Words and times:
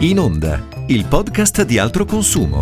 In 0.00 0.20
Onda, 0.20 0.64
il 0.86 1.06
podcast 1.06 1.62
di 1.62 1.76
altro 1.76 2.04
consumo 2.04 2.60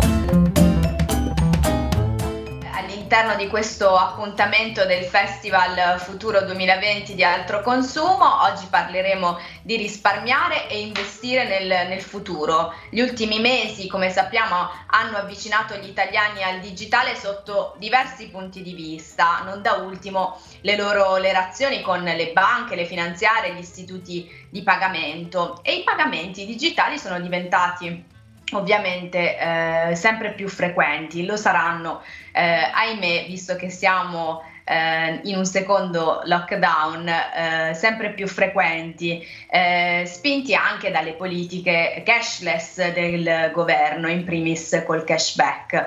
all'interno 3.07 3.35
di 3.35 3.47
questo 3.47 3.95
appuntamento 3.95 4.85
del 4.85 5.05
Festival 5.05 5.97
Futuro 5.99 6.41
2020 6.41 7.15
di 7.15 7.23
Altro 7.23 7.61
Consumo. 7.61 8.43
Oggi 8.43 8.67
parleremo 8.69 9.39
di 9.61 9.77
risparmiare 9.77 10.69
e 10.69 10.81
investire 10.81 11.47
nel, 11.47 11.87
nel, 11.87 12.01
futuro. 12.01 12.73
Gli 12.89 12.99
ultimi 12.99 13.39
mesi, 13.39 13.87
come 13.87 14.09
sappiamo, 14.09 14.69
hanno 14.87 15.17
avvicinato 15.17 15.75
gli 15.77 15.87
italiani 15.87 16.43
al 16.43 16.59
digitale 16.59 17.15
sotto 17.15 17.75
diversi 17.79 18.27
punti 18.27 18.61
di 18.61 18.73
vista, 18.73 19.41
non 19.45 19.61
da 19.61 19.75
ultimo 19.75 20.37
le 20.61 20.75
loro 20.75 21.15
relazioni 21.15 21.81
con 21.81 22.03
le 22.03 22.31
banche, 22.33 22.75
le 22.75 22.85
finanziarie, 22.85 23.53
gli 23.53 23.59
istituti 23.59 24.29
di 24.49 24.63
pagamento 24.63 25.59
e 25.63 25.75
i 25.75 25.83
pagamenti 25.83 26.45
digitali 26.45 26.97
sono 26.97 27.19
diventati 27.19 28.15
ovviamente 28.53 29.37
eh, 29.37 29.95
sempre 29.95 30.31
più 30.31 30.47
frequenti, 30.47 31.25
lo 31.25 31.35
saranno 31.35 32.01
eh, 32.31 32.69
ahimè 32.73 33.25
visto 33.27 33.55
che 33.55 33.69
siamo 33.69 34.41
eh, 34.63 35.21
in 35.23 35.37
un 35.37 35.45
secondo 35.45 36.21
lockdown 36.25 37.07
eh, 37.07 37.73
sempre 37.73 38.11
più 38.11 38.27
frequenti, 38.27 39.25
eh, 39.49 40.03
spinti 40.05 40.53
anche 40.53 40.91
dalle 40.91 41.13
politiche 41.13 42.01
cashless 42.05 42.91
del 42.91 43.51
governo, 43.53 44.09
in 44.09 44.25
primis 44.25 44.83
col 44.85 45.03
cashback. 45.03 45.85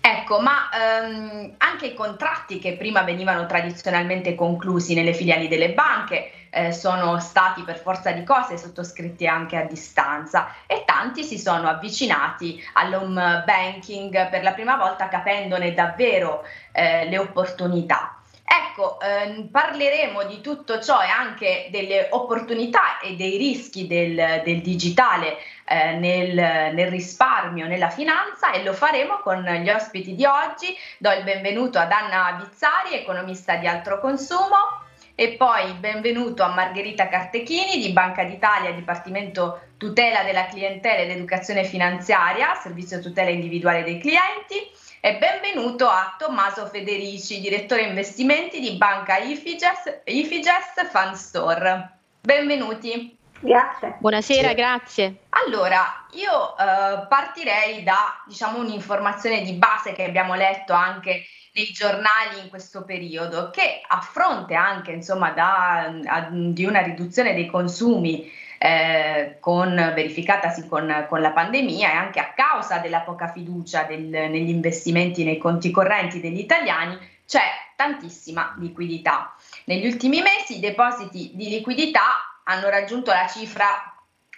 Ecco, 0.00 0.40
ma 0.40 0.68
ehm, 0.70 1.54
anche 1.58 1.86
i 1.86 1.94
contratti 1.94 2.58
che 2.58 2.76
prima 2.76 3.02
venivano 3.02 3.46
tradizionalmente 3.46 4.34
conclusi 4.34 4.94
nelle 4.94 5.14
filiali 5.14 5.46
delle 5.46 5.72
banche 5.72 6.32
eh, 6.52 6.72
sono 6.72 7.18
stati 7.18 7.62
per 7.62 7.78
forza 7.78 8.12
di 8.12 8.22
cose 8.24 8.58
sottoscritti 8.58 9.26
anche 9.26 9.56
a 9.56 9.64
distanza 9.64 10.54
e 10.66 10.84
tanti 10.84 11.24
si 11.24 11.38
sono 11.38 11.68
avvicinati 11.68 12.62
all'home 12.74 13.42
banking 13.46 14.28
per 14.28 14.42
la 14.42 14.52
prima 14.52 14.76
volta 14.76 15.08
capendone 15.08 15.72
davvero 15.72 16.44
eh, 16.72 17.08
le 17.08 17.18
opportunità. 17.18 18.18
Ecco, 18.44 19.00
ehm, 19.00 19.48
parleremo 19.48 20.24
di 20.24 20.42
tutto 20.42 20.78
ciò 20.78 21.00
e 21.00 21.08
anche 21.08 21.68
delle 21.70 22.08
opportunità 22.10 22.98
e 23.00 23.16
dei 23.16 23.38
rischi 23.38 23.86
del, 23.86 24.42
del 24.44 24.60
digitale 24.60 25.38
eh, 25.64 25.94
nel, 25.94 26.74
nel, 26.74 26.90
risparmio, 26.90 27.66
nella 27.66 27.88
finanza 27.88 28.52
e 28.52 28.62
lo 28.62 28.74
faremo 28.74 29.20
con 29.20 29.42
gli 29.42 29.70
ospiti 29.70 30.14
di 30.14 30.26
oggi. 30.26 30.76
Do 30.98 31.10
il 31.12 31.22
benvenuto 31.22 31.78
ad 31.78 31.92
Anna 31.92 32.32
Bizzari, 32.32 32.94
economista 32.94 33.56
di 33.56 33.66
altro 33.66 34.00
consumo. 34.00 34.90
E 35.14 35.34
poi 35.36 35.74
benvenuto 35.74 36.42
a 36.42 36.54
Margherita 36.54 37.06
Cartechini 37.06 37.82
di 37.82 37.92
Banca 37.92 38.24
d'Italia, 38.24 38.72
Dipartimento 38.72 39.60
Tutela 39.76 40.22
della 40.22 40.46
Clientela 40.46 41.02
ed 41.02 41.10
Educazione 41.10 41.64
Finanziaria, 41.64 42.54
Servizio 42.54 42.98
Tutela 42.98 43.28
Individuale 43.28 43.84
dei 43.84 43.98
Clienti 44.00 44.56
e 45.00 45.18
benvenuto 45.18 45.86
a 45.86 46.16
Tommaso 46.18 46.66
Federici, 46.66 47.40
direttore 47.40 47.82
investimenti 47.82 48.58
di 48.58 48.72
Banca 48.78 49.18
Ifiges, 49.18 50.00
Ifiges 50.04 50.88
Fund 50.90 51.14
Store. 51.14 51.90
Benvenuti. 52.18 53.14
Grazie. 53.42 53.96
Buonasera, 53.98 54.48
sì. 54.48 54.54
grazie. 54.54 55.16
Allora, 55.30 56.06
io 56.12 56.56
eh, 56.56 57.06
partirei 57.08 57.82
da 57.82 58.22
diciamo, 58.24 58.58
un'informazione 58.58 59.42
di 59.42 59.54
base 59.54 59.92
che 59.92 60.04
abbiamo 60.04 60.34
letto 60.34 60.72
anche 60.72 61.24
nei 61.54 61.66
giornali 61.72 62.38
in 62.40 62.48
questo 62.48 62.84
periodo, 62.84 63.50
che 63.50 63.80
a 63.86 64.00
fronte 64.00 64.54
anche 64.54 64.92
insomma, 64.92 65.30
da, 65.32 65.92
a, 66.06 66.28
di 66.30 66.64
una 66.64 66.82
riduzione 66.82 67.34
dei 67.34 67.46
consumi 67.46 68.30
eh, 68.58 69.38
con, 69.40 69.74
verificatasi 69.74 70.68
con, 70.68 71.06
con, 71.08 71.20
la 71.20 71.32
pandemia 71.32 71.90
e 71.90 71.96
anche 71.96 72.20
a 72.20 72.32
causa 72.34 72.78
della 72.78 73.00
poca 73.00 73.26
fiducia 73.26 73.82
del, 73.82 74.04
negli 74.04 74.50
investimenti 74.50 75.24
nei 75.24 75.38
conti 75.38 75.72
correnti 75.72 76.20
degli 76.20 76.38
italiani, 76.38 76.96
c'è 77.26 77.42
tantissima 77.74 78.54
liquidità. 78.60 79.34
Negli 79.64 79.86
ultimi 79.86 80.22
mesi 80.22 80.58
i 80.58 80.60
depositi 80.60 81.32
di 81.34 81.48
liquidità 81.48 82.31
hanno 82.44 82.68
raggiunto 82.68 83.10
la 83.10 83.26
cifra 83.26 83.66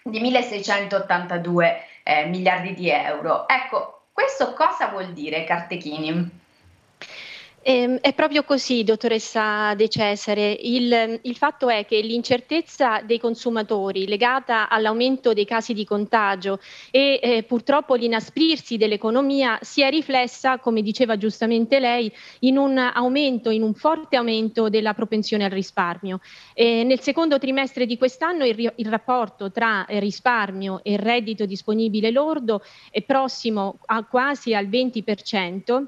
di 0.02 0.20
1682 0.20 1.86
eh, 2.02 2.26
miliardi 2.26 2.74
di 2.74 2.90
euro. 2.90 3.48
Ecco, 3.48 4.08
questo 4.12 4.52
cosa 4.52 4.88
vuol 4.88 5.12
dire, 5.12 5.44
Cartechini? 5.44 6.42
Eh, 7.66 7.98
è 8.02 8.12
proprio 8.12 8.44
così, 8.44 8.84
dottoressa 8.84 9.74
De 9.74 9.88
Cesare. 9.88 10.52
Il, 10.52 11.18
il, 11.22 11.34
fatto 11.34 11.70
è 11.70 11.86
che 11.86 11.98
l'incertezza 12.02 13.00
dei 13.00 13.18
consumatori 13.18 14.06
legata 14.06 14.68
all'aumento 14.68 15.32
dei 15.32 15.46
casi 15.46 15.72
di 15.72 15.86
contagio 15.86 16.60
e 16.90 17.18
eh, 17.22 17.42
purtroppo 17.44 17.94
l'inasprirsi 17.94 18.76
dell'economia 18.76 19.58
sia 19.62 19.88
riflessa, 19.88 20.58
come 20.58 20.82
diceva 20.82 21.16
giustamente 21.16 21.80
lei, 21.80 22.12
in 22.40 22.58
un 22.58 22.76
aumento, 22.76 23.48
in 23.48 23.62
un 23.62 23.72
forte 23.72 24.16
aumento 24.16 24.68
della 24.68 24.92
propensione 24.92 25.44
al 25.44 25.50
risparmio. 25.50 26.20
Eh, 26.52 26.84
nel 26.84 27.00
secondo 27.00 27.38
trimestre 27.38 27.86
di 27.86 27.96
quest'anno 27.96 28.44
il, 28.44 28.74
il 28.76 28.88
rapporto 28.88 29.50
tra 29.50 29.86
risparmio 29.88 30.80
e 30.82 30.98
reddito 30.98 31.46
disponibile 31.46 32.10
lordo 32.10 32.60
è 32.90 33.00
prossimo 33.00 33.78
a 33.86 34.04
quasi 34.04 34.54
al 34.54 34.66
20% 34.66 35.84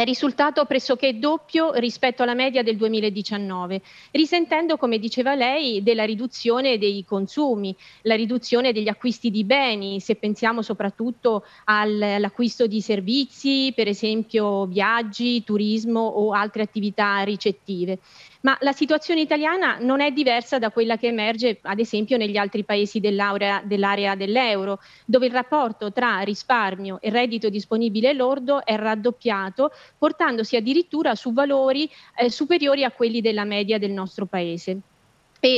è 0.00 0.04
risultato 0.04 0.64
pressoché 0.66 1.18
doppio 1.18 1.72
rispetto 1.74 2.22
alla 2.22 2.34
media 2.34 2.62
del 2.62 2.76
2019, 2.76 3.80
risentendo, 4.10 4.76
come 4.76 4.98
diceva 4.98 5.34
lei, 5.34 5.82
della 5.82 6.04
riduzione 6.04 6.76
dei 6.76 7.02
consumi, 7.04 7.74
la 8.02 8.14
riduzione 8.14 8.72
degli 8.72 8.88
acquisti 8.88 9.30
di 9.30 9.44
beni, 9.44 10.00
se 10.00 10.16
pensiamo 10.16 10.60
soprattutto 10.60 11.44
all'acquisto 11.64 12.66
di 12.66 12.82
servizi, 12.82 13.72
per 13.74 13.88
esempio 13.88 14.66
viaggi, 14.66 15.42
turismo 15.44 16.00
o 16.00 16.32
altre 16.32 16.62
attività 16.62 17.22
ricettive 17.22 17.98
ma 18.46 18.56
la 18.60 18.70
situazione 18.70 19.22
italiana 19.22 19.78
non 19.80 20.00
è 20.00 20.12
diversa 20.12 20.60
da 20.60 20.70
quella 20.70 20.96
che 20.96 21.08
emerge 21.08 21.58
ad 21.62 21.80
esempio 21.80 22.16
negli 22.16 22.36
altri 22.36 22.62
paesi 22.62 23.00
dell'area, 23.00 24.14
dell'euro, 24.14 24.78
dove 25.04 25.26
il 25.26 25.32
rapporto 25.32 25.90
tra 25.90 26.20
risparmio 26.20 27.00
e 27.00 27.10
reddito 27.10 27.48
disponibile 27.48 28.12
lordo 28.12 28.64
è 28.64 28.76
raddoppiato, 28.76 29.72
portandosi 29.98 30.54
addirittura 30.54 31.16
su 31.16 31.32
valori 31.32 31.90
eh, 32.16 32.30
superiori 32.30 32.84
a 32.84 32.92
quelli 32.92 33.20
della 33.20 33.44
media 33.44 33.78
del 33.78 33.90
nostro 33.90 34.26
paese 34.26 34.80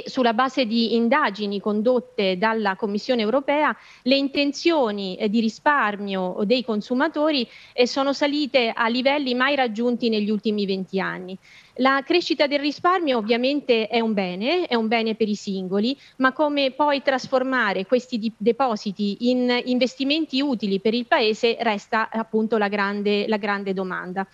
sulla 0.06 0.34
base 0.34 0.66
di 0.66 0.94
indagini 0.94 1.60
condotte 1.60 2.36
dalla 2.38 2.76
Commissione 2.76 3.22
europea 3.22 3.76
le 4.02 4.16
intenzioni 4.16 5.16
eh, 5.16 5.28
di 5.28 5.40
risparmio 5.40 6.38
dei 6.44 6.64
consumatori 6.64 7.46
eh, 7.72 7.86
sono 7.86 8.12
salite 8.12 8.72
a 8.74 8.88
livelli 8.88 9.34
mai 9.34 9.56
raggiunti 9.56 10.08
negli 10.08 10.30
ultimi 10.30 10.66
20 10.66 11.00
anni. 11.00 11.38
La 11.80 12.02
crescita 12.04 12.48
del 12.48 12.58
risparmio 12.58 13.18
ovviamente 13.18 13.86
è 13.86 14.00
un 14.00 14.12
bene, 14.12 14.66
è 14.66 14.74
un 14.74 14.88
bene 14.88 15.14
per 15.14 15.28
i 15.28 15.36
singoli, 15.36 15.96
ma 16.16 16.32
come 16.32 16.72
poi 16.72 17.02
trasformare 17.02 17.86
questi 17.86 18.32
depositi 18.36 19.30
in 19.30 19.62
investimenti 19.64 20.40
utili 20.40 20.80
per 20.80 20.94
il 20.94 21.06
Paese 21.06 21.56
resta 21.60 22.08
appunto 22.10 22.58
la 22.58 22.66
grande, 22.66 23.28
la 23.28 23.36
grande 23.36 23.74
domanda. 23.74 24.26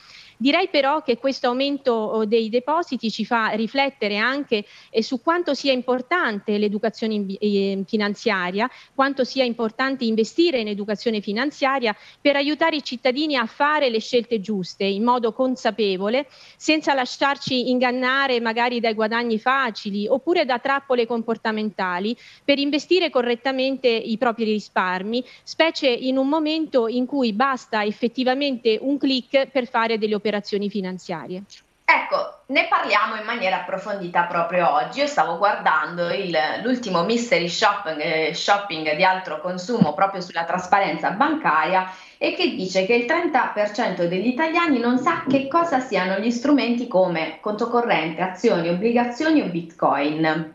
Direi 0.44 0.68
però 0.68 1.00
che 1.00 1.16
questo 1.16 1.46
aumento 1.46 1.92
oh, 1.94 2.26
dei 2.26 2.50
depositi 2.50 3.10
ci 3.10 3.24
fa 3.24 3.48
riflettere 3.52 4.18
anche 4.18 4.66
eh, 4.90 5.02
su 5.02 5.22
quanto 5.22 5.54
sia 5.54 5.72
importante 5.72 6.58
l'educazione 6.58 7.24
eh, 7.38 7.82
finanziaria, 7.86 8.70
quanto 8.94 9.24
sia 9.24 9.42
importante 9.42 10.04
investire 10.04 10.58
in 10.58 10.68
educazione 10.68 11.22
finanziaria 11.22 11.96
per 12.20 12.36
aiutare 12.36 12.76
i 12.76 12.84
cittadini 12.84 13.36
a 13.36 13.46
fare 13.46 13.88
le 13.88 14.00
scelte 14.00 14.42
giuste 14.42 14.84
in 14.84 15.02
modo 15.02 15.32
consapevole, 15.32 16.26
senza 16.58 16.92
lasciarci 16.92 17.70
ingannare 17.70 18.38
magari 18.38 18.80
dai 18.80 18.92
guadagni 18.92 19.38
facili 19.38 20.06
oppure 20.06 20.44
da 20.44 20.58
trappole 20.58 21.06
comportamentali, 21.06 22.14
per 22.44 22.58
investire 22.58 23.08
correttamente 23.08 23.88
i 23.88 24.18
propri 24.18 24.44
risparmi, 24.44 25.24
specie 25.42 25.88
in 25.88 26.18
un 26.18 26.28
momento 26.28 26.86
in 26.86 27.06
cui 27.06 27.32
basta 27.32 27.82
effettivamente 27.82 28.76
un 28.78 28.98
clic 28.98 29.46
per 29.46 29.66
fare 29.66 29.96
delle 29.96 30.14
operazioni 30.14 30.32
operazioni 30.34 30.68
finanziarie. 30.68 31.44
Ecco, 31.86 32.40
ne 32.46 32.66
parliamo 32.66 33.16
in 33.16 33.24
maniera 33.26 33.60
approfondita 33.60 34.22
proprio 34.24 34.72
oggi. 34.72 35.00
Io 35.00 35.06
stavo 35.06 35.36
guardando 35.36 36.10
il, 36.10 36.34
l'ultimo 36.62 37.04
mystery 37.04 37.48
shopping, 37.48 38.00
eh, 38.00 38.34
shopping, 38.34 38.96
di 38.96 39.04
altro 39.04 39.40
consumo 39.40 39.92
proprio 39.92 40.22
sulla 40.22 40.44
trasparenza 40.44 41.10
bancaria 41.10 41.90
e 42.16 42.34
che 42.34 42.54
dice 42.54 42.86
che 42.86 42.94
il 42.94 43.04
30% 43.04 44.06
degli 44.06 44.28
italiani 44.28 44.78
non 44.78 44.98
sa 44.98 45.24
che 45.28 45.46
cosa 45.46 45.80
siano 45.80 46.18
gli 46.18 46.30
strumenti 46.30 46.88
come 46.88 47.38
conto 47.40 47.68
corrente, 47.68 48.22
azioni, 48.22 48.70
obbligazioni 48.70 49.42
o 49.42 49.46
bitcoin, 49.46 50.54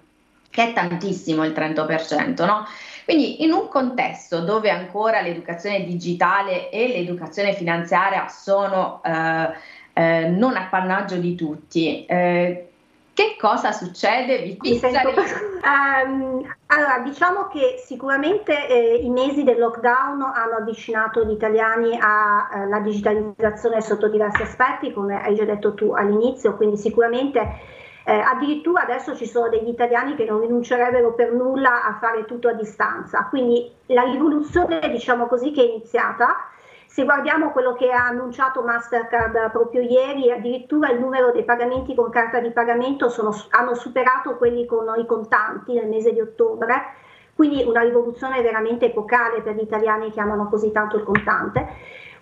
che 0.49 0.63
è 0.63 0.73
tantissimo 0.73 1.45
il 1.45 1.51
30%, 1.51 2.43
no? 2.43 2.65
Quindi 3.09 3.43
in 3.43 3.51
un 3.51 3.69
contesto 3.69 4.41
dove 4.41 4.69
ancora 4.69 5.21
l'educazione 5.21 5.83
digitale 5.83 6.69
e 6.69 6.89
l'educazione 6.89 7.55
finanziaria 7.55 8.27
sono 8.27 9.01
eh, 9.03 9.49
eh, 9.93 10.27
non 10.27 10.55
appannaggio 10.55 11.15
di 11.15 11.33
tutti, 11.33 12.05
eh, 12.05 12.69
Che 13.11 13.35
cosa 13.39 13.71
succede? 13.71 14.55
Vi 14.59 14.77
sento... 14.77 15.09
um, 15.09 16.53
allora, 16.67 16.99
diciamo 17.03 17.47
che 17.47 17.81
sicuramente 17.83 18.67
eh, 18.67 18.97
i 18.97 19.09
mesi 19.09 19.41
del 19.43 19.57
lockdown 19.57 20.21
hanno 20.21 20.57
avvicinato 20.59 21.25
gli 21.25 21.31
italiani 21.31 21.97
alla 21.99 22.77
eh, 22.77 22.83
digitalizzazione 22.83 23.81
sotto 23.81 24.07
diversi 24.07 24.43
aspetti, 24.43 24.93
come 24.93 25.19
hai 25.19 25.33
già 25.33 25.45
detto 25.45 25.73
tu 25.73 25.93
all'inizio, 25.93 26.55
quindi 26.55 26.77
sicuramente 26.77 27.77
eh, 28.09 28.19
addirittura 28.19 28.81
adesso 28.81 29.15
ci 29.15 29.27
sono 29.27 29.49
degli 29.49 29.67
italiani 29.67 30.15
che 30.15 30.25
non 30.25 30.41
rinuncerebbero 30.41 31.13
per 31.13 31.31
nulla 31.31 31.85
a 31.85 31.97
fare 31.99 32.25
tutto 32.25 32.47
a 32.47 32.53
distanza. 32.53 33.27
Quindi 33.29 33.71
la 33.87 34.01
rivoluzione, 34.01 34.79
diciamo 34.89 35.27
così, 35.27 35.51
che 35.51 35.61
è 35.61 35.65
iniziata 35.65 36.49
se 36.87 37.03
guardiamo 37.03 37.51
quello 37.51 37.73
che 37.73 37.91
ha 37.91 38.07
annunciato 38.07 38.63
Mastercard 38.63 39.51
proprio 39.51 39.81
ieri, 39.81 40.31
addirittura 40.31 40.89
il 40.89 40.99
numero 40.99 41.31
dei 41.31 41.43
pagamenti 41.43 41.93
con 41.93 42.09
carta 42.09 42.39
di 42.39 42.49
pagamento 42.49 43.09
sono, 43.09 43.31
hanno 43.51 43.75
superato 43.75 44.37
quelli 44.37 44.65
con 44.65 44.91
i 44.97 45.05
contanti 45.05 45.75
nel 45.75 45.87
mese 45.87 46.11
di 46.11 46.19
ottobre, 46.19 46.95
quindi 47.35 47.63
una 47.63 47.81
rivoluzione 47.81 48.41
veramente 48.41 48.85
epocale 48.85 49.41
per 49.43 49.53
gli 49.53 49.61
italiani 49.61 50.09
che 50.11 50.19
amano 50.19 50.49
così 50.49 50.71
tanto 50.71 50.97
il 50.97 51.03
contante. 51.03 51.67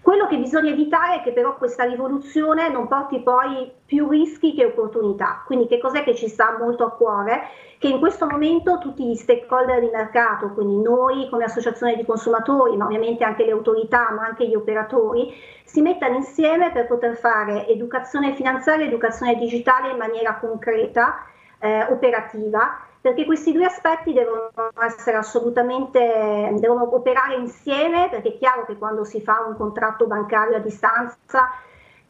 Quello 0.08 0.26
che 0.28 0.38
bisogna 0.38 0.72
evitare 0.72 1.16
è 1.16 1.22
che 1.22 1.34
però 1.34 1.58
questa 1.58 1.84
rivoluzione 1.84 2.70
non 2.70 2.88
porti 2.88 3.20
poi 3.20 3.70
più 3.86 4.08
rischi 4.08 4.54
che 4.54 4.64
opportunità. 4.64 5.44
Quindi 5.46 5.68
che 5.68 5.80
cos'è 5.80 6.06
che 6.06 6.16
ci 6.16 6.30
sta 6.30 6.56
molto 6.58 6.86
a 6.86 6.92
cuore? 6.92 7.42
Che 7.78 7.90
in 7.90 8.00
questo 8.00 8.26
momento 8.26 8.78
tutti 8.78 9.06
gli 9.06 9.16
stakeholder 9.16 9.82
di 9.82 9.90
mercato, 9.92 10.54
quindi 10.54 10.82
noi 10.82 11.28
come 11.30 11.44
associazione 11.44 11.98
di 11.98 12.06
consumatori, 12.06 12.78
ma 12.78 12.86
ovviamente 12.86 13.26
anche 13.26 13.44
le 13.44 13.52
autorità, 13.52 14.10
ma 14.12 14.24
anche 14.24 14.48
gli 14.48 14.56
operatori, 14.56 15.34
si 15.66 15.82
mettano 15.82 16.16
insieme 16.16 16.72
per 16.72 16.88
poter 16.88 17.18
fare 17.18 17.68
educazione 17.68 18.34
finanziaria 18.34 18.86
educazione 18.86 19.36
digitale 19.36 19.92
in 19.92 19.98
maniera 19.98 20.36
concreta, 20.36 21.26
eh, 21.60 21.84
operativa 21.90 22.87
perché 23.08 23.24
questi 23.24 23.54
due 23.54 23.64
aspetti 23.64 24.12
devono 24.12 24.52
essere 24.86 25.16
assolutamente, 25.16 26.52
devono 26.60 26.94
operare 26.94 27.36
insieme, 27.36 28.10
perché 28.10 28.34
è 28.34 28.38
chiaro 28.38 28.66
che 28.66 28.78
quando 28.78 29.06
si 29.06 29.22
fa 29.22 29.46
un 29.48 29.56
contratto 29.56 30.08
bancario 30.08 30.58
a 30.58 30.60
distanza, 30.60 31.50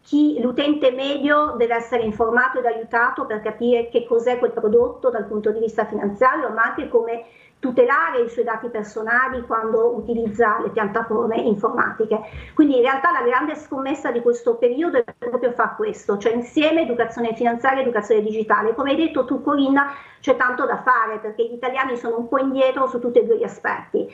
chi, 0.01 0.41
l'utente 0.41 0.89
medio 0.89 1.53
deve 1.55 1.75
essere 1.75 2.01
informato 2.01 2.57
ed 2.57 2.65
aiutato 2.65 3.27
per 3.27 3.41
capire 3.41 3.89
che 3.89 4.07
cos'è 4.07 4.39
quel 4.39 4.53
prodotto 4.53 5.11
dal 5.11 5.27
punto 5.27 5.51
di 5.51 5.59
vista 5.59 5.85
finanziario, 5.85 6.49
ma 6.49 6.63
anche 6.63 6.87
come 6.87 7.25
tutelare 7.59 8.21
i 8.21 8.29
suoi 8.29 8.45
dati 8.45 8.69
personali 8.69 9.41
quando 9.41 9.95
utilizza 9.95 10.59
le 10.61 10.69
piattaforme 10.69 11.37
informatiche. 11.37 12.19
Quindi 12.53 12.75
in 12.75 12.81
realtà 12.81 13.11
la 13.11 13.23
grande 13.23 13.55
scommessa 13.55 14.11
di 14.11 14.21
questo 14.21 14.55
periodo 14.55 14.97
è 14.97 15.03
proprio 15.17 15.51
fare 15.51 15.73
questo, 15.75 16.17
cioè 16.17 16.33
insieme 16.33 16.81
educazione 16.81 17.33
finanziaria 17.33 17.79
e 17.79 17.81
educazione 17.83 18.21
digitale. 18.21 18.75
Come 18.75 18.91
hai 18.91 18.97
detto 18.97 19.25
tu 19.25 19.41
Corinna, 19.41 19.91
c'è 20.19 20.35
tanto 20.35 20.65
da 20.65 20.81
fare 20.83 21.19
perché 21.19 21.47
gli 21.47 21.53
italiani 21.53 21.97
sono 21.97 22.17
un 22.17 22.27
po' 22.27 22.37
indietro 22.37 22.87
su 22.87 22.99
tutti 22.99 23.19
e 23.19 23.25
due 23.25 23.37
gli 23.37 23.43
aspetti. 23.43 24.07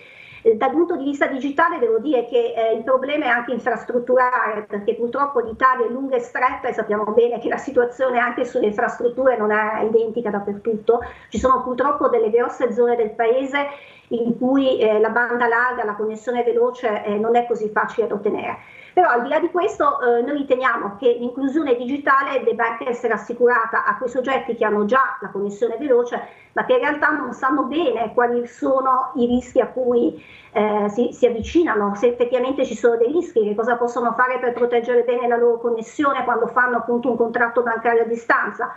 Eh, 0.45 0.57
dal 0.57 0.71
punto 0.71 0.97
di 0.97 1.05
vista 1.05 1.25
digitale 1.27 1.79
devo 1.79 1.99
dire 1.99 2.25
che 2.25 2.53
eh, 2.53 2.73
il 2.75 2.83
problema 2.83 3.25
è 3.25 3.27
anche 3.29 3.53
infrastrutturale, 3.53 4.63
perché 4.63 4.93
purtroppo 4.95 5.39
l'Italia 5.39 5.85
è 5.85 5.89
lunga 5.89 6.17
e 6.17 6.19
stretta 6.19 6.67
e 6.67 6.73
sappiamo 6.73 7.13
bene 7.13 7.39
che 7.39 7.47
la 7.47 7.57
situazione 7.57 8.19
anche 8.19 8.43
sulle 8.43 8.65
infrastrutture 8.65 9.37
non 9.37 9.51
è 9.51 9.83
identica 9.83 10.29
dappertutto. 10.29 10.99
Ci 11.29 11.39
sono 11.39 11.63
purtroppo 11.63 12.09
delle 12.09 12.29
grosse 12.29 12.73
zone 12.73 12.97
del 12.97 13.11
paese 13.11 13.67
in 14.09 14.37
cui 14.37 14.79
eh, 14.79 14.99
la 14.99 15.09
banda 15.09 15.47
larga, 15.47 15.85
la 15.85 15.95
connessione 15.95 16.43
veloce 16.43 17.03
eh, 17.05 17.17
non 17.17 17.37
è 17.37 17.47
così 17.47 17.69
facile 17.69 18.07
da 18.07 18.15
ottenere. 18.15 18.57
Però 18.93 19.09
al 19.09 19.23
di 19.23 19.29
là 19.29 19.39
di 19.39 19.49
questo 19.49 19.99
eh, 19.99 20.21
noi 20.21 20.37
riteniamo 20.37 20.97
che 20.99 21.17
l'inclusione 21.19 21.75
digitale 21.75 22.43
debba 22.43 22.67
anche 22.67 22.87
essere 22.87 23.13
assicurata 23.13 23.85
a 23.85 23.97
quei 23.97 24.07
soggetti 24.07 24.55
che 24.55 24.63
hanno 24.63 24.85
già 24.85 25.17
la 25.19 25.29
connessione 25.29 25.77
veloce, 25.77 26.21
ma 26.53 26.63
che 26.63 26.73
in 26.73 26.79
realtà 26.79 27.09
non 27.09 27.33
sanno 27.33 27.63
bene 27.63 28.13
quali 28.13 28.45
sono 28.45 29.11
i 29.15 29.25
rischi 29.25 29.59
a 29.59 29.65
cui 29.65 30.23
eh, 30.51 30.89
si, 30.89 31.09
si, 31.11 31.25
avvicinano, 31.25 31.95
se 31.95 32.09
effettivamente 32.09 32.65
ci 32.65 32.75
sono 32.75 32.95
dei 32.95 33.11
rischi, 33.11 33.43
che 33.43 33.55
cosa 33.55 33.77
possono 33.77 34.13
fare 34.13 34.37
per 34.37 34.53
proteggere 34.53 35.01
bene 35.01 35.27
la 35.27 35.37
loro 35.37 35.57
connessione 35.57 36.23
quando 36.23 36.45
fanno 36.45 36.77
appunto 36.77 37.09
un 37.09 37.17
contratto 37.17 37.63
bancario 37.63 38.03
a 38.03 38.05
distanza. 38.05 38.75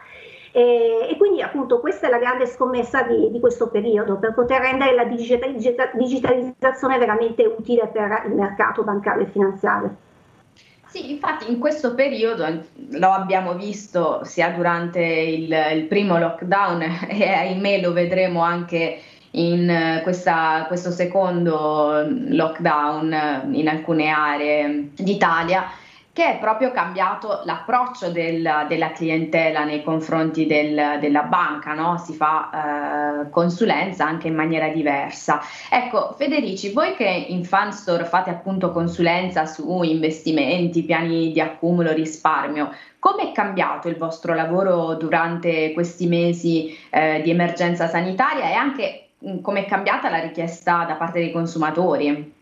E, 0.50 1.08
e, 1.10 1.16
quindi 1.18 1.42
appunto 1.42 1.78
questa 1.80 2.06
è 2.06 2.10
la 2.10 2.16
grande 2.16 2.46
scommessa 2.46 3.02
di, 3.02 3.30
di 3.30 3.38
questo 3.38 3.68
periodo 3.68 4.16
per 4.16 4.32
poter 4.32 4.62
rendere 4.62 4.94
la 4.94 5.04
digitalizzazione 5.04 6.96
veramente 6.96 7.44
utile 7.44 7.88
per 7.88 8.22
il 8.24 8.32
mercato 8.32 8.82
bancario 8.82 9.24
e 9.24 9.28
finanziario. 9.28 10.04
Sì, 10.88 11.10
infatti 11.10 11.50
in 11.50 11.58
questo 11.58 11.94
periodo 11.94 12.64
lo 12.92 13.10
abbiamo 13.10 13.54
visto 13.54 14.20
sia 14.24 14.50
durante 14.50 15.02
il, 15.02 15.54
il 15.74 15.84
primo 15.84 16.18
lockdown 16.18 16.82
e 17.08 17.28
ahimè 17.28 17.80
lo 17.80 17.92
vedremo 17.92 18.40
anche 18.40 19.00
in 19.32 20.00
questa, 20.02 20.64
questo 20.66 20.90
secondo 20.90 22.06
lockdown 22.08 23.50
in 23.52 23.68
alcune 23.68 24.08
aree 24.08 24.90
d'Italia 24.94 25.64
che 26.16 26.36
è 26.36 26.38
proprio 26.38 26.70
cambiato 26.70 27.42
l'approccio 27.44 28.10
del, 28.10 28.64
della 28.68 28.92
clientela 28.92 29.64
nei 29.64 29.82
confronti 29.82 30.46
del, 30.46 30.96
della 30.98 31.24
banca, 31.24 31.74
no? 31.74 31.98
si 31.98 32.14
fa 32.14 33.20
eh, 33.20 33.28
consulenza 33.28 34.06
anche 34.06 34.28
in 34.28 34.34
maniera 34.34 34.68
diversa. 34.68 35.42
Ecco, 35.68 36.14
Federici, 36.16 36.72
voi 36.72 36.94
che 36.94 37.04
in 37.04 37.44
Fanstore 37.44 38.06
fate 38.06 38.30
appunto 38.30 38.72
consulenza 38.72 39.44
su 39.44 39.82
investimenti, 39.82 40.84
piani 40.84 41.32
di 41.32 41.40
accumulo, 41.42 41.92
risparmio, 41.92 42.70
come 42.98 43.28
è 43.28 43.32
cambiato 43.32 43.88
il 43.88 43.98
vostro 43.98 44.32
lavoro 44.32 44.94
durante 44.94 45.74
questi 45.74 46.06
mesi 46.06 46.74
eh, 46.88 47.20
di 47.20 47.28
emergenza 47.28 47.88
sanitaria 47.88 48.48
e 48.48 48.54
anche 48.54 49.08
come 49.42 49.66
è 49.66 49.68
cambiata 49.68 50.08
la 50.08 50.20
richiesta 50.20 50.84
da 50.84 50.94
parte 50.94 51.18
dei 51.18 51.32
consumatori? 51.32 52.35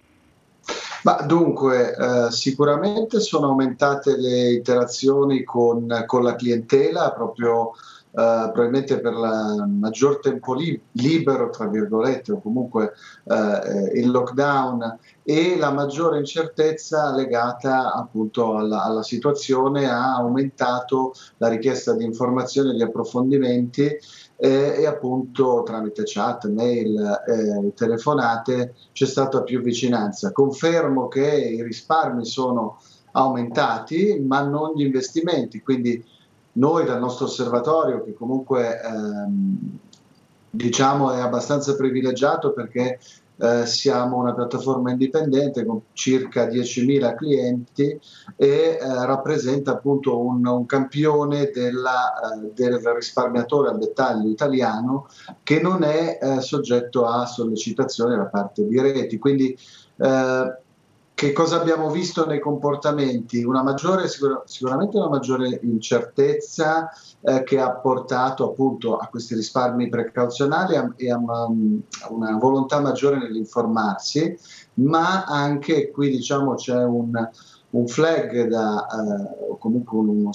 Ma 1.05 1.21
dunque, 1.27 1.95
eh, 1.95 2.31
sicuramente 2.31 3.21
sono 3.21 3.49
aumentate 3.49 4.17
le 4.17 4.53
interazioni 4.53 5.45
con, 5.45 6.05
con 6.07 6.23
la 6.23 6.35
clientela 6.35 7.13
proprio 7.13 7.73
Uh, 8.15 8.53
probabilmente 8.53 9.01
per 9.01 9.13
il 9.13 9.65
maggior 9.77 10.21
tempo 10.21 10.55
li- 10.55 10.81
libero, 10.93 11.51
tra 11.51 11.67
virgolette, 11.67 12.31
o 12.31 12.41
comunque 12.41 12.93
uh, 13.25 13.93
il 13.93 14.09
lockdown 14.09 14.99
e 15.25 15.57
la 15.57 15.73
maggiore 15.73 16.19
incertezza 16.19 17.13
legata 17.13 17.93
appunto 17.93 18.57
alla, 18.57 18.85
alla, 18.85 19.03
situazione 19.03 19.91
ha 19.91 20.15
aumentato 20.15 21.13
la 21.39 21.49
richiesta 21.49 21.93
di 21.95 22.05
informazioni 22.05 22.71
e 22.71 22.75
di 22.75 22.83
approfondimenti 22.83 23.99
eh, 24.37 24.81
e 24.81 24.87
appunto 24.87 25.63
tramite 25.65 26.03
chat, 26.05 26.49
mail, 26.49 27.23
eh, 27.27 27.73
telefonate 27.75 28.75
c'è 28.93 29.07
stata 29.07 29.43
più 29.43 29.61
vicinanza. 29.61 30.33
Confermo 30.33 31.09
che 31.09 31.27
i 31.27 31.63
risparmi 31.63 32.25
sono 32.25 32.81
aumentati, 33.13 34.21
ma 34.27 34.43
non 34.43 34.75
gli 34.75 34.83
investimenti, 34.83 35.63
quindi 35.63 36.05
noi 36.53 36.85
dal 36.85 37.01
nostro 37.01 37.27
osservatorio, 37.27 38.03
che 38.03 38.15
comunque 38.15 38.81
ehm, 38.81 39.79
diciamo 40.51 41.13
è 41.13 41.21
abbastanza 41.21 41.75
privilegiato 41.75 42.53
perché 42.53 42.99
eh, 43.37 43.67
siamo 43.67 44.19
una 44.19 44.35
piattaforma 44.35 44.91
indipendente 44.91 45.65
con 45.65 45.81
circa 45.93 46.47
10.000 46.47 47.15
clienti 47.17 48.01
e 48.37 48.47
eh, 48.47 48.79
rappresenta 48.81 49.73
appunto 49.73 50.21
un, 50.21 50.47
un 50.47 50.67
campione 50.67 51.51
della, 51.53 52.15
eh, 52.15 52.51
del 52.55 52.79
risparmiatore 52.79 53.71
al 53.71 53.79
dettaglio 53.79 54.29
italiano 54.29 55.09
che 55.43 55.61
non 55.61 55.83
è 55.83 56.19
eh, 56.21 56.41
soggetto 56.41 57.07
a 57.07 57.27
sollecitazione 57.27 58.17
da 58.17 58.27
parte 58.27 58.67
di 58.67 58.81
reti. 58.81 59.19
Quindi 59.19 59.57
eh, 59.97 60.59
che 61.15 61.33
cosa 61.33 61.61
abbiamo 61.61 61.91
visto 61.91 62.27
nei 62.27 62.41
comportamenti? 62.41 63.45
Una 63.45 63.63
maggiore, 63.63 64.09
sicur- 64.09 64.43
sicuramente 64.47 64.97
una 64.97 65.09
maggiore 65.09 65.61
incertezza 65.63 66.91
eh, 67.21 67.45
che 67.45 67.61
ha 67.61 67.71
portato 67.71 68.51
appunto 68.51 68.97
a 68.97 69.07
questi 69.07 69.37
risparmi 69.37 69.89
precauzionali 69.89 70.75
e 70.97 71.13
a 71.13 71.17
una, 71.17 71.47
una 72.09 72.37
volontà 72.37 72.81
maggiore 72.81 73.19
nell'informarsi, 73.19 74.37
ma 74.75 75.25
anche 75.25 75.93
qui 75.93 76.11
diciamo 76.11 76.55
c'è 76.55 76.83
un, 76.83 77.13
un 77.71 77.87
flag 77.87 78.49
da, 78.49 78.85
eh, 78.85 79.51
o 79.51 79.57
comunque 79.57 79.97
un, 79.97 80.31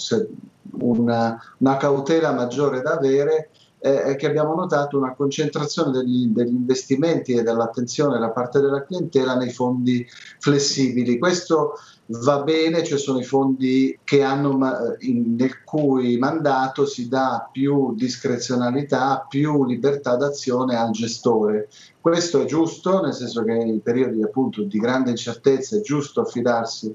una, 0.79 1.37
una 1.57 1.77
cautela 1.77 2.31
maggiore 2.31 2.81
da 2.81 2.93
avere 2.93 3.49
è 3.79 4.15
che 4.17 4.27
abbiamo 4.27 4.53
notato 4.55 4.97
una 4.97 5.15
concentrazione 5.15 5.91
degli, 5.91 6.27
degli, 6.27 6.53
investimenti 6.53 7.33
e 7.33 7.43
dell'attenzione 7.43 8.19
da 8.19 8.29
parte 8.29 8.59
della 8.59 8.83
clientela 8.83 9.35
nei 9.35 9.51
fondi 9.51 10.05
flessibili. 10.39 11.17
Questo 11.17 11.75
va 12.07 12.41
bene, 12.41 12.83
ci 12.83 12.97
sono 12.97 13.19
i 13.19 13.23
fondi 13.23 13.97
hanno, 14.21 14.95
in, 14.99 15.35
nel 15.35 15.63
cui 15.63 16.17
mandato 16.17 16.85
si 16.85 17.07
dà 17.07 17.47
più 17.51 17.93
discrezionalità, 17.95 19.25
più 19.29 19.63
libertà 19.63 20.15
d'azione 20.15 20.75
al 20.75 20.91
gestore. 20.91 21.69
Questo 22.01 22.41
è 22.41 22.45
giusto, 22.45 23.01
nel 23.01 23.13
senso 23.13 23.43
che 23.43 23.53
in 23.53 23.81
periodi 23.81 24.21
appunto 24.23 24.63
di 24.63 24.77
grande 24.79 25.11
incertezza 25.11 25.77
è 25.77 25.81
giusto 25.81 26.21
affidarsi 26.21 26.93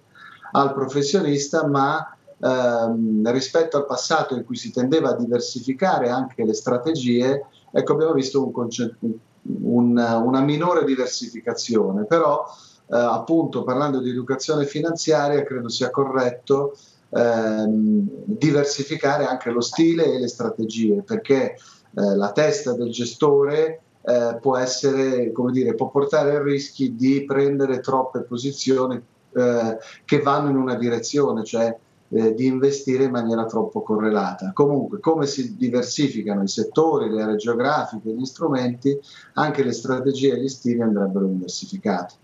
al 0.53 0.75
professionista, 0.75 1.67
ma 1.67 2.14
ehm, 2.41 3.31
rispetto 3.31 3.77
al 3.77 3.87
passato 3.87 4.35
in 4.35 4.45
cui 4.45 4.57
si 4.57 4.73
tendeva 4.73 5.11
a 5.11 5.17
diversificare 5.17 6.09
anche 6.09 6.45
le 6.45 6.55
strategie, 6.55 7.47
ecco 7.71 7.93
abbiamo 7.93 8.13
visto 8.13 8.45
un 8.45 8.53
concetto, 8.53 8.97
un, 9.43 9.97
una 9.97 10.41
minore 10.41 10.85
diversificazione, 10.85 12.05
però 12.05 12.45
eh, 12.87 12.97
appunto 12.97 13.63
parlando 13.63 14.01
di 14.01 14.11
educazione 14.11 14.67
finanziaria 14.67 15.43
credo 15.43 15.69
sia 15.69 15.91
corretto 15.91 16.77
ehm, 17.11 18.09
diversificare 18.25 19.25
anche 19.25 19.51
lo 19.51 19.61
stile 19.61 20.05
e 20.05 20.19
le 20.19 20.29
strategie 20.29 21.03
perché 21.03 21.55
eh, 21.55 21.57
la 21.95 22.33
testa 22.33 22.75
del 22.75 22.91
gestore 22.91 23.81
eh, 24.03 24.37
può 24.41 24.57
essere, 24.57 25.33
come 25.33 25.53
dire, 25.53 25.75
può 25.75 25.89
portare 25.89 26.37
a 26.37 26.43
rischi 26.43 26.95
di 26.95 27.25
prendere 27.25 27.81
troppe 27.81 28.21
posizioni 28.21 29.03
eh, 29.37 29.79
che 30.05 30.21
vanno 30.21 30.51
in 30.51 30.57
una 30.57 30.75
direzione, 30.75 31.43
cioè 31.45 31.75
eh, 32.11 32.35
di 32.35 32.47
investire 32.47 33.05
in 33.05 33.11
maniera 33.11 33.45
troppo 33.47 33.83
correlata. 33.83 34.53
Comunque, 34.53 35.01
come 35.01 35.27
si 35.27 35.57
diversificano 35.57 36.43
i 36.43 36.49
settori, 36.49 37.11
le 37.11 37.23
aree 37.23 37.37
geografiche, 37.37 38.11
gli 38.11 38.25
strumenti, 38.25 38.99
anche 39.35 39.63
le 39.63 39.73
strategie 39.73 40.33
e 40.33 40.41
gli 40.41 40.49
stili 40.49 40.81
andrebbero 40.81 41.27
diversificati. 41.27 42.15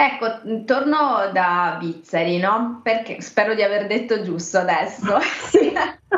Ecco, 0.00 0.64
torno 0.64 1.30
da 1.32 1.76
Bizzari, 1.80 2.38
no? 2.38 2.80
Perché 2.84 3.20
spero 3.20 3.54
di 3.54 3.62
aver 3.62 3.88
detto 3.88 4.22
giusto 4.22 4.58
adesso. 4.58 5.18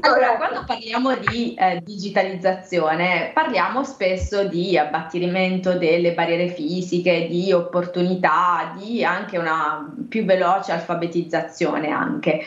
allora, 0.00 0.36
quando 0.36 0.64
parliamo 0.66 1.16
di 1.16 1.54
eh, 1.54 1.80
digitalizzazione, 1.82 3.30
parliamo 3.32 3.84
spesso 3.84 4.44
di 4.44 4.76
abbattimento 4.76 5.74
delle 5.74 6.12
barriere 6.12 6.48
fisiche, 6.48 7.26
di 7.28 7.52
opportunità, 7.52 8.74
di 8.76 9.04
anche 9.04 9.38
una 9.38 9.92
più 10.08 10.24
veloce 10.24 10.72
alfabetizzazione 10.72 11.88
anche. 11.88 12.40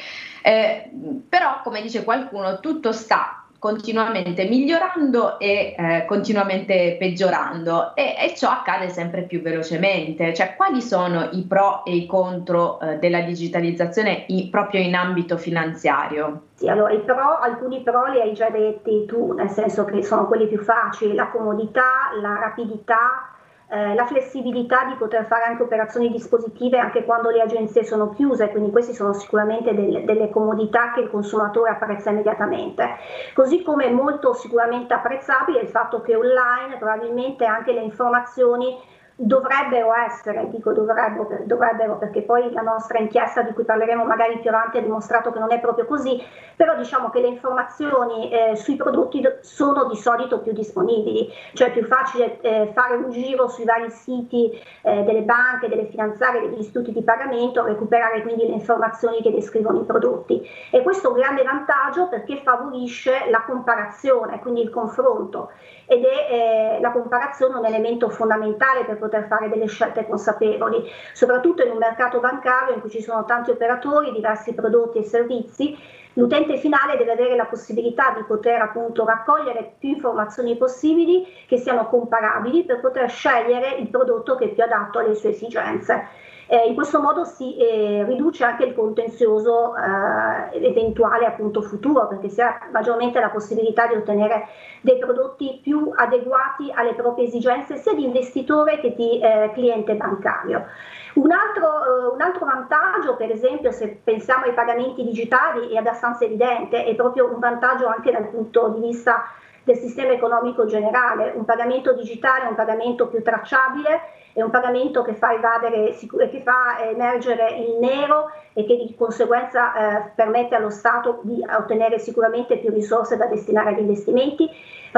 Eh, 0.43 0.89
però, 1.27 1.61
come 1.63 1.81
dice 1.81 2.03
qualcuno, 2.03 2.59
tutto 2.59 2.91
sta 2.91 3.40
continuamente 3.61 4.45
migliorando 4.45 5.37
e 5.37 5.75
eh, 5.77 6.05
continuamente 6.07 6.95
peggiorando 6.97 7.93
e, 7.93 8.15
e, 8.17 8.33
ciò 8.35 8.49
accade 8.49 8.89
sempre 8.89 9.21
più 9.21 9.39
velocemente. 9.43 10.33
Cioè, 10.33 10.55
quali 10.55 10.81
sono 10.81 11.29
i 11.33 11.45
pro 11.47 11.85
e 11.85 11.95
i 11.95 12.07
contro 12.07 12.79
eh, 12.79 12.97
della 12.97 13.21
digitalizzazione 13.21 14.23
in, 14.29 14.49
proprio 14.49 14.81
in 14.81 14.95
ambito 14.95 15.37
finanziario? 15.37 16.45
Sì, 16.55 16.69
allora 16.69 16.91
i 16.91 17.01
pro, 17.01 17.37
alcuni 17.37 17.83
pro 17.83 18.07
li 18.07 18.19
hai 18.19 18.33
già 18.33 18.49
detti 18.49 19.05
tu, 19.05 19.33
nel 19.33 19.49
senso 19.49 19.85
che 19.85 20.01
sono 20.01 20.25
quelli 20.25 20.47
più 20.47 20.57
facili, 20.57 21.13
la 21.13 21.27
comodità, 21.27 22.09
la 22.19 22.39
rapidità, 22.39 23.29
eh, 23.71 23.95
la 23.95 24.05
flessibilità 24.05 24.83
di 24.83 24.95
poter 24.95 25.25
fare 25.27 25.45
anche 25.45 25.63
operazioni 25.63 26.11
dispositive 26.11 26.77
anche 26.77 27.05
quando 27.05 27.29
le 27.29 27.41
agenzie 27.41 27.85
sono 27.85 28.09
chiuse, 28.09 28.49
quindi 28.49 28.69
queste 28.69 28.93
sono 28.93 29.13
sicuramente 29.13 29.73
delle, 29.73 30.03
delle 30.03 30.29
comodità 30.29 30.91
che 30.91 30.99
il 30.99 31.09
consumatore 31.09 31.69
apprezza 31.69 32.09
immediatamente. 32.09 32.97
Così 33.33 33.63
come 33.63 33.89
molto 33.89 34.33
sicuramente 34.33 34.93
apprezzabile 34.93 35.61
il 35.61 35.69
fatto 35.69 36.01
che 36.01 36.17
online 36.17 36.77
probabilmente 36.77 37.45
anche 37.45 37.71
le 37.71 37.81
informazioni 37.81 38.77
dovrebbero 39.23 39.93
essere, 39.93 40.49
dico 40.49 40.73
dovrebbero, 40.73 41.27
dovrebbero, 41.45 41.97
perché 41.97 42.23
poi 42.23 42.51
la 42.51 42.61
nostra 42.61 42.97
inchiesta 42.97 43.43
di 43.43 43.53
cui 43.53 43.63
parleremo 43.63 44.03
magari 44.03 44.39
più 44.39 44.49
avanti 44.49 44.79
ha 44.79 44.81
dimostrato 44.81 45.31
che 45.31 45.37
non 45.37 45.51
è 45.51 45.59
proprio 45.59 45.85
così, 45.85 46.19
però 46.55 46.75
diciamo 46.75 47.09
che 47.09 47.19
le 47.19 47.27
informazioni 47.27 48.31
eh, 48.31 48.55
sui 48.55 48.75
prodotti 48.75 49.21
sono 49.41 49.85
di 49.85 49.95
solito 49.95 50.39
più 50.39 50.53
disponibili, 50.53 51.29
cioè 51.53 51.67
è 51.67 51.71
più 51.71 51.85
facile 51.85 52.41
eh, 52.41 52.71
fare 52.73 52.95
un 52.95 53.11
giro 53.11 53.47
sui 53.47 53.63
vari 53.63 53.91
siti 53.91 54.59
eh, 54.81 55.03
delle 55.03 55.21
banche, 55.21 55.69
delle 55.69 55.85
finanziarie, 55.85 56.41
degli 56.41 56.59
istituti 56.59 56.91
di 56.91 57.03
pagamento, 57.03 57.63
recuperare 57.63 58.23
quindi 58.23 58.47
le 58.47 58.53
informazioni 58.53 59.21
che 59.21 59.31
descrivono 59.31 59.81
i 59.81 59.85
prodotti. 59.85 60.41
E 60.71 60.81
questo 60.81 61.09
è 61.09 61.11
un 61.11 61.17
grande 61.17 61.43
vantaggio 61.43 62.07
perché 62.07 62.41
favorisce 62.43 63.29
la 63.29 63.43
comparazione, 63.45 64.39
quindi 64.39 64.61
il 64.61 64.71
confronto 64.71 65.51
ed 65.85 66.05
è 66.05 66.77
eh, 66.77 66.79
la 66.79 66.91
comparazione 66.91 67.57
un 67.57 67.65
elemento 67.65 68.07
fondamentale 68.07 68.85
per 68.85 68.97
poter 68.97 69.10
fare 69.27 69.49
delle 69.49 69.67
scelte 69.67 70.05
consapevoli, 70.05 70.83
soprattutto 71.13 71.63
in 71.63 71.71
un 71.71 71.77
mercato 71.77 72.19
bancario 72.19 72.73
in 72.73 72.81
cui 72.81 72.89
ci 72.89 73.01
sono 73.01 73.25
tanti 73.25 73.51
operatori, 73.51 74.11
diversi 74.11 74.53
prodotti 74.53 74.99
e 74.99 75.03
servizi. 75.03 75.77
L'utente 76.13 76.57
finale 76.57 76.97
deve 76.97 77.13
avere 77.13 77.35
la 77.35 77.45
possibilità 77.45 78.13
di 78.15 78.23
poter 78.23 78.61
appunto 78.61 79.05
raccogliere 79.05 79.75
più 79.79 79.89
informazioni 79.89 80.57
possibili 80.57 81.25
che 81.47 81.57
siano 81.57 81.87
comparabili 81.87 82.65
per 82.65 82.81
poter 82.81 83.09
scegliere 83.09 83.75
il 83.75 83.87
prodotto 83.87 84.35
che 84.35 84.45
è 84.45 84.49
più 84.49 84.63
adatto 84.63 84.99
alle 84.99 85.15
sue 85.15 85.29
esigenze. 85.29 86.07
Eh, 86.51 86.67
in 86.67 86.73
questo 86.75 86.99
modo 86.99 87.23
si 87.23 87.55
eh, 87.55 88.03
riduce 88.03 88.43
anche 88.43 88.65
il 88.65 88.73
contenzioso 88.73 89.73
eh, 89.73 90.67
eventuale 90.67 91.25
appunto 91.25 91.61
futuro 91.61 92.09
perché 92.09 92.27
si 92.27 92.41
ha 92.41 92.67
maggiormente 92.73 93.21
la 93.21 93.29
possibilità 93.29 93.87
di 93.87 93.95
ottenere 93.95 94.49
dei 94.81 94.97
prodotti 94.97 95.61
più 95.63 95.93
adeguati 95.95 96.69
alle 96.75 96.93
proprie 96.93 97.27
esigenze 97.27 97.77
sia 97.77 97.93
di 97.93 98.03
investitore 98.03 98.81
che 98.81 98.93
di 98.95 99.21
eh, 99.21 99.51
cliente 99.53 99.95
bancario. 99.95 100.65
Un 101.13 101.31
altro, 101.31 101.67
uh, 101.67 102.13
un 102.15 102.21
altro, 102.21 102.45
vantaggio, 102.45 103.15
per 103.15 103.31
esempio, 103.31 103.71
se 103.71 104.01
pensiamo 104.03 104.43
ai 104.43 104.53
pagamenti 104.53 105.05
digitali, 105.05 105.71
è 105.71 105.77
abbastanza 105.77 106.25
evidente, 106.25 106.83
è 106.83 106.95
proprio 106.95 107.31
un 107.33 107.39
vantaggio 107.39 107.87
anche 107.87 108.11
dal 108.11 108.27
punto 108.27 108.67
di 108.69 108.81
vista 108.81 109.23
del 109.63 109.77
sistema 109.77 110.11
economico 110.13 110.65
generale. 110.65 111.33
Un 111.35 111.45
pagamento 111.45 111.93
digitale 111.93 112.47
un 112.47 112.55
pagamento 112.55 113.07
più 113.07 113.21
tracciabile 113.21 114.19
è 114.33 114.41
un 114.41 114.49
pagamento 114.49 115.01
che 115.01 115.13
fa, 115.13 115.33
evadere, 115.33 115.93
che 115.93 116.41
fa 116.41 116.79
emergere 116.81 117.51
il 117.57 117.77
nero 117.79 118.29
e 118.53 118.65
che 118.65 118.77
di 118.77 118.95
conseguenza 118.95 119.73
eh, 119.73 120.11
permette 120.15 120.55
allo 120.55 120.69
Stato 120.69 121.19
di 121.23 121.43
ottenere 121.47 121.99
sicuramente 121.99 122.57
più 122.57 122.69
risorse 122.69 123.17
da 123.17 123.25
destinare 123.25 123.69
agli 123.69 123.79
investimenti, 123.79 124.49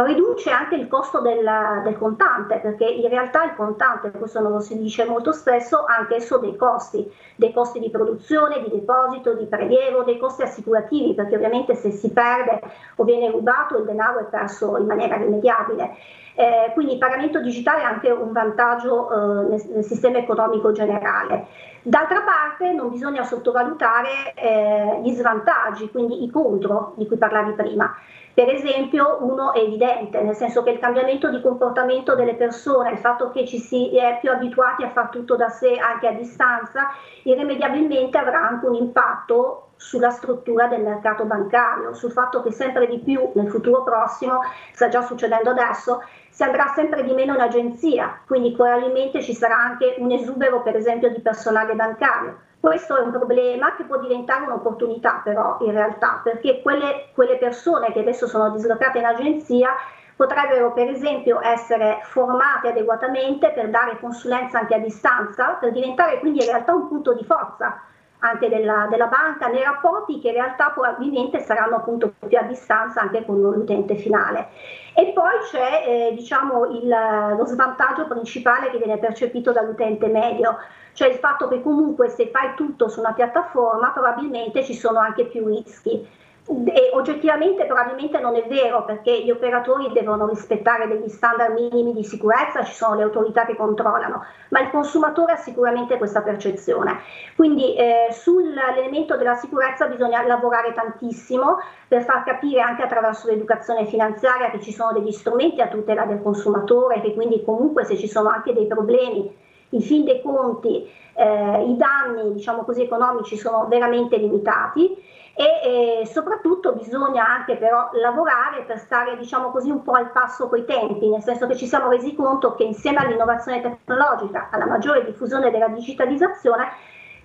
riduce 0.02 0.50
anche 0.50 0.76
il 0.76 0.88
costo 0.88 1.20
del, 1.20 1.48
del, 1.84 1.98
contante, 1.98 2.58
perché 2.58 2.86
in 2.86 3.08
realtà 3.10 3.44
il 3.44 3.54
contante, 3.56 4.10
questo 4.12 4.40
non 4.40 4.52
lo 4.52 4.60
si 4.60 4.78
dice 4.78 5.06
molto 5.06 5.32
spesso, 5.32 5.84
ha 5.86 5.98
anch'esso 5.98 6.40
dei 6.40 6.56
costi, 6.56 7.12
dei 7.36 7.54
costi 7.54 7.80
di 7.80 7.92
produzione, 7.92 8.64
di 8.64 8.72
deposito, 8.72 9.36
di 9.36 9.46
prelievo, 9.46 10.04
dei 10.04 10.18
costi 10.18 10.42
assicurativi, 10.42 11.14
perché 11.14 11.36
ovviamente 11.36 11.76
se 11.76 11.92
si 11.92 12.12
perde 12.12 12.60
o 12.96 13.04
viene 13.04 13.30
rubato 13.30 13.78
il 13.78 13.86
denaro 13.86 14.20
è 14.20 14.24
perso 14.24 14.53
in 14.60 14.86
maniera 14.86 15.16
irrimediabile. 15.16 15.96
Eh, 16.36 16.72
quindi 16.74 16.94
il 16.94 17.00
pagamento 17.00 17.40
digitale 17.42 17.82
è 17.82 17.86
anche 17.86 18.10
un 18.10 18.32
vantaggio 18.32 19.12
eh, 19.12 19.50
nel, 19.50 19.62
nel, 19.74 19.84
sistema 19.84 20.18
economico 20.18 20.72
generale. 20.72 21.46
D'altra 21.84 22.22
parte 22.22 22.72
non 22.74 22.90
bisogna 22.90 23.24
sottovalutare 23.24 24.34
eh, 24.34 25.00
gli 25.04 25.12
svantaggi, 25.12 25.92
quindi 25.92 26.24
i 26.24 26.32
contro 26.32 26.94
di 26.96 27.06
cui 27.06 27.18
parlavi 27.18 27.52
prima. 27.52 27.96
Per 28.34 28.50
esempio, 28.50 29.20
uno 29.22 29.54
è 29.54 29.60
evidente, 29.60 30.20
nel 30.24 30.34
senso 30.34 30.64
che 30.64 30.72
il 30.72 30.80
cambiamento 30.80 31.30
di 31.30 31.40
comportamento 31.40 32.16
delle 32.16 32.34
persone, 32.34 32.90
il 32.90 32.98
fatto 32.98 33.30
che 33.30 33.46
ci 33.46 33.60
si 33.60 33.96
è 33.96 34.18
più 34.20 34.32
abituati 34.32 34.84
a 34.84 34.90
fare 34.90 35.10
tutto 35.12 35.36
da 35.36 35.50
sé 35.50 35.76
anche 35.76 36.08
a 36.08 36.14
distanza, 36.14 36.88
irrimediabilmente 37.24 38.18
avrà 38.18 38.48
anche 38.48 38.66
un 38.66 38.74
impatto 38.74 39.73
sulla 39.84 40.12
struttura 40.12 40.68
del 40.68 40.82
mercato 40.82 41.26
bancario, 41.26 41.94
sul 41.94 42.12
fatto 42.12 42.42
che 42.42 42.54
sempre 42.54 42.88
di 42.88 43.00
più 43.00 43.32
nel 43.34 43.50
futuro 43.50 43.84
prossimo, 43.84 44.40
sta 44.72 44.88
già 44.88 45.02
succedendo 45.02 45.50
adesso, 45.50 46.02
si 46.30 46.42
andrà 46.42 46.72
sempre 46.74 47.04
di 47.04 47.14
meno 47.14 47.34
in 47.34 47.42
agenzia, 47.42 48.22
quindi 48.26 48.54
probabilmente 48.54 49.22
ci 49.22 49.34
sarà 49.34 49.58
anche 49.58 49.96
un 49.98 50.12
esubero 50.12 50.62
per 50.62 50.78
esempio 50.78 51.10
di 51.10 51.20
personale 51.20 51.76
bancario. 51.76 52.40
Questo 52.62 52.96
è 52.96 53.02
un 53.02 53.12
problema 53.12 53.76
che 53.76 53.84
può 53.84 54.00
diventare 54.00 54.46
un'opportunità 54.46 55.20
però 55.22 55.58
in 55.60 55.72
realtà, 55.72 56.22
perché 56.24 56.62
quelle, 56.62 57.10
quelle 57.14 57.38
persone 57.38 57.92
che 57.92 58.00
adesso 58.00 58.26
sono 58.26 58.52
dislocate 58.52 59.00
in 59.00 59.06
agenzia 59.06 59.72
potrebbero 60.16 60.72
per 60.72 60.88
esempio 60.88 61.42
essere 61.42 62.00
formate 62.04 62.70
adeguatamente 62.70 63.52
per 63.52 63.70
dare 63.70 64.00
consulenza 64.00 64.60
anche 64.60 64.76
a 64.76 64.80
distanza, 64.80 65.58
per 65.60 65.74
diventare 65.74 66.20
quindi 66.20 66.40
in 66.40 66.46
realtà 66.46 66.74
un 66.74 66.88
punto 66.88 67.14
di 67.14 67.26
forza 67.26 67.82
anche 68.24 68.48
della, 68.48 68.88
della, 68.90 69.08
banca 69.08 69.48
nei 69.48 69.64
rapporti 69.64 70.20
che 70.20 70.30
in 70.30 70.36
realtà 70.36 70.70
probabilmente 70.70 71.40
saranno 71.42 71.76
appunto 71.76 72.14
più 72.26 72.38
a 72.38 72.44
distanza 72.44 73.02
anche 73.02 73.26
con 73.26 73.40
l'utente 73.42 73.96
finale. 73.96 74.48
E 74.96 75.12
poi 75.14 75.40
c'è 75.52 75.84
eh, 75.86 76.14
diciamo 76.16 76.66
il, 76.68 76.88
lo 76.88 77.46
svantaggio 77.46 78.08
principale 78.08 78.70
che 78.72 78.78
viene 78.78 78.98
percepito 78.98 79.52
dall'utente 79.52 80.08
medio, 80.08 80.58
cioè 80.94 81.10
il 81.10 81.16
fatto 81.16 81.50
che 81.50 81.62
comunque 81.62 82.08
se 82.08 82.30
fai 82.30 82.56
tutto 82.56 82.88
su 82.88 83.00
una 83.00 83.14
piattaforma 83.14 83.92
probabilmente 83.92 84.64
ci 84.64 84.74
sono 84.74 85.00
anche 85.00 85.26
più 85.26 85.46
rischi. 85.46 86.08
E 86.46 86.90
oggettivamente 86.92 87.64
probabilmente 87.66 88.20
non 88.20 88.36
è 88.36 88.46
vero 88.48 88.84
perché 88.84 89.24
gli 89.24 89.32
operatori 89.32 89.90
devono 89.94 90.28
rispettare 90.28 90.90
degli 90.90 91.08
standard 91.08 91.54
minimi 91.54 91.94
di 91.94 92.04
sicurezza, 92.04 92.66
ci 92.66 92.74
sono 92.74 92.96
le 92.96 93.04
autorità 93.04 93.46
che 93.46 93.56
controllano, 93.56 94.26
ma 94.50 94.60
il 94.60 94.70
consumatore 94.70 95.34
ha 95.34 95.38
sicuramente 95.38 95.98
questa 95.98 96.22
percezione. 96.22 97.00
Quindi 97.38 97.76
eh, 97.76 98.08
sull'elemento 98.12 99.16
della 99.16 99.36
sicurezza 99.36 99.88
bisogna 99.88 100.22
lavorare 100.26 100.74
tantissimo 100.74 101.60
per 101.88 102.04
far 102.04 102.24
capire 102.26 102.60
anche 102.60 102.84
attraverso 102.84 103.28
l'educazione 103.28 103.86
finanziaria 103.86 104.50
che 104.50 104.60
ci 104.60 104.74
sono 104.74 104.92
degli 104.92 105.12
strumenti 105.14 105.62
a 105.62 105.70
tutela 105.70 106.04
del 106.04 106.22
consumatore, 106.22 107.00
che 107.00 107.14
quindi 107.14 107.42
comunque 107.46 107.86
se 107.86 107.96
ci 107.96 108.10
sono 108.10 108.28
anche 108.28 108.52
dei 108.52 108.68
problemi 108.68 109.34
in 109.70 109.82
fin 109.82 110.04
dei 110.04 110.22
conti 110.22 110.88
eh, 111.16 111.64
i 111.64 111.78
danni 111.78 112.34
diciamo 112.34 112.64
così, 112.64 112.84
economici 112.84 113.38
sono 113.38 113.68
veramente 113.68 114.18
limitati 114.18 115.13
e 115.36 116.02
eh, 116.02 116.06
soprattutto 116.06 116.74
bisogna 116.74 117.28
anche 117.28 117.58
però 117.58 117.90
lavorare 117.94 118.64
per 118.64 118.78
stare 118.78 119.18
diciamo 119.18 119.50
così 119.50 119.72
un 119.72 119.82
po' 119.82 119.94
al 119.94 120.12
passo 120.12 120.48
coi 120.48 120.64
tempi, 120.64 121.10
nel 121.10 121.24
senso 121.24 121.48
che 121.48 121.56
ci 121.56 121.66
siamo 121.66 121.90
resi 121.90 122.14
conto 122.14 122.54
che 122.54 122.64
insieme 122.64 123.00
all'innovazione 123.00 123.62
tecnologica, 123.62 124.50
alla 124.52 124.68
maggiore 124.68 125.04
diffusione 125.06 125.50
della 125.50 125.70
digitalizzazione, 125.70 126.68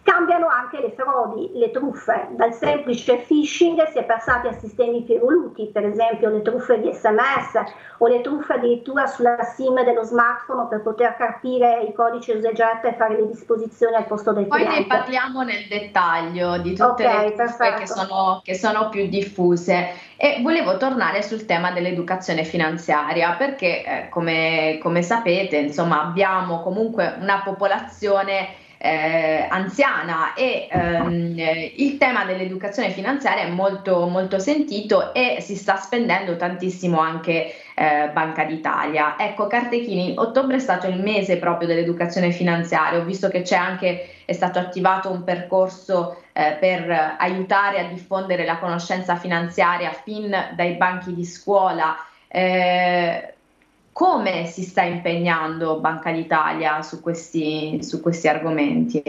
Cambiano 0.08 0.46
anche 0.48 0.80
le 0.80 0.94
frodi, 0.96 1.50
le 1.52 1.70
truffe, 1.70 2.28
dal 2.30 2.54
semplice 2.54 3.18
phishing 3.18 3.90
si 3.90 3.98
è 3.98 4.04
passati 4.04 4.46
a 4.46 4.52
sistemi 4.54 5.02
più 5.02 5.16
evoluti, 5.16 5.68
per 5.70 5.84
esempio 5.84 6.30
le 6.30 6.40
truffe 6.40 6.80
di 6.80 6.90
sms 6.90 7.60
o 7.98 8.06
le 8.06 8.22
truffe 8.22 8.54
addirittura 8.54 9.06
sulla 9.06 9.42
SIM 9.42 9.84
dello 9.84 10.02
smartphone 10.04 10.66
per 10.68 10.80
poter 10.80 11.14
capire 11.14 11.82
i 11.82 11.92
codici 11.92 12.30
usegetta 12.30 12.88
e 12.88 12.94
fare 12.94 13.16
le 13.16 13.26
disposizioni 13.26 13.96
al 13.96 14.06
posto 14.06 14.32
del 14.32 14.46
Poi 14.46 14.64
cliente. 14.64 14.86
Poi 14.86 14.96
ne 14.96 15.02
parliamo 15.02 15.42
nel 15.42 15.66
dettaglio 15.68 16.56
di 16.56 16.70
tutte 16.70 17.06
okay, 17.06 17.28
le 17.28 17.34
truffe 17.34 17.74
che 17.74 17.86
sono, 17.86 18.40
che 18.42 18.54
sono, 18.54 18.88
più 18.88 19.06
diffuse. 19.08 19.90
E 20.16 20.40
volevo 20.42 20.78
tornare 20.78 21.20
sul 21.20 21.44
tema 21.44 21.70
dell'educazione 21.70 22.44
finanziaria 22.44 23.34
perché 23.34 23.84
eh, 23.84 24.08
come, 24.08 24.78
come 24.80 25.02
sapete 25.02 25.58
insomma 25.58 26.00
abbiamo 26.00 26.62
comunque 26.62 27.14
una 27.20 27.42
popolazione 27.44 28.64
eh, 28.78 29.47
anziana 29.49 30.35
e 30.35 30.68
ehm, 30.70 31.37
il 31.76 31.99
tema 31.99 32.25
dell'educazione 32.25 32.90
finanziaria 32.90 33.42
è 33.42 33.50
molto, 33.50 34.06
molto 34.06 34.38
sentito 34.38 35.12
e 35.12 35.38
si 35.40 35.56
sta 35.56 35.76
spendendo 35.76 36.37
tantissimo 36.37 37.00
anche 37.00 37.52
eh, 37.75 38.11
Banca 38.12 38.44
d'Italia. 38.44 39.16
Ecco, 39.18 39.49
Cartechini, 39.49 40.14
ottobre 40.16 40.56
è 40.56 40.61
stato 40.61 40.87
il 40.87 41.00
mese 41.00 41.38
proprio 41.38 41.66
dell'educazione 41.66 42.30
finanziaria, 42.30 43.00
ho 43.00 43.04
visto 43.04 43.28
che 43.28 43.42
c'è 43.42 43.56
anche, 43.56 44.11
è 44.25 44.32
stato 44.32 44.61
attivato 44.61 45.11
un 45.11 45.25
percorso 45.25 46.23
eh, 46.32 46.56
per 46.61 47.16
aiutare 47.18 47.80
a 47.80 47.88
diffondere 47.88 48.44
la 48.44 48.58
conoscenza 48.58 49.16
finanziaria 49.16 49.90
fin 49.90 50.30
dai 50.54 50.75
banchi 50.75 51.14
di 51.14 51.25
scuola. 51.25 51.97
Eh, 52.28 53.32
come 53.99 54.47
si 54.47 54.62
sta 54.62 54.83
impegnando 54.83 55.81
Banca 55.81 56.12
d'Italia 56.12 56.83
su 56.83 57.00
questi, 57.00 57.83
su 57.83 58.00
questi 58.00 58.28
argomenti? 58.28 59.02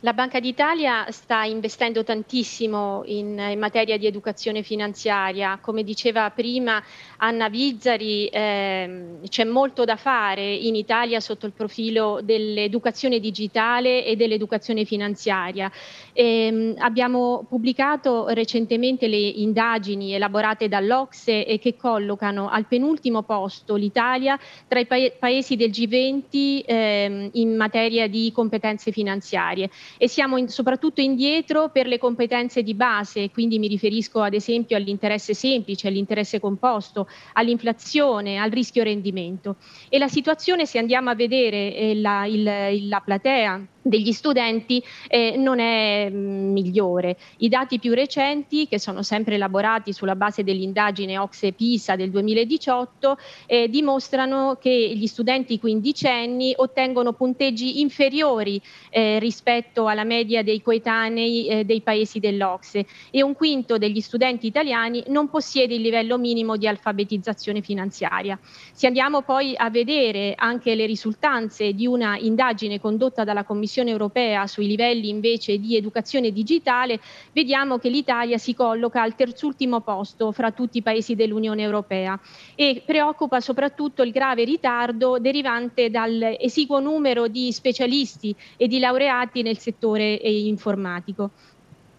La 0.00 0.12
Banca 0.12 0.40
d'Italia 0.40 1.10
sta 1.10 1.44
investendo 1.44 2.04
tantissimo 2.04 3.02
in, 3.06 3.38
in, 3.38 3.58
materia 3.58 3.96
di 3.96 4.04
educazione 4.04 4.62
finanziaria. 4.62 5.58
Come 5.58 5.84
diceva 5.84 6.28
prima 6.28 6.82
Anna 7.16 7.48
Vizzari, 7.48 8.26
eh, 8.26 9.20
c'è 9.26 9.44
molto 9.44 9.84
da 9.84 9.96
fare 9.96 10.52
in 10.52 10.74
Italia 10.74 11.18
sotto 11.20 11.46
il 11.46 11.52
profilo 11.52 12.20
dell'educazione 12.22 13.20
digitale 13.20 14.04
e 14.04 14.16
dell'educazione 14.16 14.84
finanziaria. 14.84 15.72
Eh, 16.12 16.74
abbiamo 16.76 17.46
pubblicato 17.48 18.28
recentemente 18.28 19.06
le 19.06 19.16
indagini 19.16 20.12
elaborate 20.12 20.68
dall'Ocse 20.68 21.46
e 21.46 21.58
che 21.58 21.74
collocano 21.74 22.50
al 22.50 22.66
penultimo 22.66 23.22
posto 23.22 23.76
l'Italia 23.76 24.38
tra 24.68 24.78
i 24.78 24.84
pa- 24.84 25.10
paesi 25.18 25.56
del 25.56 25.70
G20 25.70 26.64
eh, 26.66 27.30
in 27.32 27.56
materia 27.56 28.08
di 28.08 28.30
competenze 28.30 28.92
finanziarie 28.92 29.70
e 29.96 30.08
siamo 30.08 30.36
in, 30.36 30.48
soprattutto 30.48 31.00
indietro 31.00 31.70
per 31.70 31.86
le 31.86 31.98
competenze 31.98 32.62
di 32.62 32.74
base, 32.74 33.30
quindi 33.30 33.58
mi 33.58 33.68
riferisco 33.68 34.20
ad 34.20 34.34
esempio 34.34 34.76
all'interesse 34.76 35.34
semplice, 35.34 35.88
all'interesse 35.88 36.40
composto, 36.40 37.08
all'inflazione, 37.34 38.38
al 38.38 38.50
rischio 38.50 38.82
rendimento. 38.82 39.56
E 39.88 39.98
la 39.98 40.08
situazione, 40.08 40.66
se 40.66 40.78
andiamo 40.78 41.10
a 41.10 41.14
vedere 41.14 41.74
eh, 41.74 41.94
la, 41.94 42.26
il, 42.26 42.88
la 42.88 43.00
platea 43.00 43.66
degli 43.88 44.12
studenti 44.12 44.82
eh, 45.08 45.36
non 45.36 45.60
è 45.60 46.10
mh, 46.10 46.16
mm, 46.16 46.52
migliore. 46.52 47.16
I 47.38 47.48
dati 47.48 47.78
più 47.78 47.94
recenti, 47.94 48.66
che 48.66 48.78
sono 48.78 49.02
sempre 49.02 49.36
elaborati 49.36 49.92
sulla 49.92 50.16
base 50.16 50.42
dell'indagine 50.42 51.18
Oxe 51.18 51.52
Pisa 51.52 51.96
del 51.96 52.10
2018, 52.10 53.16
eh, 53.46 53.68
dimostrano 53.68 54.58
che 54.60 54.92
gli 54.94 55.06
studenti 55.06 55.58
quindicenni 55.58 56.52
ottengono 56.56 57.12
punteggi 57.12 57.80
inferiori 57.80 58.60
eh, 58.90 59.18
rispetto 59.18 59.86
alla 59.86 60.04
media 60.04 60.42
dei 60.42 60.60
coetanei 60.60 61.46
eh, 61.46 61.64
dei 61.64 61.80
paesi 61.80 62.18
dell'Ocse 62.18 62.86
e 63.10 63.22
un 63.22 63.34
quinto 63.34 63.78
degli 63.78 64.00
studenti 64.00 64.46
italiani 64.46 65.04
non 65.08 65.28
possiede 65.28 65.74
il 65.74 65.80
livello 65.80 66.18
minimo 66.18 66.56
di 66.56 66.66
alfabetizzazione 66.66 67.60
finanziaria. 67.60 68.38
Se 68.72 68.86
andiamo 68.86 69.22
poi 69.22 69.54
a 69.56 69.70
vedere 69.70 70.34
anche 70.36 70.74
le 70.74 70.86
risultanze 70.86 71.72
di 71.72 71.86
una 71.86 72.16
indagine 72.18 72.80
condotta 72.80 73.24
dalla 73.24 73.44
Commissione 73.44 73.75
Commissione 73.76 73.90
europea 73.90 74.46
sui 74.46 74.66
livelli 74.66 75.10
invece 75.10 75.58
di 75.58 75.76
educazione 75.76 76.32
digitale, 76.32 76.98
vediamo 77.32 77.76
che 77.76 77.90
l'Italia 77.90 78.38
si 78.38 78.54
colloca 78.54 79.02
al 79.02 79.14
terzultimo 79.14 79.82
posto 79.82 80.32
fra 80.32 80.50
tutti 80.50 80.78
i 80.78 80.82
paesi 80.82 81.14
dell'Unione 81.14 81.60
Europea 81.60 82.18
e 82.54 82.82
preoccupa 82.86 83.40
soprattutto 83.40 84.02
il 84.02 84.12
grave 84.12 84.44
ritardo 84.44 85.18
derivante 85.18 85.90
dal 85.90 86.36
esiguo 86.40 86.80
numero 86.80 87.28
di 87.28 87.52
specialisti 87.52 88.34
e 88.56 88.66
di 88.66 88.78
laureati 88.78 89.42
nel 89.42 89.58
settore 89.58 90.14
informatico. 90.22 91.32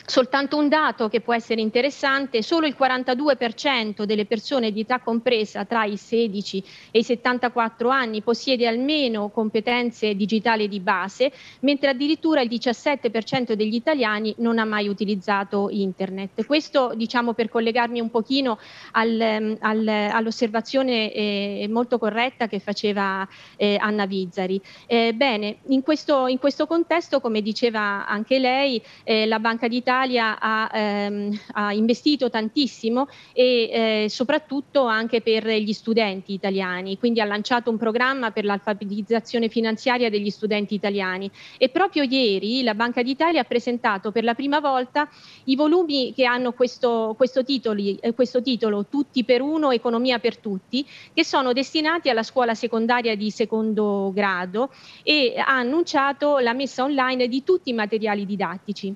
Soltanto 0.09 0.55
un 0.55 0.69
dato 0.69 1.09
che 1.09 1.19
può 1.19 1.33
essere 1.33 1.59
interessante, 1.59 2.41
solo 2.41 2.65
il 2.65 2.77
42% 2.79 4.03
delle 4.03 4.25
persone 4.25 4.71
di 4.71 4.79
età 4.79 5.01
compresa 5.01 5.65
tra 5.65 5.83
i 5.83 5.97
16 5.97 6.63
e 6.91 6.99
i 6.99 7.03
74 7.03 7.89
anni 7.89 8.21
possiede 8.21 8.67
almeno 8.67 9.27
competenze 9.27 10.15
digitali 10.15 10.69
di 10.69 10.79
base, 10.79 11.33
mentre 11.59 11.89
addirittura 11.89 12.39
il 12.39 12.47
17% 12.47 13.51
degli 13.51 13.75
italiani 13.75 14.33
non 14.37 14.59
ha 14.59 14.63
mai 14.63 14.87
utilizzato 14.87 15.67
internet. 15.69 16.45
Questo 16.45 16.93
diciamo 16.95 17.33
per 17.33 17.49
collegarmi 17.49 17.99
un 17.99 18.09
pochino 18.09 18.59
al, 18.91 19.57
al, 19.59 19.87
all'osservazione 19.89 21.11
eh, 21.11 21.67
molto 21.69 21.97
corretta 21.97 22.47
che 22.47 22.59
faceva 22.59 23.27
eh, 23.57 23.75
Anna 23.77 24.05
Vizzari. 24.05 24.61
Eh, 24.85 25.13
bene, 25.13 25.57
in 25.67 25.81
questo, 25.81 26.27
in 26.27 26.37
questo, 26.37 26.65
contesto, 26.65 27.19
come 27.19 27.41
diceva 27.41 28.07
anche 28.07 28.39
lei, 28.39 28.81
eh, 29.03 29.25
la 29.25 29.39
Banca 29.39 29.67
d'Italia 29.67 29.95
l'Italia 29.97 30.37
ha, 30.39 30.69
ehm, 30.71 31.39
ha, 31.53 31.73
investito 31.73 32.29
tantissimo 32.29 33.07
e 33.33 34.03
eh, 34.03 34.09
soprattutto 34.09 34.85
anche 34.85 35.21
per 35.21 35.47
gli 35.47 35.73
studenti 35.73 36.33
italiani, 36.33 36.99
quindi 36.99 37.19
ha 37.19 37.25
lanciato 37.25 37.71
un 37.71 37.77
programma 37.77 38.29
per 38.31 38.45
l'alfabetizzazione 38.45 39.49
finanziaria 39.49 40.09
degli 40.09 40.29
studenti 40.29 40.75
italiani. 40.75 41.31
E 41.57 41.69
proprio 41.69 42.03
ieri 42.03 42.61
la 42.61 42.75
Banca 42.75 43.01
d'Italia 43.01 43.41
ha 43.41 43.45
presentato 43.45 44.11
per 44.11 44.23
la 44.23 44.35
prima 44.35 44.59
volta 44.59 45.09
i 45.45 45.55
volumi 45.55 46.13
che 46.13 46.25
hanno 46.25 46.51
questo, 46.51 47.15
questo, 47.17 47.43
titoli, 47.43 47.97
eh, 47.99 48.13
questo 48.13 48.41
titolo 48.43 48.85
Tutti 48.85 49.23
per 49.23 49.41
uno, 49.41 49.71
Economia 49.71 50.19
per 50.19 50.37
tutti, 50.37 50.85
che 51.13 51.23
sono 51.23 51.53
destinati 51.53 52.09
alla 52.09 52.23
scuola 52.23 52.53
secondaria 52.53 53.15
di 53.15 53.31
secondo 53.31 54.11
grado 54.13 54.69
e 55.01 55.33
ha 55.37 55.57
annunciato 55.57 56.37
la 56.37 56.53
messa 56.53 56.83
online 56.83 57.27
di 57.27 57.43
tutti 57.43 57.69
i 57.71 57.73
materiali 57.73 58.25
didattici 58.25 58.95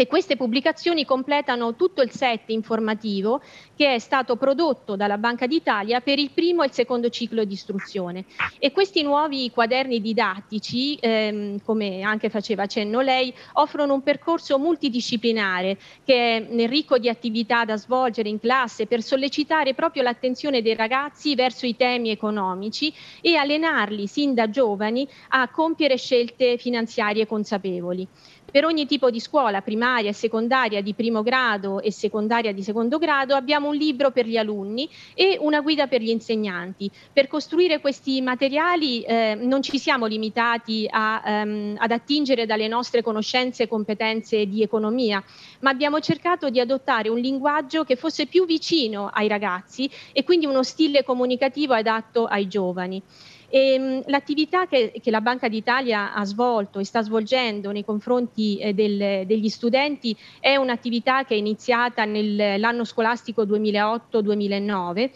e 0.00 0.06
queste 0.06 0.36
pubblicazioni 0.36 1.04
completano 1.04 1.74
tutto 1.74 2.02
il 2.02 2.12
set 2.12 2.50
informativo 2.50 3.40
che 3.74 3.94
è 3.94 3.98
stato 3.98 4.36
prodotto 4.36 4.94
dalla 4.94 5.18
Banca 5.18 5.48
d'Italia 5.48 6.00
per 6.00 6.20
il 6.20 6.30
primo 6.30 6.62
e 6.62 6.66
il 6.66 6.72
secondo 6.72 7.08
ciclo 7.08 7.42
di 7.42 7.54
istruzione. 7.54 8.24
E 8.60 8.70
questi 8.70 9.02
nuovi 9.02 9.50
quaderni 9.50 10.00
didattici, 10.00 10.96
ehm, 11.00 11.62
come 11.64 12.02
anche 12.02 12.30
faceva 12.30 12.66
cenno 12.66 13.00
lei, 13.00 13.34
offrono 13.54 13.94
un 13.94 14.04
percorso 14.04 14.56
multidisciplinare 14.60 15.76
che 16.04 16.46
è 16.46 16.66
ricco 16.68 16.98
di 16.98 17.08
attività 17.08 17.64
da 17.64 17.76
svolgere 17.76 18.28
in 18.28 18.38
classe 18.38 18.86
per 18.86 19.02
sollecitare 19.02 19.74
proprio 19.74 20.04
l'attenzione 20.04 20.62
dei 20.62 20.76
ragazzi 20.76 21.34
verso 21.34 21.66
i 21.66 21.74
temi 21.74 22.10
economici 22.10 22.94
e 23.20 23.34
allenarli 23.34 24.06
sin 24.06 24.32
da 24.32 24.48
giovani 24.48 25.08
a 25.30 25.48
compiere 25.48 25.96
scelte 25.96 26.56
finanziarie 26.56 27.26
consapevoli. 27.26 28.06
Per 28.50 28.64
ogni 28.64 28.86
tipo 28.86 29.10
di 29.10 29.20
scuola, 29.20 29.60
primaria 29.60 30.08
e 30.08 30.14
secondaria 30.14 30.80
di 30.80 30.94
primo 30.94 31.22
grado 31.22 31.82
e 31.82 31.92
secondaria 31.92 32.50
di 32.50 32.62
secondo 32.62 32.96
grado, 32.96 33.34
abbiamo 33.34 33.68
un 33.68 33.74
libro 33.74 34.10
per 34.10 34.26
gli 34.26 34.38
alunni 34.38 34.88
e 35.12 35.36
una 35.38 35.60
guida 35.60 35.86
per 35.86 36.00
gli 36.00 36.08
insegnanti. 36.08 36.90
Per 37.12 37.26
costruire 37.26 37.78
questi 37.78 38.22
materiali 38.22 39.02
eh, 39.02 39.34
non 39.38 39.60
ci 39.60 39.78
siamo 39.78 40.06
limitati 40.06 40.86
a, 40.88 41.22
ehm, 41.26 41.76
ad 41.78 41.90
attingere 41.90 42.46
dalle 42.46 42.68
nostre 42.68 43.02
conoscenze 43.02 43.64
e 43.64 43.68
competenze 43.68 44.46
di 44.46 44.62
economia, 44.62 45.22
ma 45.60 45.68
abbiamo 45.68 46.00
cercato 46.00 46.48
di 46.48 46.58
adottare 46.58 47.10
un 47.10 47.18
linguaggio 47.18 47.84
che 47.84 47.96
fosse 47.96 48.24
più 48.24 48.46
vicino 48.46 49.10
ai 49.12 49.28
ragazzi 49.28 49.90
e 50.10 50.24
quindi 50.24 50.46
uno 50.46 50.62
stile 50.62 51.04
comunicativo 51.04 51.74
adatto 51.74 52.24
ai 52.24 52.48
giovani. 52.48 53.02
E, 53.50 53.72
ehm, 53.74 54.02
l'attività 54.06 54.66
che, 54.66 54.92
che, 55.02 55.10
la 55.10 55.20
Banca 55.20 55.48
d'Italia 55.48 56.12
ha 56.12 56.24
svolto 56.24 56.78
e 56.78 56.84
sta 56.84 57.02
svolgendo 57.02 57.72
nei 57.72 57.84
confronti 57.84 58.58
eh, 58.58 58.74
del, 58.74 59.26
degli 59.26 59.48
studenti 59.48 60.16
è 60.38 60.56
un'attività 60.56 61.24
che 61.24 61.34
è 61.34 61.38
iniziata 61.38 62.04
nell'anno 62.04 62.84
scolastico 62.84 63.44
2008-2009 63.44 65.10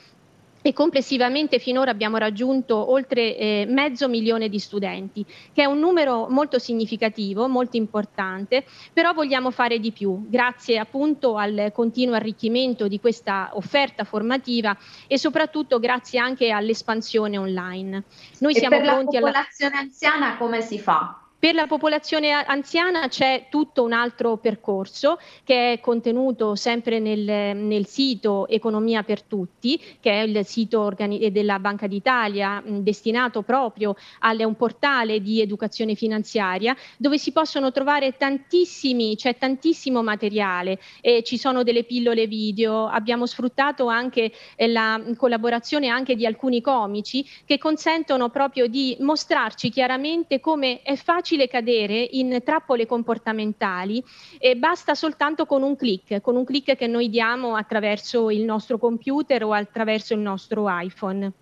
e 0.62 0.72
complessivamente 0.72 1.59
finora 1.59 1.90
abbiamo 1.90 2.16
raggiunto 2.16 2.90
oltre 2.90 3.37
eh, 3.37 3.66
mezzo 3.68 4.09
milione 4.09 4.48
di 4.48 4.59
studenti, 4.59 5.25
che 5.53 5.62
è 5.62 5.64
un 5.66 5.79
numero 5.79 6.29
molto 6.29 6.59
significativo, 6.59 7.48
molto 7.48 7.77
importante, 7.77 8.64
però 8.92 9.12
vogliamo 9.12 9.51
fare 9.51 9.79
di 9.79 9.92
più, 9.92 10.27
grazie 10.29 10.79
appunto 10.79 11.37
al 11.37 11.70
continuo 11.75 12.14
arricchimento 12.14 12.88
di 12.88 13.01
questa 13.01 13.51
offerta 13.55 14.05
formativa 14.05 14.77
e 15.07 15.18
soprattutto 15.18 15.79
grazie 15.79 16.18
anche 16.18 16.51
all'espansione 16.51 17.37
online. 17.37 18.05
Noi 18.38 18.53
e 18.55 18.59
siamo 18.59 18.77
per 18.77 18.87
pronti 18.87 19.14
la 19.16 19.20
popolazione 19.20 19.75
alla... 19.75 19.83
anziana 19.83 20.37
come 20.37 20.61
si 20.61 20.79
fa? 20.79 21.22
Per 21.43 21.57
la 21.57 21.67
popolazione 21.67 22.31
anziana 22.31 23.09
c'è 23.09 23.47
tutto 23.51 23.83
un 23.83 23.93
altro 23.93 24.37
percorso 24.37 25.19
che 25.43 25.73
è 25.73 25.81
contenuto 25.81 26.55
sempre 26.55 27.01
nel, 27.01 27.57
nel 27.57 27.85
sito 27.85 28.47
Economia 28.47 29.03
per 29.03 29.23
Tutti, 29.23 29.77
che 29.99 30.13
è 30.13 30.23
il 30.23 30.47
sito 30.47 30.81
organi- 30.81 31.33
della 31.33 31.59
Banca 31.59 31.89
d'Italia 31.89 32.63
mh, 32.65 32.83
destinato 32.85 33.43
proprio 33.43 33.97
a 34.21 34.37
un 34.47 34.55
portale 34.55 35.21
di 35.21 35.41
educazione 35.41 35.97
finanziaria 35.97 36.77
dove 36.97 37.19
si 37.19 37.33
possono 37.33 37.73
trovare 37.73 38.17
tantissimi, 38.17 39.17
c'è 39.17 39.37
tantissimo 39.37 40.01
materiale, 40.01 40.79
eh, 41.01 41.25
ci 41.25 41.39
sono 41.39 41.65
delle 41.65 41.83
pillole 41.83 42.29
video, 42.29 42.87
abbiamo 42.87 43.27
sfruttato 43.27 43.89
anche 43.89 44.31
eh, 44.55 44.69
la 44.69 45.03
collaborazione 45.17 45.89
anche 45.89 46.15
di 46.15 46.25
alcuni 46.25 46.61
comici 46.61 47.29
che 47.45 47.59
consentono 47.59 48.29
proprio 48.29 48.69
di 48.69 48.97
mostrarci 49.01 49.71
chiaramente 49.71 50.39
come 50.39 50.83
è 50.83 50.95
facile 50.95 51.31
facile 51.33 51.49
cadere 51.49 52.07
in 52.12 52.42
trappole 52.45 52.85
comportamentali 52.85 54.05
e 54.38 54.57
basta 54.57 54.95
soltanto 54.95 55.47
con 55.47 55.62
un 55.62 55.77
clic, 55.77 56.21
con 56.21 56.37
un 56.37 56.45
clic 56.45 56.77
che 56.77 56.87
noi 56.87 57.09
diamo 57.09 57.57
attraverso 57.57 58.31
il 58.31 58.45
nostro 58.45 58.77
computer 58.77 59.45
o 59.45 59.53
attraverso 59.53 60.12
il 60.12 60.21
nostro 60.21 60.66
iPhone. 60.68 61.33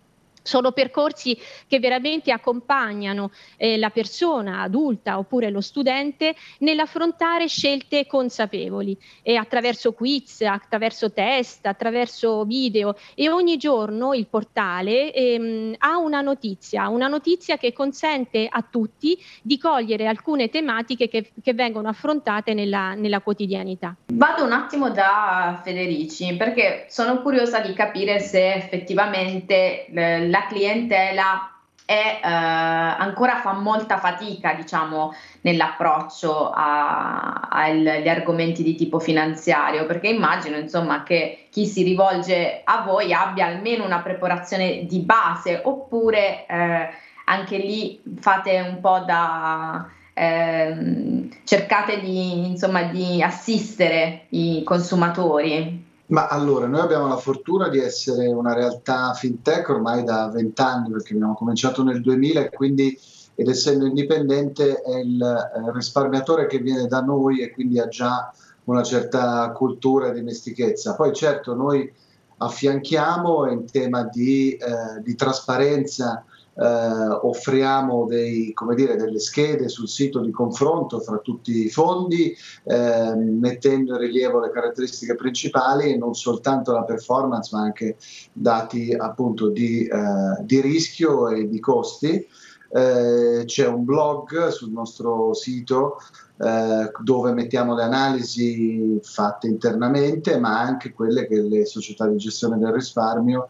Sono 0.43 0.73
percorsi 0.73 1.39
che 1.67 1.79
veramente 1.79 2.33
accompagnano 2.33 3.31
eh, 3.57 3.79
la 3.79 3.91
persona 3.91 4.63
adulta 4.63 5.19
oppure 5.19 5.51
lo 5.51 5.61
studente 5.61 6.35
nell'affrontare 6.59 7.47
scelte 7.49 8.07
consapevoli 8.07 8.97
e 9.23 9.37
attraverso 9.37 9.93
quiz, 9.93 10.43
attraverso 10.43 11.13
test, 11.13 11.67
attraverso 11.67 12.45
video 12.45 12.97
e 13.15 13.31
ogni 13.31 13.57
giorno 13.57 14.15
il 14.15 14.27
portale 14.27 15.13
ehm, 15.13 15.75
ha 15.79 15.99
una 15.99 16.21
notizia, 16.21 16.89
una 16.89 17.09
notizia 17.09 17.57
che 17.57 17.73
consente 17.73 18.47
a 18.51 18.65
tutti 18.69 19.19
di 19.43 19.59
cogliere 19.59 20.07
alcune 20.07 20.49
tematiche 20.49 21.09
che, 21.09 21.33
che 21.43 21.55
vengono 21.55 21.89
affrontate 21.89 22.55
nella, 22.55 22.95
nella 22.95 23.21
quotidianità. 23.21 23.97
Vado 24.13 24.45
un 24.45 24.53
attimo 24.53 24.91
da 24.91 25.61
Federici 25.63 26.35
perché 26.37 26.87
sono 26.89 27.21
curiosa 27.23 27.61
di 27.61 27.73
capire 27.73 28.21
se 28.21 28.55
effettivamente 28.55 29.87
eh, 29.87 30.29
la 30.31 30.47
clientela 30.47 31.51
è, 31.85 32.21
eh, 32.23 32.29
ancora 32.29 33.41
fa 33.41 33.53
molta 33.53 33.99
fatica, 33.99 34.55
diciamo, 34.55 35.13
nell'approccio 35.41 36.53
agli 36.55 38.09
argomenti 38.09 38.63
di 38.63 38.77
tipo 38.77 39.01
finanziario, 39.01 39.87
perché 39.87 40.07
immagino, 40.09 40.57
insomma, 40.57 41.03
che 41.03 41.49
chi 41.51 41.67
si 41.67 41.83
rivolge 41.83 42.61
a 42.63 42.83
voi 42.83 43.13
abbia 43.13 43.47
almeno 43.47 43.85
una 43.85 44.03
preparazione 44.03 44.87
di 44.87 45.01
base, 45.01 45.61
oppure 45.65 46.47
eh, 46.47 46.89
anche 47.25 47.57
lì 47.57 48.01
fate 48.21 48.61
un 48.61 48.81
po' 48.81 49.01
da... 49.01 49.89
Eh, 50.13 51.29
cercate 51.45 52.01
di, 52.01 52.47
insomma, 52.51 52.83
di 52.83 53.21
assistere 53.23 54.27
i 54.31 54.63
consumatori. 54.65 55.90
Ma 56.11 56.27
allora, 56.27 56.67
noi 56.67 56.81
abbiamo 56.81 57.07
la 57.07 57.17
fortuna 57.17 57.69
di 57.69 57.79
essere 57.79 58.27
una 58.27 58.53
realtà 58.53 59.13
fintech 59.15 59.69
ormai 59.69 60.03
da 60.03 60.29
vent'anni, 60.29 60.91
perché 60.91 61.15
abbiamo 61.15 61.35
cominciato 61.35 61.85
nel 61.85 62.01
2000 62.01 62.41
e 62.41 62.51
quindi, 62.51 62.99
ed 63.37 63.49
essendo 63.49 63.87
indipendente, 63.87 64.81
è 64.81 64.99
il 64.99 65.23
eh, 65.23 65.73
risparmiatore 65.73 66.47
che 66.47 66.59
viene 66.59 66.87
da 66.87 67.01
noi 67.01 67.43
e 67.43 67.53
quindi 67.53 67.79
ha 67.79 67.87
già 67.87 68.33
una 68.65 68.83
certa 68.83 69.53
cultura 69.53 70.09
e 70.09 70.13
dimestichezza. 70.13 70.97
Poi 70.97 71.15
certo 71.15 71.55
noi 71.55 71.91
affianchiamo 72.39 73.49
in 73.49 73.71
tema 73.71 74.03
di, 74.03 74.53
eh, 74.55 75.01
di 75.03 75.15
trasparenza 75.15 76.25
eh, 76.61 77.19
offriamo 77.23 78.05
dei, 78.07 78.53
dire, 78.75 78.97
delle 78.97 79.19
schede 79.19 79.69
sul 79.69 79.89
sito 79.89 80.21
di 80.21 80.31
confronto 80.31 81.01
fra 81.01 81.17
tutti 81.19 81.65
i 81.65 81.71
fondi, 81.71 82.37
eh, 82.65 83.15
mettendo 83.15 83.95
in 83.95 84.01
rilievo 84.01 84.41
le 84.41 84.51
caratteristiche 84.51 85.15
principali 85.15 85.91
e 85.91 85.97
non 85.97 86.15
soltanto 86.15 86.73
la 86.73 86.85
performance, 86.85 87.57
ma 87.57 87.63
anche 87.63 87.97
dati 88.33 88.93
appunto 88.93 89.49
di, 89.49 89.87
eh, 89.87 90.45
di 90.45 90.61
rischio 90.61 91.29
e 91.29 91.49
di 91.49 91.61
costi. 91.61 92.27
Eh, 92.73 93.43
c'è 93.47 93.67
un 93.67 93.85
blog 93.85 94.49
sul 94.49 94.71
nostro 94.71 95.35
sito 95.35 95.97
eh, 96.39 96.93
dove 97.03 97.33
mettiamo 97.33 97.75
le 97.75 97.83
analisi 97.83 99.01
fatte 99.03 99.49
internamente, 99.49 100.39
ma 100.39 100.61
anche 100.61 100.93
quelle 100.93 101.27
che 101.27 101.41
le 101.41 101.65
società 101.65 102.07
di 102.07 102.17
gestione 102.17 102.59
del 102.59 102.73
risparmio 102.73 103.49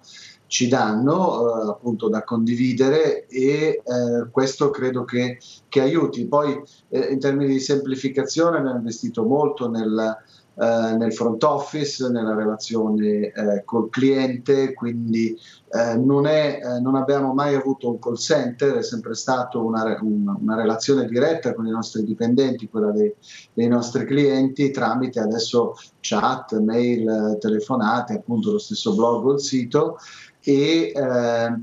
ci 0.50 0.66
danno 0.66 1.62
eh, 1.62 1.68
appunto 1.68 2.08
da 2.08 2.24
condividere 2.24 3.28
e 3.28 3.80
eh, 3.84 4.30
questo 4.32 4.70
credo 4.70 5.04
che, 5.04 5.38
che 5.68 5.80
aiuti. 5.80 6.26
Poi 6.26 6.60
eh, 6.88 7.12
in 7.12 7.20
termini 7.20 7.52
di 7.52 7.60
semplificazione 7.60 8.58
abbiamo 8.58 8.78
investito 8.78 9.24
molto 9.24 9.70
nel, 9.70 10.18
eh, 10.56 10.96
nel 10.96 11.14
front 11.14 11.40
office, 11.44 12.08
nella 12.08 12.34
relazione 12.34 13.30
eh, 13.30 13.62
col 13.64 13.90
cliente, 13.90 14.74
quindi 14.74 15.38
eh, 15.70 15.96
non, 15.96 16.26
è, 16.26 16.58
non, 16.80 16.96
abbiamo 16.96 17.32
mai 17.32 17.54
avuto 17.54 17.88
un 17.88 18.00
call 18.00 18.16
center, 18.16 18.72
è 18.74 18.82
sempre 18.82 19.14
stata 19.14 19.56
una, 19.56 19.96
una, 20.02 20.36
una, 20.36 20.56
relazione 20.56 21.06
diretta 21.06 21.54
con 21.54 21.68
i 21.68 21.70
nostri 21.70 22.02
dipendenti, 22.02 22.68
quella 22.68 22.90
dei, 22.90 23.14
dei 23.52 23.68
nostri 23.68 24.04
clienti, 24.04 24.72
tramite 24.72 25.20
adesso 25.20 25.74
chat, 26.00 26.58
mail, 26.58 27.38
telefonate, 27.38 28.14
appunto 28.14 28.50
lo 28.50 28.58
stesso 28.58 28.96
blog 28.96 29.26
o 29.26 29.32
il 29.34 29.40
sito 29.40 29.96
e, 30.42 30.92
eh, 30.94 31.54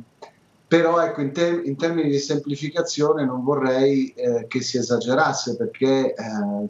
però 0.67 1.01
ecco, 1.01 1.21
in, 1.21 1.31
ter- 1.31 1.65
in, 1.65 1.77
termini 1.77 2.09
di 2.09 2.19
semplificazione 2.19 3.25
non 3.25 3.43
vorrei 3.43 4.09
eh, 4.09 4.47
che 4.47 4.61
si 4.61 4.77
esagerasse 4.77 5.55
perché 5.55 6.13
eh, 6.13 6.13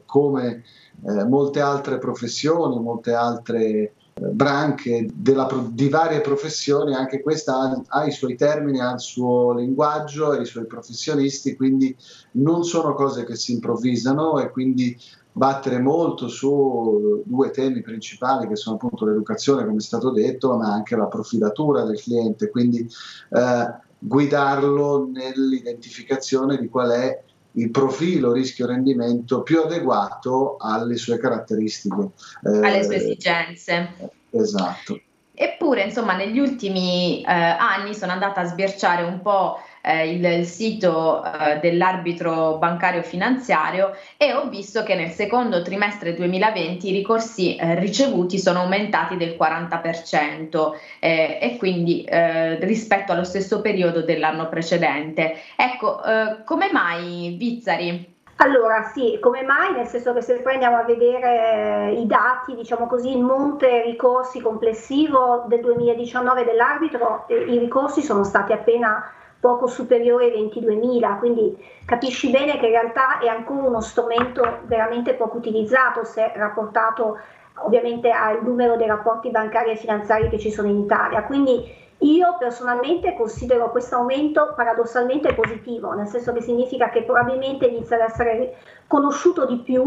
come 0.06 0.64
eh, 1.04 1.24
molte 1.26 1.62
altre 1.62 1.98
professioni, 1.98 2.80
molte 2.80 3.14
altre 3.14 3.58
eh, 3.68 3.94
branche 4.14 5.08
pro- 5.24 5.70
di 5.72 5.90
varie 5.90 6.22
professioni, 6.22 6.94
anche 6.94 7.22
questa 7.22 7.56
ha, 7.56 7.82
ha, 7.88 8.06
i 8.06 8.12
suoi 8.12 8.36
termini, 8.36 8.80
ha 8.80 8.94
il 8.94 9.00
suo 9.00 9.54
linguaggio 9.54 10.34
e 10.34 10.42
i 10.42 10.46
suoi 10.46 10.68
professionisti, 10.68 11.56
quindi 11.56 11.96
non 12.34 12.64
sono 12.64 12.94
cose 12.94 13.26
che 13.26 13.36
si 13.36 13.54
improvvisano 13.54 14.40
e 14.40 14.52
quindi 14.52 14.96
battere 15.38 15.78
molto 15.78 16.28
su 16.28 17.22
due 17.24 17.52
temi 17.52 17.84
principali 17.84 18.48
che 18.48 18.56
sono 18.56 18.78
appunto 18.78 19.06
l'educazione, 19.06 19.66
come 19.66 19.78
è 19.78 19.82
stato 19.82 20.10
detto, 20.10 20.58
ma 20.58 20.74
anche 20.74 20.96
la 20.96 21.06
profilatura 21.06 21.84
del 21.84 22.02
cliente, 22.02 22.50
quindi 22.50 22.80
eh, 22.80 23.74
guidarlo 24.00 25.08
nell'identificazione 25.14 26.58
di 26.58 26.68
qual 26.68 26.90
è 26.90 27.22
il 27.52 27.70
profilo 27.70 28.32
rischio-rendimento 28.32 29.44
più 29.44 29.62
adeguato 29.62 30.58
alle 30.60 30.98
sue 30.98 31.20
caratteristiche. 31.20 32.10
Eh, 32.44 32.58
alle 32.58 32.84
sue 32.84 32.96
esigenze. 32.96 34.12
Esatto. 34.32 35.00
Eppure, 35.36 35.84
insomma, 35.84 36.16
negli 36.16 36.40
ultimi 36.40 37.22
eh, 37.22 37.32
anni 37.32 37.94
sono 37.94 38.12
andata 38.12 38.42
a 38.42 38.46
sbirciare 38.46 39.04
un 39.04 39.22
po' 39.22 39.58
eh, 39.88 40.12
il, 40.12 40.46
sito 40.46 41.24
eh, 41.24 41.60
dell'arbitro 41.60 42.58
bancario 42.58 43.02
finanziario 43.02 43.94
e 44.18 44.34
ho 44.34 44.50
visto 44.50 44.84
che 44.84 44.96
nel 44.96 45.12
secondo 45.12 45.62
trimestre 45.62 46.14
2020 46.14 46.90
i 46.90 46.92
ricorsi 46.92 47.56
eh, 47.56 47.80
ricevuti 47.80 48.38
sono 48.38 48.60
aumentati 48.60 49.16
del 49.16 49.38
40% 49.40 50.72
eh, 51.00 51.40
e 51.42 51.56
quindi 51.58 52.04
eh, 52.04 52.60
rispetto 52.66 53.14
allo 53.14 53.24
stesso 53.24 53.62
periodo 53.62 54.02
dell'anno 54.02 54.50
precedente. 54.50 55.36
Ecco, 55.56 56.04
eh, 56.04 56.44
come 56.44 56.70
mai 56.72 57.36
Vizzari? 57.38 58.16
Allora 58.40 58.84
sì, 58.94 59.18
come 59.20 59.42
mai? 59.42 59.72
Nel 59.72 59.88
senso 59.88 60.14
che 60.14 60.22
se 60.22 60.42
poi 60.42 60.54
andiamo 60.54 60.78
a 60.78 60.84
vedere 60.84 61.94
i 61.94 62.06
dati, 62.06 62.54
diciamo 62.54 62.86
così, 62.86 63.10
il 63.10 63.24
monte 63.24 63.82
ricorsi 63.82 64.42
complessivo 64.42 65.46
del 65.48 65.62
2019 65.62 66.44
dell'arbitro, 66.44 67.26
i 67.30 67.58
ricorsi 67.58 68.04
sono 68.04 68.24
stati 68.24 68.52
appena 68.52 69.12
poco 69.48 69.68
superiori 69.68 70.26
ai 70.26 70.50
22.000, 70.52 71.20
quindi 71.20 71.56
capisci 71.86 72.30
bene 72.30 72.60
che 72.60 72.66
in 72.66 72.74
realtà 72.74 73.20
è 73.20 73.28
ancora 73.28 73.68
uno 73.68 73.80
strumento 73.80 74.60
veramente 74.66 75.14
poco 75.14 75.38
utilizzato 75.38 76.04
se 76.04 76.34
rapportato 76.36 77.18
ovviamente 77.60 78.12
al 78.12 78.44
numero 78.44 78.76
dei 78.76 78.88
rapporti 78.88 79.32
bancari 79.32 79.72
e 79.72 79.78
finanziari 79.78 80.28
che 80.28 80.38
ci 80.38 80.52
sono 80.52 80.68
in 80.68 80.80
Italia. 80.80 81.24
Quindi 81.24 81.64
io 82.00 82.36
personalmente 82.38 83.16
considero 83.16 83.72
questo 83.72 83.96
aumento 83.96 84.54
paradossalmente 84.54 85.34
positivo, 85.34 85.94
nel 85.94 86.08
senso 86.08 86.34
che 86.34 86.42
significa 86.42 86.90
che 86.90 87.04
probabilmente 87.04 87.68
inizia 87.68 87.96
ad 87.96 88.10
essere 88.10 88.58
conosciuto 88.86 89.46
di 89.46 89.60
più 89.60 89.82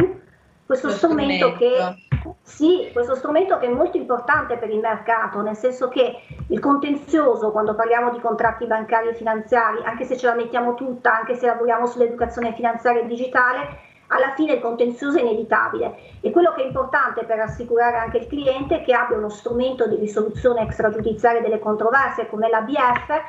questo 0.64 0.88
strumento, 0.88 1.48
strumento 1.48 1.58
che 1.58 2.09
Sì, 2.42 2.90
questo 2.92 3.14
strumento 3.14 3.58
che 3.58 3.66
è 3.66 3.70
molto 3.70 3.96
importante 3.96 4.56
per 4.56 4.70
il 4.70 4.80
mercato, 4.80 5.40
nel 5.40 5.56
senso 5.56 5.88
che 5.88 6.20
il 6.48 6.60
contenzioso, 6.60 7.50
quando 7.50 7.74
parliamo 7.74 8.10
di 8.10 8.20
contratti 8.20 8.66
bancari 8.66 9.08
e 9.08 9.14
finanziari, 9.14 9.82
anche 9.84 10.04
se 10.04 10.16
ce 10.16 10.26
la 10.26 10.34
mettiamo 10.34 10.74
tutta, 10.74 11.14
anche 11.14 11.34
se 11.34 11.46
lavoriamo 11.46 11.86
sull'educazione 11.86 12.52
finanziaria 12.52 13.02
e 13.02 13.06
digitale, 13.06 13.88
alla 14.12 14.30
fine 14.34 14.54
il 14.54 14.60
contenzioso 14.60 15.18
è 15.18 15.22
inevitabile. 15.22 15.94
E 16.20 16.30
quello 16.30 16.52
che 16.52 16.62
è 16.62 16.66
importante 16.66 17.24
per 17.24 17.40
assicurare 17.40 17.96
anche 17.96 18.18
il 18.18 18.26
cliente 18.26 18.80
è 18.80 18.84
che 18.84 18.92
abbia 18.92 19.16
uno 19.16 19.28
strumento 19.28 19.86
di 19.86 19.96
risoluzione 19.96 20.62
extragiudiziaria 20.62 21.40
delle 21.40 21.58
controversie 21.58 22.28
come 22.28 22.48
l'ABF, 22.48 23.22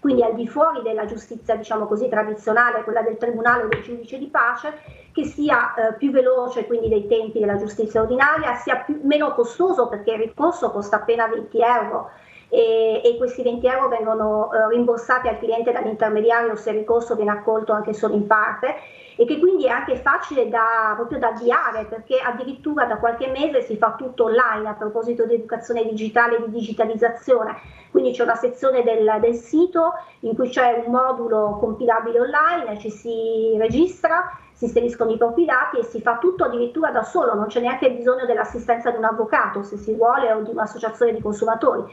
quindi 0.00 0.22
al 0.22 0.34
di 0.34 0.46
fuori 0.46 0.82
della 0.82 1.06
giustizia 1.06 1.56
diciamo 1.56 1.86
così 1.86 2.08
tradizionale, 2.08 2.84
quella 2.84 3.02
del 3.02 3.16
tribunale 3.16 3.64
o 3.64 3.68
del 3.68 3.82
giudice 3.82 4.18
di 4.18 4.26
pace, 4.26 4.80
che 5.12 5.24
sia 5.24 5.74
eh, 5.74 5.94
più 5.94 6.10
veloce 6.10 6.66
quindi 6.66 6.88
dei 6.88 7.06
tempi 7.06 7.40
della 7.40 7.56
giustizia 7.56 8.02
ordinaria, 8.02 8.54
sia 8.54 8.76
più, 8.76 9.00
meno 9.02 9.34
costoso 9.34 9.88
perché 9.88 10.12
il 10.12 10.18
ricorso 10.18 10.70
costa 10.70 10.96
appena 10.96 11.26
20 11.26 11.60
euro. 11.60 12.10
E, 12.50 13.02
e 13.04 13.16
questi 13.18 13.42
20 13.42 13.66
euro 13.66 13.88
vengono 13.88 14.50
eh, 14.52 14.68
rimborsati 14.68 15.28
al 15.28 15.38
cliente 15.38 15.70
dall'intermediario 15.70 16.56
se 16.56 16.70
il 16.70 16.78
ricorso 16.78 17.14
viene 17.14 17.32
accolto 17.32 17.72
anche 17.72 17.92
solo 17.92 18.14
in 18.14 18.26
parte 18.26 18.74
e 19.20 19.24
che 19.24 19.40
quindi 19.40 19.66
è 19.66 19.70
anche 19.70 19.96
facile 19.96 20.48
da, 20.48 20.92
proprio 20.94 21.18
da 21.18 21.28
avviare 21.28 21.86
perché 21.86 22.20
addirittura 22.20 22.84
da 22.84 22.98
qualche 22.98 23.26
mese 23.26 23.62
si 23.62 23.76
fa 23.76 23.96
tutto 23.98 24.26
online 24.26 24.68
a 24.68 24.74
proposito 24.74 25.26
di 25.26 25.34
educazione 25.34 25.84
digitale 25.84 26.36
e 26.36 26.44
di 26.44 26.52
digitalizzazione. 26.52 27.56
Quindi 27.90 28.12
c'è 28.12 28.22
una 28.22 28.36
sezione 28.36 28.84
del, 28.84 29.18
del 29.20 29.34
sito 29.34 29.94
in 30.20 30.36
cui 30.36 30.48
c'è 30.50 30.84
un 30.86 30.92
modulo 30.92 31.56
compilabile 31.58 32.20
online, 32.20 32.78
ci 32.78 32.90
si 32.90 33.56
registra 33.58 34.38
si 34.52 34.64
inseriscono 34.64 35.12
i 35.12 35.16
propri 35.16 35.44
dati 35.44 35.78
e 35.78 35.84
si 35.84 36.00
fa 36.00 36.18
tutto 36.18 36.44
addirittura 36.44 36.90
da 36.90 37.02
solo, 37.02 37.34
non 37.34 37.46
c'è 37.46 37.60
neanche 37.60 37.92
bisogno 37.92 38.24
dell'assistenza 38.24 38.90
di 38.90 38.96
un 38.96 39.04
avvocato 39.04 39.62
se 39.62 39.76
si 39.76 39.94
vuole 39.94 40.32
o 40.32 40.42
di 40.42 40.50
un'associazione 40.50 41.12
di 41.12 41.20
consumatori. 41.20 41.84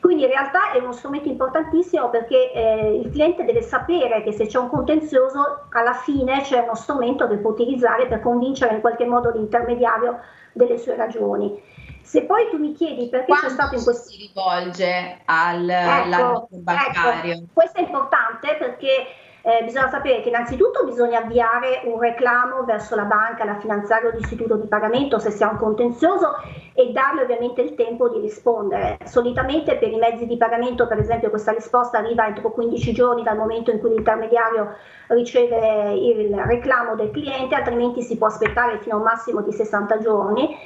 Quindi 0.00 0.22
in 0.22 0.30
realtà 0.30 0.72
è 0.72 0.78
uno 0.78 0.92
strumento 0.92 1.28
importantissimo 1.28 2.08
perché 2.08 2.52
eh, 2.52 3.00
il 3.04 3.10
cliente 3.10 3.44
deve 3.44 3.60
sapere 3.60 4.22
che 4.22 4.32
se 4.32 4.46
c'è 4.46 4.58
un 4.58 4.68
contenzioso 4.68 5.66
alla 5.70 5.92
fine 5.92 6.40
c'è 6.40 6.60
uno 6.60 6.74
strumento 6.74 7.28
che 7.28 7.36
può 7.36 7.50
utilizzare 7.50 8.06
per 8.06 8.20
convincere 8.20 8.74
in 8.76 8.80
qualche 8.80 9.04
modo 9.04 9.30
l'intermediario 9.30 10.20
delle 10.52 10.78
sue 10.78 10.96
ragioni. 10.96 11.62
Se 12.02 12.24
poi 12.24 12.48
tu 12.50 12.56
mi 12.56 12.72
chiedi 12.72 13.08
perché 13.08 13.26
Quando 13.26 13.46
c'è 13.46 13.52
stato 13.52 13.74
in 13.76 13.84
questo... 13.84 14.08
si 14.08 14.26
rivolge 14.26 15.20
all'ambito 15.26 16.48
ecco, 16.50 16.62
bancario? 16.62 17.32
Ecco, 17.34 17.44
questo 17.52 17.78
è 17.78 17.82
importante 17.82 18.56
perché 18.58 19.06
eh, 19.42 19.64
bisogna 19.64 19.88
sapere 19.88 20.20
che 20.20 20.28
innanzitutto 20.28 20.84
bisogna 20.84 21.20
avviare 21.20 21.82
un 21.84 21.98
reclamo 21.98 22.64
verso 22.64 22.94
la 22.94 23.04
banca, 23.04 23.44
la 23.44 23.58
finanziaria 23.58 24.10
o 24.10 24.12
l'istituto 24.12 24.56
di 24.56 24.66
pagamento 24.66 25.18
se 25.18 25.30
si 25.30 25.42
ha 25.42 25.50
un 25.50 25.56
contenzioso 25.56 26.36
e 26.74 26.92
darle 26.92 27.22
ovviamente 27.22 27.62
il 27.62 27.74
tempo 27.74 28.08
di 28.08 28.20
rispondere. 28.20 28.98
Solitamente 29.04 29.76
per 29.76 29.90
i 29.90 29.96
mezzi 29.96 30.26
di 30.26 30.36
pagamento, 30.36 30.86
per 30.86 30.98
esempio, 30.98 31.30
questa 31.30 31.52
risposta 31.52 31.98
arriva 31.98 32.26
entro 32.26 32.50
15 32.50 32.92
giorni 32.92 33.22
dal 33.22 33.36
momento 33.36 33.70
in 33.70 33.80
cui 33.80 33.90
l'intermediario 33.90 34.74
riceve 35.08 35.94
il 35.94 36.36
reclamo 36.36 36.94
del 36.94 37.10
cliente, 37.10 37.54
altrimenti 37.54 38.02
si 38.02 38.18
può 38.18 38.26
aspettare 38.26 38.78
fino 38.78 38.96
a 38.96 38.98
un 38.98 39.04
massimo 39.04 39.40
di 39.40 39.52
60 39.52 39.98
giorni. 39.98 40.56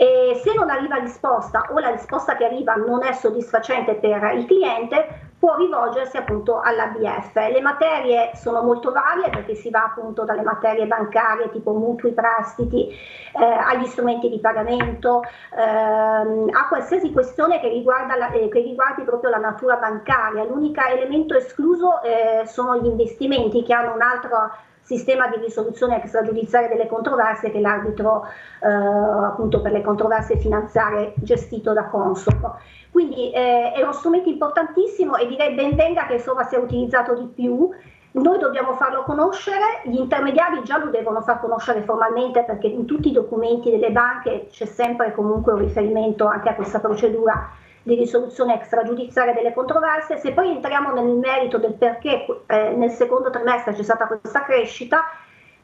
E 0.00 0.40
se 0.44 0.54
non 0.54 0.70
arriva 0.70 0.94
risposta 0.96 1.70
o 1.72 1.78
la 1.80 1.90
risposta 1.90 2.36
che 2.36 2.44
arriva 2.44 2.74
non 2.74 3.02
è 3.02 3.12
soddisfacente 3.12 3.96
per 3.96 4.32
il 4.36 4.46
cliente, 4.46 5.27
può 5.38 5.56
rivolgersi 5.56 6.16
appunto 6.16 6.60
all'ABF. 6.60 7.34
Le 7.34 7.60
materie 7.60 8.32
sono 8.34 8.62
molto 8.62 8.90
varie 8.90 9.30
perché 9.30 9.54
si 9.54 9.70
va 9.70 9.84
appunto 9.84 10.24
dalle 10.24 10.42
materie 10.42 10.86
bancarie 10.86 11.50
tipo 11.50 11.72
mutui, 11.72 12.12
prestiti, 12.12 12.88
eh, 12.88 13.44
agli 13.44 13.86
strumenti 13.86 14.28
di 14.28 14.40
pagamento, 14.40 15.22
ehm, 15.56 16.48
a 16.50 16.66
qualsiasi 16.66 17.12
questione 17.12 17.60
che, 17.60 17.68
riguarda 17.68 18.16
la, 18.16 18.30
eh, 18.32 18.48
che 18.48 18.60
riguardi 18.60 19.02
proprio 19.02 19.30
la 19.30 19.38
natura 19.38 19.76
bancaria. 19.76 20.44
L'unico 20.44 20.80
elemento 20.80 21.36
escluso 21.36 22.02
eh, 22.02 22.44
sono 22.46 22.76
gli 22.76 22.86
investimenti 22.86 23.62
che 23.62 23.72
hanno 23.72 23.94
un 23.94 24.02
altro 24.02 24.50
sistema 24.88 25.28
di 25.28 25.36
risoluzione 25.36 26.02
extragiudiziaria 26.02 26.68
delle 26.68 26.86
controversie 26.86 27.50
che 27.50 27.60
l'arbitro 27.60 28.24
eh, 28.62 28.66
appunto 28.66 29.60
per 29.60 29.70
le 29.70 29.82
controversie 29.82 30.38
finanziarie 30.38 31.12
gestito 31.16 31.74
da 31.74 31.84
Consob. 31.84 32.56
Quindi 32.98 33.30
eh, 33.30 33.70
è 33.70 33.80
uno 33.80 33.92
strumento 33.92 34.28
importantissimo 34.28 35.14
e 35.14 35.28
direi 35.28 35.54
ben 35.54 35.76
venga 35.76 36.04
che 36.06 36.14
insomma 36.14 36.42
sia 36.42 36.58
utilizzato 36.58 37.14
di 37.14 37.26
più. 37.32 37.70
Noi 38.10 38.38
dobbiamo 38.40 38.72
farlo 38.72 39.04
conoscere, 39.04 39.82
gli 39.84 39.96
intermediari 39.96 40.64
già 40.64 40.78
lo 40.78 40.90
devono 40.90 41.20
far 41.20 41.38
conoscere 41.38 41.82
formalmente 41.82 42.42
perché 42.42 42.66
in 42.66 42.86
tutti 42.86 43.10
i 43.10 43.12
documenti 43.12 43.70
delle 43.70 43.92
banche 43.92 44.48
c'è 44.50 44.64
sempre 44.64 45.12
comunque 45.12 45.52
un 45.52 45.60
riferimento 45.60 46.26
anche 46.26 46.48
a 46.48 46.56
questa 46.56 46.80
procedura 46.80 47.48
di 47.84 47.94
risoluzione 47.94 48.56
extragiudiziaria 48.56 49.32
delle 49.32 49.54
controversie. 49.54 50.18
Se 50.18 50.32
poi 50.32 50.50
entriamo 50.50 50.92
nel 50.92 51.06
merito 51.06 51.58
del 51.58 51.74
perché 51.74 52.26
eh, 52.48 52.70
nel 52.70 52.90
secondo 52.90 53.30
trimestre 53.30 53.74
c'è 53.74 53.82
stata 53.84 54.08
questa 54.08 54.42
crescita, 54.42 55.04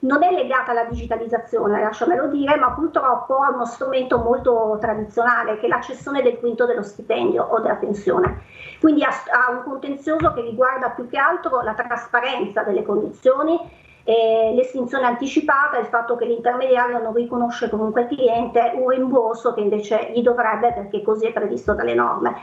non 0.05 0.23
è 0.23 0.31
legata 0.31 0.71
alla 0.71 0.85
digitalizzazione, 0.85 1.81
lasciamelo 1.81 2.29
dire, 2.29 2.57
ma 2.57 2.73
purtroppo 2.73 3.39
ha 3.39 3.51
uno 3.51 3.65
strumento 3.65 4.19
molto 4.19 4.77
tradizionale 4.81 5.59
che 5.59 5.67
è 5.67 5.69
la 5.69 5.81
cessione 5.81 6.23
del 6.23 6.39
quinto 6.39 6.67
dello 6.67 6.83
stipendio 6.83 7.43
o 7.43 7.61
della 7.61 7.77
pensione. 7.77 8.43
Quindi 8.81 9.03
ha, 9.03 9.09
ha 9.09 9.51
un 9.51 9.63
contenzioso 9.63 10.33
che 10.33 10.43
riguarda 10.43 10.91
più 10.91 11.09
che 11.09 11.17
altro 11.17 11.63
la 11.63 11.75
trasparenza 11.75 12.63
delle 12.63 12.83
condizioni 12.83 13.59
eh, 14.05 14.53
l'estinzione 14.55 15.07
anticipata, 15.07 15.79
il 15.79 15.87
fatto 15.87 16.15
che 16.15 16.27
l'intermediario 16.27 16.99
non 16.99 17.15
riconosce 17.15 17.71
comunque 17.71 18.03
al 18.03 18.09
cliente 18.09 18.73
un 18.75 18.89
rimborso 18.89 19.55
che 19.55 19.61
invece 19.61 20.13
gli 20.15 20.21
dovrebbe 20.21 20.73
perché 20.75 21.03
così 21.03 21.27
è 21.27 21.33
previsto 21.33 21.73
dalle 21.73 21.95
norme. 21.95 22.37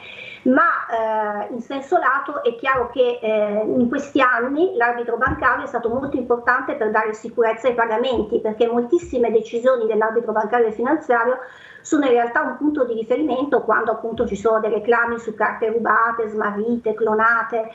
Ma 0.43 1.47
eh, 1.47 1.53
in 1.53 1.61
senso 1.61 1.97
lato 1.97 2.43
è 2.43 2.55
chiaro 2.55 2.89
che 2.89 3.19
eh, 3.21 3.63
in 3.63 3.87
questi 3.89 4.19
anni 4.21 4.75
l'arbitro 4.75 5.17
bancario 5.17 5.65
è 5.65 5.67
stato 5.67 5.89
molto 5.89 6.17
importante 6.17 6.73
per 6.73 6.89
dare 6.89 7.13
sicurezza 7.13 7.67
ai 7.67 7.75
pagamenti 7.75 8.39
perché 8.39 8.65
moltissime 8.65 9.31
decisioni 9.31 9.85
dell'arbitro 9.85 10.31
bancario 10.31 10.65
e 10.65 10.71
finanziario 10.71 11.37
sono 11.81 12.05
in 12.05 12.11
realtà 12.11 12.41
un 12.41 12.57
punto 12.57 12.85
di 12.85 12.93
riferimento 12.93 13.61
quando 13.61 13.91
appunto 13.91 14.25
ci 14.25 14.35
sono 14.35 14.59
dei 14.59 14.71
reclami 14.71 15.19
su 15.19 15.35
carte 15.35 15.69
rubate, 15.69 16.27
smarrite, 16.27 16.95
clonate 16.95 17.71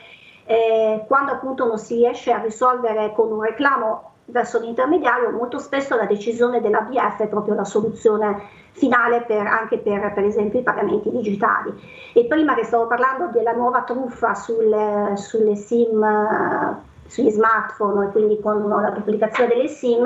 eh, 0.47 1.03
quando 1.07 1.33
appunto 1.33 1.65
non 1.65 1.77
si 1.77 1.95
riesce 1.95 2.31
a 2.31 2.41
risolvere 2.41 3.11
con 3.13 3.31
un 3.31 3.41
reclamo 3.41 4.11
verso 4.25 4.59
l'intermediario, 4.59 5.31
molto 5.31 5.59
spesso 5.59 5.95
la 5.95 6.05
decisione 6.05 6.61
dell'ABF 6.61 7.19
è 7.19 7.27
proprio 7.27 7.53
la 7.53 7.63
soluzione 7.65 8.41
finale 8.71 9.21
per, 9.21 9.45
anche 9.45 9.77
per, 9.77 10.13
per 10.13 10.23
esempio 10.23 10.59
i 10.59 10.63
pagamenti 10.63 11.11
digitali. 11.11 11.73
E 12.13 12.25
prima 12.25 12.55
che 12.55 12.63
stavo 12.63 12.87
parlando 12.87 13.27
della 13.27 13.51
nuova 13.51 13.81
truffa 13.81 14.33
sul, 14.33 15.13
sulle 15.15 15.55
SIM 15.55 16.85
sugli 17.07 17.29
smartphone 17.29 18.07
e 18.07 18.11
quindi 18.11 18.39
con 18.41 18.67
la 18.67 18.89
duplicazione 18.89 19.49
delle 19.49 19.69
SIM, 19.69 20.03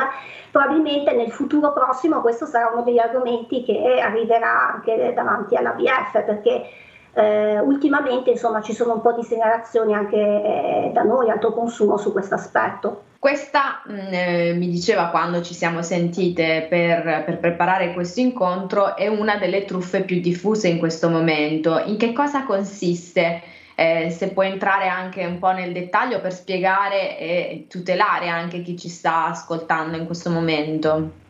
probabilmente 0.52 1.14
nel 1.14 1.32
futuro 1.32 1.74
prossimo 1.74 2.22
questo 2.22 2.46
sarà 2.46 2.70
uno 2.72 2.84
degli 2.84 3.00
argomenti 3.00 3.64
che 3.64 4.00
arriverà 4.00 4.74
anche 4.74 5.12
davanti 5.14 5.56
all'ABF 5.56 6.24
perché 6.24 6.70
eh, 7.14 7.60
ultimamente 7.60 8.32
insomma 8.32 8.62
ci 8.62 8.74
sono 8.74 8.94
un 8.94 9.02
po' 9.02 9.14
di 9.14 9.24
segnalazioni 9.24 9.94
anche 9.94 10.18
eh, 10.18 10.92
da 10.94 11.04
noi, 11.04 11.30
alto 11.30 11.54
consumo, 11.54 11.98
su 11.98 12.12
questo 12.12 12.36
aspetto. 12.36 13.04
Questa 13.20 13.82
mh, 13.86 13.94
mm, 13.94 14.14
eh, 14.14 14.54
mi 14.54 14.70
diceva 14.70 15.10
quando 15.10 15.42
ci 15.42 15.54
siamo 15.54 15.82
sentite 15.82 16.66
per, 16.70 17.24
per, 17.26 17.38
preparare 17.38 17.94
questo 17.94 18.20
incontro 18.20 18.96
è 18.96 19.08
una 19.08 19.38
delle 19.38 19.66
truffe 19.66 20.02
più 20.02 20.20
diffuse 20.20 20.70
in 20.70 20.80
questo 20.80 21.10
momento. 21.10 21.82
In 21.86 21.98
che 21.98 22.14
cosa 22.14 22.44
consiste? 22.44 23.42
Eh, 23.76 24.10
se 24.10 24.30
puoi 24.30 24.48
entrare 24.48 24.88
anche 24.88 25.26
un 25.26 25.40
po' 25.40 25.52
nel 25.52 25.72
dettaglio 25.72 26.20
per 26.20 26.34
spiegare 26.34 27.18
e 27.18 27.66
tutelare 27.68 28.28
anche 28.28 28.62
chi 28.62 28.78
ci 28.78 28.90
sta 28.90 29.26
ascoltando 29.26 29.98
in 29.98 30.06
questo 30.06 30.30
momento. 30.30 31.21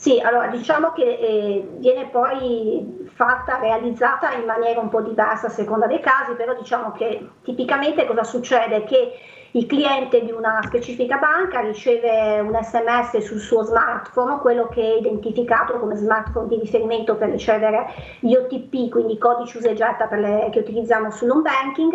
Sì, 0.00 0.18
allora 0.18 0.46
diciamo 0.46 0.92
che 0.92 1.02
eh, 1.02 1.68
viene 1.76 2.08
poi 2.08 3.06
fatta, 3.12 3.58
realizzata 3.58 4.32
in 4.32 4.46
maniera 4.46 4.80
un 4.80 4.88
po' 4.88 5.02
diversa 5.02 5.48
a 5.48 5.50
seconda 5.50 5.86
dei 5.86 6.00
casi, 6.00 6.32
però 6.36 6.54
diciamo 6.54 6.92
che 6.92 7.28
tipicamente 7.42 8.06
cosa 8.06 8.24
succede? 8.24 8.84
Che 8.84 9.12
il 9.50 9.66
cliente 9.66 10.24
di 10.24 10.30
una 10.30 10.60
specifica 10.64 11.18
banca 11.18 11.60
riceve 11.60 12.40
un 12.40 12.58
sms 12.62 13.18
sul 13.18 13.40
suo 13.40 13.62
smartphone, 13.62 14.38
quello 14.38 14.68
che 14.68 14.80
è 14.80 14.96
identificato 14.96 15.78
come 15.78 15.96
smartphone 15.96 16.48
di 16.48 16.58
riferimento 16.58 17.16
per 17.16 17.28
ricevere 17.28 17.84
gli 18.20 18.34
OTP, 18.34 18.88
quindi 18.88 19.18
codici 19.18 19.58
usa 19.58 19.68
e 19.68 19.74
getta 19.74 20.08
che 20.08 20.60
utilizziamo 20.60 21.10
sull'home 21.10 21.42
banking 21.42 21.92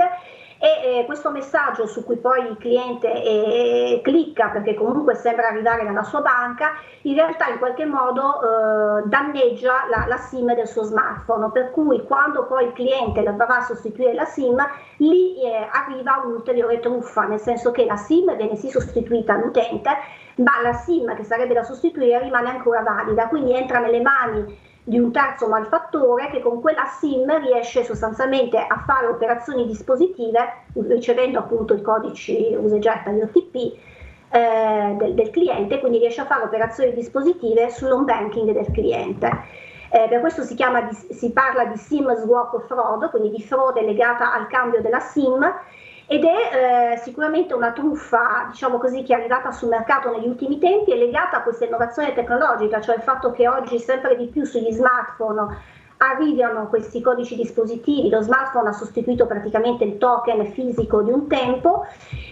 e 0.59 0.99
eh, 0.99 1.05
questo 1.05 1.31
messaggio 1.31 1.85
su 1.85 2.03
cui 2.03 2.17
poi 2.17 2.47
il 2.47 2.57
cliente 2.57 3.11
eh, 3.11 4.01
clicca 4.03 4.49
perché 4.49 4.73
comunque 4.73 5.15
sembra 5.15 5.47
arrivare 5.47 5.83
dalla 5.83 6.03
sua 6.03 6.21
banca, 6.21 6.73
in 7.01 7.15
realtà 7.15 7.49
in 7.49 7.57
qualche 7.57 7.85
modo 7.85 8.39
eh, 8.41 9.07
danneggia 9.07 9.85
la, 9.89 10.05
la, 10.07 10.17
SIM 10.17 10.53
del 10.55 10.67
suo 10.67 10.83
smartphone, 10.83 11.51
per 11.51 11.71
cui 11.71 12.03
quando 12.03 12.45
poi 12.45 12.65
il 12.65 12.73
cliente 12.73 13.21
dovrà 13.23 13.61
sostituire 13.61 14.13
la 14.13 14.25
SIM, 14.25 14.57
lì 14.97 15.43
eh, 15.43 15.67
arriva 15.71 16.21
un'ulteriore 16.23 16.79
truffa, 16.79 17.23
nel 17.23 17.39
senso 17.39 17.71
che 17.71 17.85
la 17.85 17.97
SIM 17.97 18.35
viene 18.35 18.55
sì 18.55 18.69
sostituita 18.69 19.33
all'utente, 19.33 19.89
ma 20.37 20.61
la 20.61 20.73
SIM 20.73 21.15
che 21.15 21.23
sarebbe 21.23 21.53
da 21.53 21.63
sostituire 21.63 22.19
rimane 22.19 22.49
ancora 22.49 22.81
valida, 22.81 23.27
quindi 23.27 23.53
entra 23.53 23.79
nelle 23.79 24.01
mani 24.01 24.64
di 24.87 24.99
un 24.99 25.11
terzo 25.11 25.47
malfattore 25.47 26.29
che 26.29 26.41
con 26.41 26.61
quella 26.61 26.85
SIM 26.85 27.39
riesce 27.41 27.83
sostanzialmente 27.83 28.57
a 28.57 28.83
fare 28.85 29.07
operazioni 29.07 29.65
dispositive 29.65 30.65
ricevendo 30.73 31.39
appunto 31.39 31.73
i 31.73 31.81
codici 31.81 32.55
usegetta 32.55 33.09
di 33.09 33.21
OTP 33.21 33.55
eh, 34.29 34.95
del, 34.95 35.15
del, 35.15 35.31
cliente, 35.31 35.79
quindi 35.79 35.97
riesce 35.97 36.21
a 36.21 36.25
fare 36.25 36.43
operazioni 36.43 36.93
dispositive 36.93 37.71
sull'home 37.71 38.05
banking 38.05 38.51
del 38.51 38.69
cliente. 38.71 39.31
Eh, 39.89 40.05
per 40.07 40.19
questo 40.19 40.43
si, 40.43 40.53
chiama, 40.53 40.87
si 40.91 41.31
parla 41.31 41.65
di 41.65 41.77
SIM 41.77 42.13
swap 42.17 42.67
fraud, 42.67 43.09
quindi 43.09 43.31
di 43.31 43.41
frode 43.41 43.81
legata 43.81 44.35
al 44.35 44.45
cambio 44.45 44.81
della 44.81 44.99
SIM 44.99 45.51
ed 46.07 46.23
è 46.23 46.93
eh, 46.93 46.97
sicuramente 46.97 47.53
una 47.53 47.71
truffa, 47.71 48.47
diciamo 48.49 48.77
così, 48.77 49.03
che 49.03 49.13
è 49.13 49.19
arrivata 49.19 49.51
sul 49.51 49.69
mercato 49.69 50.11
negli 50.11 50.27
ultimi 50.27 50.59
tempi 50.59 50.91
e 50.91 50.97
legata 50.97 51.37
a 51.37 51.41
questa 51.41 51.65
innovazione 51.65 52.13
tecnologica, 52.13 52.79
cioè 52.81 52.95
il 52.95 53.01
fatto 53.01 53.31
che 53.31 53.47
oggi 53.47 53.79
sempre 53.79 54.15
di 54.15 54.27
più 54.27 54.45
sugli 54.45 54.71
smartphone 54.71 55.57
arrivano 55.97 56.67
questi 56.67 57.01
codici 57.01 57.35
dispositivi, 57.35 58.09
lo 58.09 58.21
smartphone 58.21 58.69
ha 58.69 58.73
sostituito 58.73 59.25
praticamente 59.25 59.83
il 59.83 59.97
token 59.97 60.51
fisico 60.51 61.01
di 61.01 61.11
un 61.11 61.27
tempo 61.27 61.85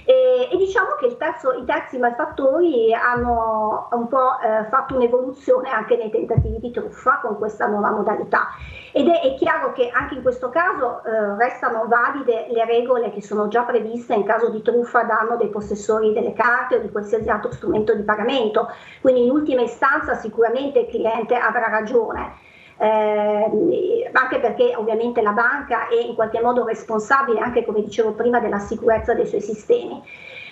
e, 0.06 0.50
e 0.52 0.58
diciamo 0.58 0.96
che 1.00 1.16
terzo, 1.18 1.54
i 1.54 1.64
terzi 1.64 1.98
malfattori 1.98 2.94
hanno 2.94 3.88
un 3.92 4.08
po' 4.08 4.40
eh, 4.40 4.66
fatto 4.70 4.96
un'evoluzione 4.96 5.70
anche 5.70 5.96
nei 5.96 6.10
tentativi 6.10 6.60
di 6.60 6.72
truffa 6.72 7.20
con 7.22 7.38
questa 7.38 7.68
nuova 7.68 7.92
modalità. 7.92 8.50
Ed 8.92 9.08
è, 9.08 9.22
è 9.22 9.36
chiaro 9.36 9.72
che 9.72 9.90
anche 9.90 10.16
in 10.16 10.22
questo 10.22 10.50
caso 10.50 11.04
eh, 11.04 11.36
restano 11.38 11.86
valide 11.88 12.48
le 12.50 12.66
regole 12.66 13.12
che 13.12 13.22
sono 13.22 13.48
già 13.48 13.64
previste 13.64 14.14
in 14.14 14.26
caso 14.26 14.50
di 14.50 14.62
truffa 14.62 15.02
a 15.02 15.06
danno 15.06 15.38
dei 15.38 15.50
possessori 15.50 16.14
delle 16.14 16.34
carte 16.34 16.76
o 16.76 16.80
di 16.80 16.92
qualsiasi 16.92 17.30
altro 17.30 17.52
strumento 17.52 17.96
di 17.96 18.04
pagamento, 18.04 18.70
quindi 19.02 19.24
in 19.24 19.32
ultima 19.32 19.62
istanza 19.62 20.16
sicuramente 20.16 20.80
il 20.80 20.88
cliente 20.88 21.36
avrà 21.36 21.68
ragione 21.70 22.52
eh, 22.84 24.10
anche 24.12 24.40
perché 24.40 24.76
ovviamente 24.76 25.22
la 25.22 25.32
banca 25.32 25.88
è 25.88 25.96
in 25.96 26.16
qualche 26.16 26.42
modo 26.42 26.66
responsabile 26.66 27.40
anche 27.40 27.64
come 27.64 27.82
dicevo 27.82 28.12
prima 28.12 28.40
della 28.40 28.60
sicurezza 28.60 29.14
dei 29.14 29.26
suoi 29.26 29.42
sistemi. 29.42 30.04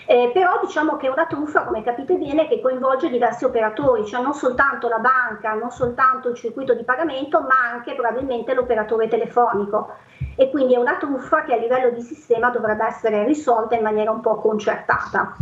Eh, 0.06 0.32
però 0.34 0.60
diciamo 0.62 0.98
che 0.98 1.08
è 1.08 1.10
una 1.10 1.26
truffa, 1.26 1.64
come 1.64 1.84
capite 1.84 2.16
bene, 2.16 2.48
che 2.48 2.60
coinvolge 2.60 3.10
diversi 3.10 3.46
operatori, 3.46 4.06
cioè 4.06 4.22
non 4.22 4.34
soltanto 4.34 4.88
la 4.88 5.00
banca, 5.00 5.54
non 5.54 5.72
soltanto 5.72 6.30
il 6.30 6.36
circuito 6.36 6.74
di 6.74 6.84
pagamento, 6.84 7.42
ma 7.42 7.72
anche 7.74 7.94
probabilmente 7.94 8.54
l'operatore 8.54 9.08
telefonico. 9.08 9.96
E 10.36 10.50
quindi 10.50 10.74
è 10.74 10.78
una 10.78 10.98
truffa 10.98 11.44
che 11.44 11.54
a 11.54 11.58
livello 11.58 11.92
di 11.92 12.02
sistema 12.02 12.50
dovrebbe 12.50 12.86
essere 12.86 13.26
risolta 13.26 13.76
in 13.76 13.84
maniera 13.84 14.12
un 14.12 14.22
po' 14.22 14.36
concertata. 14.36 15.36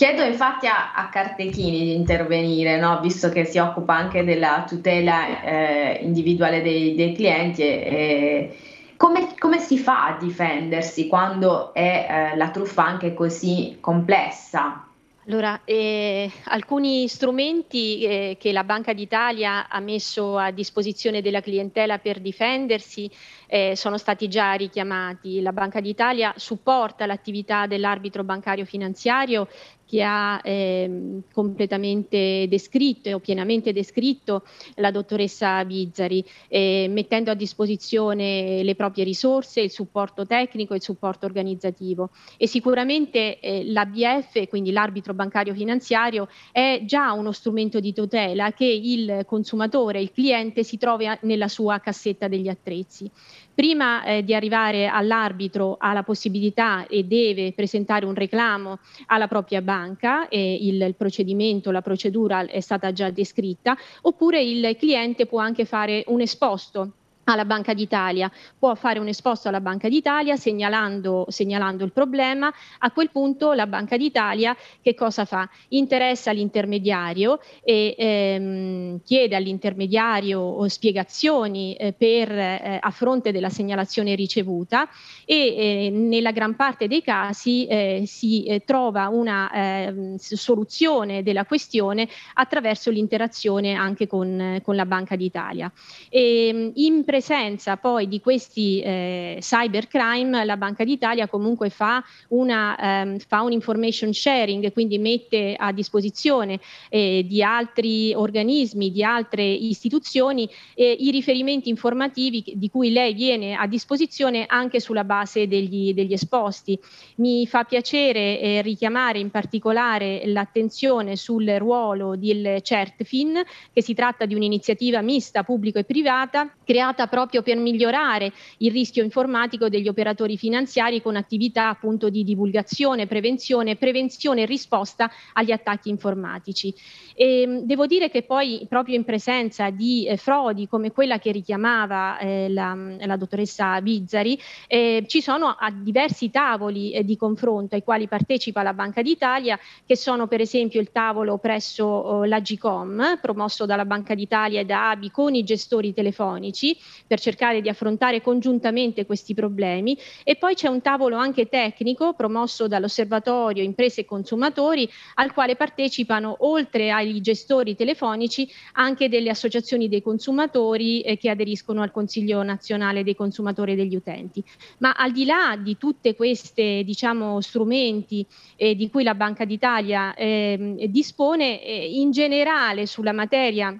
Chiedo 0.00 0.22
infatti 0.22 0.66
a, 0.66 0.94
a 0.94 1.10
Cartechini 1.10 1.84
di 1.84 1.94
intervenire, 1.94 2.78
no? 2.78 3.00
visto 3.02 3.28
che 3.28 3.44
si 3.44 3.58
occupa 3.58 3.94
anche 3.94 4.24
della 4.24 4.64
tutela 4.66 5.42
eh, 5.42 5.98
individuale 6.00 6.62
dei, 6.62 6.94
dei 6.94 7.12
clienti. 7.12 7.60
E, 7.60 8.56
come, 8.96 9.34
come, 9.38 9.58
si 9.58 9.76
fa 9.76 10.06
a 10.06 10.16
difendersi 10.18 11.06
quando 11.06 11.74
è 11.74 12.30
eh, 12.32 12.36
la 12.38 12.48
truffa 12.48 12.82
anche 12.82 13.12
così 13.12 13.76
complessa? 13.78 14.86
Allora, 15.26 15.60
eh, 15.64 16.30
alcuni 16.44 17.06
strumenti 17.06 18.02
eh, 18.02 18.36
che 18.40 18.52
la 18.52 18.64
Banca 18.64 18.94
d'Italia 18.94 19.68
ha 19.68 19.78
messo 19.78 20.38
a 20.38 20.50
disposizione 20.50 21.20
della 21.20 21.42
clientela 21.42 21.98
per 21.98 22.20
difendersi 22.20 23.08
eh, 23.46 23.76
sono 23.76 23.98
stati 23.98 24.28
già 24.28 24.54
richiamati. 24.54 25.42
La 25.42 25.52
Banca 25.52 25.80
d'Italia 25.80 26.32
supporta 26.36 27.04
l'attività 27.04 27.66
dell'arbitro 27.66 28.24
bancario 28.24 28.64
finanziario 28.64 29.46
che 29.90 30.04
ha 30.04 30.40
eh, 30.44 31.18
completamente 31.32 32.46
descritto 32.48 33.10
o 33.10 33.18
pienamente 33.18 33.72
descritto 33.72 34.44
la 34.76 34.92
dottoressa 34.92 35.64
Bizzari, 35.64 36.24
eh, 36.46 36.86
mettendo 36.88 37.32
a 37.32 37.34
disposizione 37.34 38.62
le 38.62 38.76
proprie 38.76 39.02
risorse, 39.02 39.62
il 39.62 39.72
supporto 39.72 40.26
tecnico 40.26 40.74
e 40.74 40.76
il 40.76 40.82
supporto 40.82 41.26
organizzativo. 41.26 42.10
E 42.36 42.46
sicuramente 42.46 43.40
eh, 43.40 43.64
l'ABF, 43.64 44.46
quindi 44.46 44.70
l'arbitro 44.70 45.12
bancario 45.12 45.54
finanziario, 45.54 46.28
è 46.52 46.82
già 46.84 47.10
uno 47.10 47.32
strumento 47.32 47.80
di 47.80 47.92
tutela 47.92 48.52
che 48.52 48.66
il 48.66 49.24
consumatore, 49.26 50.00
il 50.00 50.12
cliente 50.12 50.62
si 50.62 50.78
trovi 50.78 51.08
nella 51.22 51.48
sua 51.48 51.80
cassetta 51.80 52.28
degli 52.28 52.46
attrezzi. 52.46 53.10
Prima 53.60 54.04
eh, 54.04 54.24
di 54.24 54.34
arrivare 54.34 54.86
all'arbitro 54.86 55.76
ha 55.78 55.92
la 55.92 56.02
possibilità 56.02 56.86
e 56.86 57.04
deve 57.04 57.52
presentare 57.52 58.06
un 58.06 58.14
reclamo 58.14 58.78
alla 59.08 59.28
propria 59.28 59.60
banca, 59.60 60.30
e 60.30 60.54
il, 60.62 60.80
il 60.80 60.94
procedimento, 60.94 61.70
la 61.70 61.82
procedura 61.82 62.46
è 62.46 62.60
stata 62.60 62.90
già 62.90 63.10
descritta, 63.10 63.76
oppure 64.00 64.42
il 64.42 64.74
cliente 64.78 65.26
può 65.26 65.40
anche 65.40 65.66
fare 65.66 66.04
un 66.06 66.22
esposto 66.22 66.92
alla 67.32 67.44
Banca 67.44 67.74
d'Italia, 67.74 68.30
può 68.58 68.74
fare 68.74 68.98
un 68.98 69.08
esposto 69.08 69.48
alla 69.48 69.60
Banca 69.60 69.88
d'Italia 69.88 70.36
segnalando, 70.36 71.26
segnalando, 71.28 71.84
il 71.84 71.92
problema, 71.92 72.52
a 72.78 72.90
quel 72.90 73.10
punto 73.10 73.52
la 73.52 73.66
Banca 73.66 73.96
d'Italia 73.96 74.56
che 74.80 74.94
cosa 74.94 75.24
fa? 75.24 75.48
Interessa 75.68 76.30
l'intermediario 76.32 77.40
e 77.62 77.94
ehm, 77.96 79.00
chiede 79.04 79.36
all'intermediario 79.36 80.68
spiegazioni 80.68 81.74
eh, 81.74 81.92
per, 81.92 82.30
eh, 82.30 82.78
a 82.80 82.90
fronte 82.90 83.32
della 83.32 83.50
segnalazione 83.50 84.14
ricevuta 84.14 84.88
e 85.24 85.34
eh, 85.36 85.90
nella 85.90 86.32
gran 86.32 86.56
parte 86.56 86.88
dei 86.88 87.02
casi 87.02 87.66
eh, 87.66 88.02
si 88.06 88.44
eh, 88.44 88.60
trova 88.64 89.08
una 89.08 89.50
ehm, 89.52 90.16
soluzione 90.16 91.22
della 91.22 91.44
questione 91.44 92.08
attraverso 92.34 92.90
l'interazione 92.90 93.74
anche 93.74 94.06
con, 94.06 94.60
con 94.62 94.76
la 94.76 94.86
Banca 94.86 95.16
d'Italia. 95.16 95.70
E, 96.08 96.72
in 96.74 97.04
presenza 97.20 97.76
poi 97.76 98.08
di 98.08 98.18
questi 98.18 98.80
eh, 98.80 99.36
cybercrime 99.40 100.42
la 100.46 100.56
Banca 100.56 100.84
d'Italia 100.84 101.28
comunque 101.28 101.68
fa, 101.68 102.02
una, 102.28 102.78
ehm, 102.78 103.18
fa 103.18 103.42
un 103.42 103.52
information 103.52 104.14
sharing, 104.14 104.72
quindi 104.72 104.96
mette 104.96 105.54
a 105.54 105.70
disposizione 105.70 106.58
eh, 106.88 107.26
di 107.28 107.42
altri 107.42 108.14
organismi, 108.14 108.90
di 108.90 109.04
altre 109.04 109.44
istituzioni 109.44 110.48
eh, 110.74 110.96
i 110.98 111.10
riferimenti 111.10 111.68
informativi 111.68 112.42
di 112.54 112.70
cui 112.70 112.90
lei 112.90 113.12
viene 113.12 113.54
a 113.54 113.66
disposizione 113.66 114.46
anche 114.46 114.80
sulla 114.80 115.04
base 115.04 115.46
degli, 115.46 115.92
degli 115.92 116.14
esposti. 116.14 116.78
Mi 117.16 117.46
fa 117.46 117.64
piacere 117.64 118.40
eh, 118.40 118.62
richiamare 118.62 119.18
in 119.18 119.30
particolare 119.30 120.22
l'attenzione 120.24 121.16
sul 121.16 121.46
ruolo 121.58 122.16
del 122.16 122.60
CERTFIN, 122.62 123.42
che 123.74 123.82
si 123.82 123.92
tratta 123.92 124.24
di 124.24 124.34
un'iniziativa 124.34 125.02
mista 125.02 125.42
pubblico 125.42 125.78
e 125.78 125.84
privata 125.84 126.50
creata 126.64 126.99
proprio 127.06 127.42
per 127.42 127.56
migliorare 127.56 128.32
il 128.58 128.70
rischio 128.70 129.02
informatico 129.02 129.68
degli 129.68 129.88
operatori 129.88 130.36
finanziari 130.36 131.02
con 131.02 131.16
attività 131.16 131.68
appunto 131.68 132.08
di 132.08 132.24
divulgazione, 132.24 133.06
prevenzione, 133.06 133.76
prevenzione 133.76 134.42
e 134.42 134.46
risposta 134.46 135.10
agli 135.34 135.52
attacchi 135.52 135.88
informatici. 135.88 136.74
E, 137.14 137.42
ehm, 137.42 137.60
devo 137.64 137.86
dire 137.86 138.10
che 138.10 138.22
poi 138.22 138.66
proprio 138.68 138.96
in 138.96 139.04
presenza 139.04 139.70
di 139.70 140.06
eh, 140.06 140.16
frodi 140.16 140.68
come 140.68 140.90
quella 140.90 141.18
che 141.18 141.32
richiamava 141.32 142.18
eh, 142.18 142.48
la, 142.48 142.76
la, 142.98 143.16
dottoressa 143.16 143.80
Bizzari, 143.80 144.38
eh, 144.66 145.04
ci 145.06 145.20
sono 145.20 145.56
diversi 145.82 146.30
tavoli 146.30 146.92
eh, 146.92 147.04
di 147.04 147.16
confronto 147.16 147.74
ai 147.74 147.82
quali 147.82 148.08
partecipa 148.08 148.62
la 148.62 148.72
Banca 148.72 149.02
d'Italia, 149.02 149.58
che 149.84 149.96
sono 149.96 150.26
per 150.26 150.40
esempio 150.40 150.80
il 150.80 150.90
tavolo 150.92 151.38
presso 151.38 151.84
oh, 151.84 152.24
l'Agicom, 152.24 153.18
promosso 153.20 153.66
dalla 153.66 153.84
Banca 153.84 154.14
d'Italia 154.14 154.60
e 154.60 154.64
da 154.64 154.90
ABI 154.90 155.10
con 155.10 155.34
i 155.34 155.44
gestori 155.44 155.92
telefonici, 155.92 156.76
per 157.06 157.20
cercare 157.20 157.60
di 157.60 157.68
affrontare 157.68 158.20
congiuntamente 158.20 159.06
questi 159.06 159.34
problemi 159.34 159.96
e 160.24 160.36
poi 160.36 160.54
c'è 160.54 160.68
un 160.68 160.80
tavolo 160.80 161.16
anche 161.16 161.48
tecnico 161.48 162.14
promosso 162.14 162.68
dall'Osservatorio 162.68 163.62
Imprese 163.62 164.02
e 164.02 164.04
Consumatori 164.04 164.88
al 165.14 165.32
quale 165.32 165.56
partecipano 165.56 166.36
oltre 166.40 166.90
ai 166.90 167.20
gestori 167.20 167.76
telefonici 167.76 168.48
anche 168.72 169.08
delle 169.08 169.30
associazioni 169.30 169.88
dei 169.88 170.02
consumatori 170.02 171.00
eh, 171.00 171.16
che 171.16 171.30
aderiscono 171.30 171.82
al 171.82 171.90
Consiglio 171.90 172.42
nazionale 172.42 173.02
dei 173.02 173.14
consumatori 173.14 173.72
e 173.72 173.76
degli 173.76 173.96
utenti. 173.96 174.42
Ma 174.78 174.92
al 174.92 175.12
di 175.12 175.24
là 175.24 175.58
di 175.60 175.76
tutte 175.76 176.14
queste 176.14 176.82
diciamo, 176.84 177.40
strumenti 177.40 178.26
eh, 178.56 178.74
di 178.74 178.88
cui 178.90 179.02
la 179.02 179.14
Banca 179.14 179.44
d'Italia 179.44 180.14
eh, 180.14 180.86
dispone, 180.88 181.46
in 181.46 182.10
generale 182.10 182.86
sulla 182.86 183.12
materia 183.12 183.78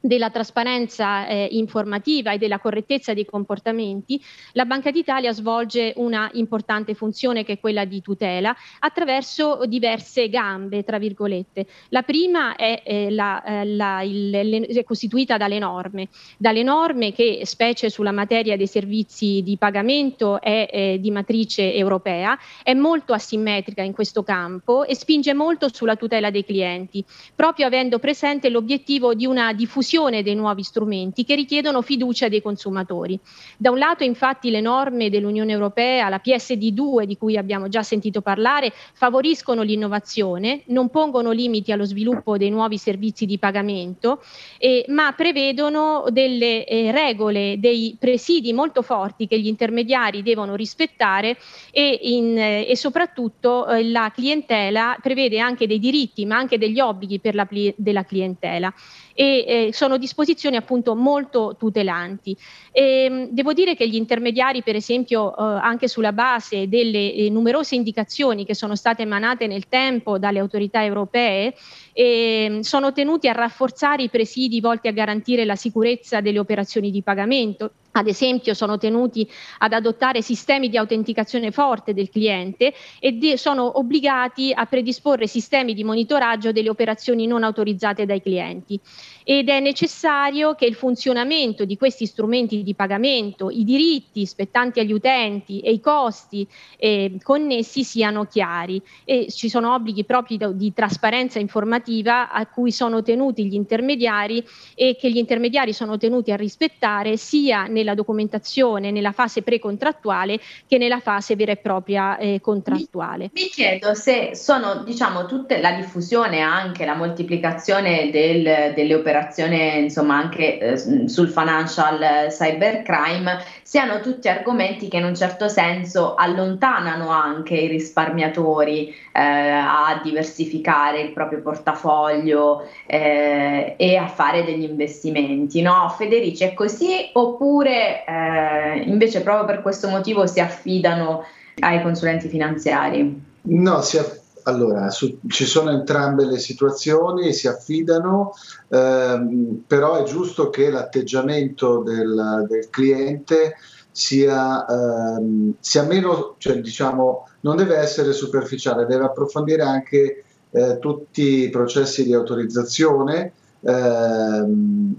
della 0.00 0.30
trasparenza 0.30 1.26
eh, 1.26 1.48
informativa 1.52 2.32
e 2.32 2.38
della 2.38 2.58
correttezza 2.58 3.14
dei 3.14 3.24
comportamenti, 3.24 4.22
la 4.52 4.64
Banca 4.64 4.90
d'Italia 4.90 5.32
svolge 5.32 5.92
una 5.96 6.30
importante 6.34 6.94
funzione 6.94 7.44
che 7.44 7.54
è 7.54 7.60
quella 7.60 7.84
di 7.84 8.00
tutela 8.00 8.54
attraverso 8.78 9.62
diverse 9.66 10.28
gambe, 10.28 10.84
tra 10.84 10.98
virgolette. 10.98 11.66
La 11.88 12.02
prima 12.02 12.54
è, 12.54 12.82
eh, 12.84 13.10
la, 13.10 13.42
eh, 13.42 13.64
la, 13.64 14.02
il, 14.02 14.30
le, 14.30 14.66
è 14.66 14.84
costituita 14.84 15.36
dalle 15.36 15.58
norme, 15.58 16.08
dalle 16.36 16.62
norme 16.62 17.12
che, 17.12 17.40
specie 17.44 17.90
sulla 17.90 18.12
materia 18.12 18.56
dei 18.56 18.68
servizi 18.68 19.42
di 19.42 19.56
pagamento, 19.56 20.40
è 20.40 20.68
eh, 20.70 20.98
di 21.00 21.10
matrice 21.10 21.74
europea, 21.74 22.38
è 22.62 22.74
molto 22.74 23.12
asimmetrica 23.12 23.82
in 23.82 23.92
questo 23.92 24.22
campo 24.22 24.84
e 24.84 24.94
spinge 24.94 25.34
molto 25.34 25.72
sulla 25.72 25.96
tutela 25.96 26.30
dei 26.30 26.44
clienti, 26.44 27.04
proprio 27.34 27.66
avendo 27.66 27.98
presente 27.98 28.48
l'obiettivo 28.48 29.14
di 29.14 29.26
una 29.26 29.52
diffusione 29.52 29.86
diffusione 29.88 30.22
dei 30.22 30.34
nuovi 30.34 30.62
strumenti 30.62 31.24
che 31.24 31.34
richiedono 31.34 31.80
fiducia 31.80 32.28
dei 32.28 32.42
consumatori. 32.42 33.18
Da 33.56 33.70
un 33.70 33.78
lato 33.78 34.04
infatti 34.04 34.50
le 34.50 34.60
norme 34.60 35.08
dell'Unione 35.08 35.52
Europea, 35.52 36.10
la 36.10 36.20
PSD2 36.22 37.04
di 37.04 37.16
cui 37.16 37.38
abbiamo 37.38 37.68
già 37.68 37.82
sentito 37.82 38.20
parlare, 38.20 38.72
favoriscono 38.92 39.62
l'innovazione, 39.62 40.62
non 40.66 40.90
pongono 40.90 41.30
limiti 41.30 41.72
allo 41.72 41.86
sviluppo 41.86 42.36
dei 42.36 42.50
nuovi 42.50 42.76
servizi 42.76 43.24
di 43.24 43.38
pagamento, 43.38 44.22
eh, 44.58 44.84
ma 44.88 45.12
prevedono 45.16 46.04
delle 46.10 46.66
eh, 46.66 46.92
regole, 46.92 47.58
dei 47.58 47.96
presidi 47.98 48.52
molto 48.52 48.82
forti 48.82 49.26
che 49.26 49.40
gli 49.40 49.46
intermediari 49.46 50.22
devono 50.22 50.54
rispettare 50.54 51.38
e, 51.70 51.98
in, 52.02 52.36
eh, 52.36 52.66
e 52.68 52.76
soprattutto 52.76 53.66
eh, 53.66 53.84
la 53.88 54.12
clientela 54.14 54.98
prevede 55.00 55.38
anche 55.38 55.66
dei 55.66 55.78
diritti 55.78 56.26
ma 56.26 56.36
anche 56.36 56.58
degli 56.58 56.80
obblighi 56.80 57.20
per 57.20 57.34
la, 57.34 57.46
della 57.76 58.04
clientela 58.04 58.72
e 59.20 59.44
eh, 59.48 59.72
sono 59.72 59.96
disposizioni 59.96 60.54
appunto 60.54 60.94
molto 60.94 61.56
tutelanti. 61.58 62.36
E, 62.70 62.82
ehm, 62.82 63.28
devo 63.30 63.52
dire 63.52 63.74
che 63.74 63.88
gli 63.88 63.96
intermediari, 63.96 64.62
per 64.62 64.76
esempio, 64.76 65.36
eh, 65.36 65.58
anche 65.60 65.88
sulla 65.88 66.12
base 66.12 66.68
delle 66.68 67.12
eh, 67.12 67.28
numerose 67.28 67.74
indicazioni 67.74 68.44
che 68.44 68.54
sono 68.54 68.76
state 68.76 69.02
emanate 69.02 69.48
nel 69.48 69.66
tempo 69.66 70.20
dalle 70.20 70.38
autorità 70.38 70.84
europee, 70.84 71.52
ehm, 71.94 72.60
sono 72.60 72.92
tenuti 72.92 73.26
a 73.26 73.32
rafforzare 73.32 74.04
i 74.04 74.08
presidi 74.08 74.60
volti 74.60 74.86
a 74.86 74.92
garantire 74.92 75.44
la 75.44 75.56
sicurezza 75.56 76.20
delle 76.20 76.38
operazioni 76.38 76.92
di 76.92 77.02
pagamento, 77.02 77.72
ad 77.98 78.06
esempio 78.06 78.54
sono 78.54 78.78
tenuti 78.78 79.28
ad 79.58 79.72
adottare 79.72 80.22
sistemi 80.22 80.68
di 80.68 80.76
autenticazione 80.76 81.50
forte 81.50 81.92
del 81.92 82.10
cliente 82.10 82.72
e 83.00 83.12
de- 83.12 83.36
sono 83.36 83.78
obbligati 83.78 84.52
a 84.54 84.66
predisporre 84.66 85.26
sistemi 85.26 85.74
di 85.74 85.82
monitoraggio 85.82 86.52
delle 86.52 86.68
operazioni 86.68 87.26
non 87.26 87.42
autorizzate 87.42 88.06
dai 88.06 88.22
clienti. 88.22 88.80
Ed 89.24 89.48
è 89.50 89.60
necessario 89.60 90.54
che 90.54 90.64
il 90.64 90.74
funzionamento 90.74 91.64
di 91.64 91.76
questi 91.76 92.06
strumenti 92.06 92.62
di 92.62 92.74
pagamento, 92.74 93.50
i 93.50 93.62
diritti 93.62 94.24
spettanti 94.24 94.80
agli 94.80 94.92
utenti 94.92 95.60
e 95.60 95.72
i 95.72 95.80
costi 95.80 96.48
eh, 96.78 97.18
connessi 97.22 97.84
siano 97.84 98.24
chiari. 98.24 98.80
E 99.04 99.26
ci 99.30 99.50
sono 99.50 99.74
obblighi 99.74 100.04
propri 100.04 100.38
di 100.54 100.72
trasparenza 100.72 101.38
informativa 101.38 102.30
a 102.30 102.46
cui 102.46 102.72
sono 102.72 103.02
tenuti 103.02 103.46
gli 103.46 103.54
intermediari 103.54 104.42
e 104.74 104.96
che 104.98 105.10
gli 105.10 105.18
intermediari 105.18 105.74
sono 105.74 105.98
tenuti 105.98 106.32
a 106.32 106.36
rispettare 106.36 107.18
sia 107.18 107.66
nella 107.66 107.87
documentazione, 107.94 108.90
nella 108.90 109.12
fase 109.12 109.42
precontrattuale 109.42 110.38
che 110.66 110.78
nella 110.78 111.00
fase 111.00 111.36
vera 111.36 111.52
e 111.52 111.56
propria 111.56 112.16
eh, 112.18 112.40
contrattuale. 112.40 113.30
Mi, 113.32 113.42
mi, 113.42 113.48
chiedo 113.48 113.94
se 113.94 114.34
sono 114.34 114.82
diciamo 114.84 115.26
tutte 115.26 115.60
la 115.60 115.72
diffusione 115.72 116.40
anche 116.40 116.84
la 116.84 116.94
moltiplicazione 116.94 118.10
del, 118.10 118.72
delle 118.74 118.94
operazioni 118.94 119.78
insomma 119.78 120.16
anche 120.16 120.58
eh, 120.58 120.78
sul 121.08 121.28
financial 121.28 122.28
cybercrime 122.28 123.42
siano 123.62 124.00
tutti 124.00 124.28
argomenti 124.28 124.88
che 124.88 124.96
in 124.96 125.04
un 125.04 125.14
certo 125.14 125.48
senso 125.48 126.14
allontanano 126.14 127.10
anche 127.10 127.54
i 127.54 127.66
risparmiatori 127.68 128.94
eh, 129.12 129.20
a 129.20 130.00
diversificare 130.02 131.00
il 131.00 131.12
proprio 131.12 131.40
portafoglio 131.42 132.66
eh, 132.86 133.74
e 133.76 133.96
a 133.96 134.06
fare 134.06 134.44
degli 134.44 134.62
investimenti. 134.62 135.60
No? 135.60 135.92
Federici 135.96 136.44
è 136.44 136.54
così 136.54 137.10
oppure 137.12 137.77
eh, 138.06 138.82
invece 138.86 139.22
proprio 139.22 139.44
per 139.44 139.62
questo 139.62 139.88
motivo 139.88 140.26
si 140.26 140.40
affidano 140.40 141.24
ai 141.60 141.82
consulenti 141.82 142.28
finanziari? 142.28 143.26
No, 143.42 143.80
si 143.80 143.98
affidano 143.98 144.26
allora, 144.48 144.88
su, 144.88 145.18
ci 145.28 145.44
sono 145.44 145.70
entrambe 145.70 146.24
le 146.24 146.38
situazioni, 146.38 147.34
si 147.34 147.46
affidano, 147.46 148.32
ehm, 148.68 149.64
però 149.66 150.02
è 150.02 150.04
giusto 150.04 150.48
che 150.48 150.70
l'atteggiamento 150.70 151.82
del, 151.82 152.46
del 152.48 152.70
cliente 152.70 153.56
sia, 153.90 154.64
ehm, 154.66 155.54
sia, 155.60 155.82
meno, 155.82 156.36
cioè 156.38 156.60
diciamo, 156.60 157.28
non 157.40 157.56
deve 157.56 157.76
essere 157.76 158.12
superficiale, 158.12 158.86
deve 158.86 159.04
approfondire 159.04 159.62
anche 159.62 160.24
eh, 160.50 160.78
tutti 160.78 161.42
i 161.42 161.50
processi 161.50 162.04
di 162.04 162.14
autorizzazione, 162.14 163.32
ehm, 163.60 164.94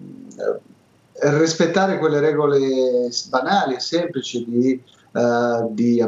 rispettare 1.22 1.98
quelle 1.98 2.20
regole 2.20 3.10
banali 3.30 3.76
e 3.76 3.80
semplici 3.80 4.46
di 4.48 4.82
eh, 5.12 5.68
di 5.72 6.06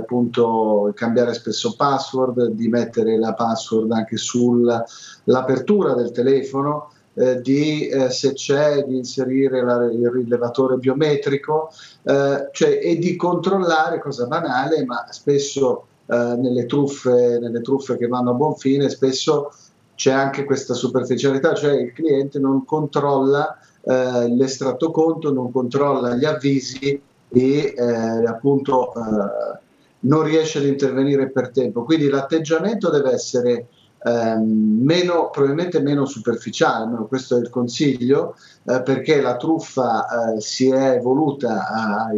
cambiare 0.93 1.34
spesso 1.34 1.74
password, 1.76 2.49
di 2.49 2.68
mettere 2.68 3.18
la 3.18 3.34
password 3.34 3.91
anche 3.91 4.18
sull'apertura 4.18 5.95
del 5.95 6.12
telefono, 6.12 6.91
eh, 7.16 7.41
di 7.41 7.88
eh, 7.88 8.12
se 8.12 8.34
c'è 8.34 8.84
di 8.84 8.95
inserire 8.97 9.64
la, 9.64 9.86
il 9.86 10.07
rilevatore 10.07 10.78
biometrico 10.78 11.72
eh, 12.03 12.49
cioè, 12.51 12.80
e 12.82 12.97
di 12.97 13.16
controllare, 13.16 13.99
cosa 13.99 14.28
banale, 14.28 14.86
ma 14.86 15.07
spesso 15.09 15.88
eh, 16.05 16.36
nelle 16.38 16.68
truffe, 16.68 17.39
nelle 17.41 17.62
truffe 17.62 17.97
che 17.97 18.07
vanno 18.07 18.30
a 18.32 18.36
buon 18.36 18.55
fine, 18.55 18.88
spesso 18.89 19.51
c'è 19.95 20.12
anche 20.12 20.45
questa 20.45 20.74
superficialità, 20.76 21.53
cioè 21.53 21.74
il 21.74 21.91
cliente 21.91 22.39
non 22.39 22.66
controlla 22.66 23.57
eh, 23.84 24.27
l'estratto 24.36 24.91
conto, 24.91 25.32
non 25.34 25.51
controlla 25.51 26.15
gli 26.15 26.25
avvisi 26.25 27.01
e 27.34 27.73
eh, 27.75 28.25
appunto 28.25 28.93
eh, 28.93 29.59
non 30.01 30.23
riesce 30.23 30.59
ad 30.59 30.65
intervenire 30.65 31.29
per 31.29 31.49
tempo. 31.49 31.84
Quindi 31.84 32.09
l'atteggiamento 32.09 32.89
deve 32.89 33.11
essere 33.11 33.67
ehm, 34.03 34.79
meno, 34.82 35.29
probabilmente 35.29 35.79
meno 35.79 36.05
superficiale, 36.05 36.84
almeno 36.84 37.05
questo 37.07 37.38
è 37.38 37.39
il 37.39 37.49
consiglio, 37.49 38.36
eh, 38.63 38.82
perché 38.82 39.21
la 39.21 39.38
truffa 39.38 40.34
eh, 40.36 40.41
si 40.41 40.69
è 40.69 40.91
evoluta 40.91 41.67
a, 41.67 42.09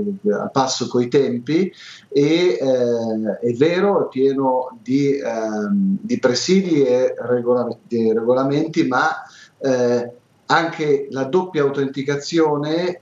a 0.43 0.47
passo 0.49 0.88
coi 0.88 1.07
tempi 1.07 1.72
e 2.09 2.57
eh, 2.59 3.39
è 3.39 3.53
vero, 3.53 4.05
è 4.05 4.07
pieno 4.09 4.78
di, 4.82 5.18
ehm, 5.18 5.97
di 6.01 6.20
presidi 6.20 6.84
e 6.84 7.14
regolamenti, 7.18 8.14
regolamenti 8.14 8.88
ma 8.88 9.09
anche 10.54 11.08
la 11.10 11.24
doppia 11.24 11.64
autenticazione 11.64 13.01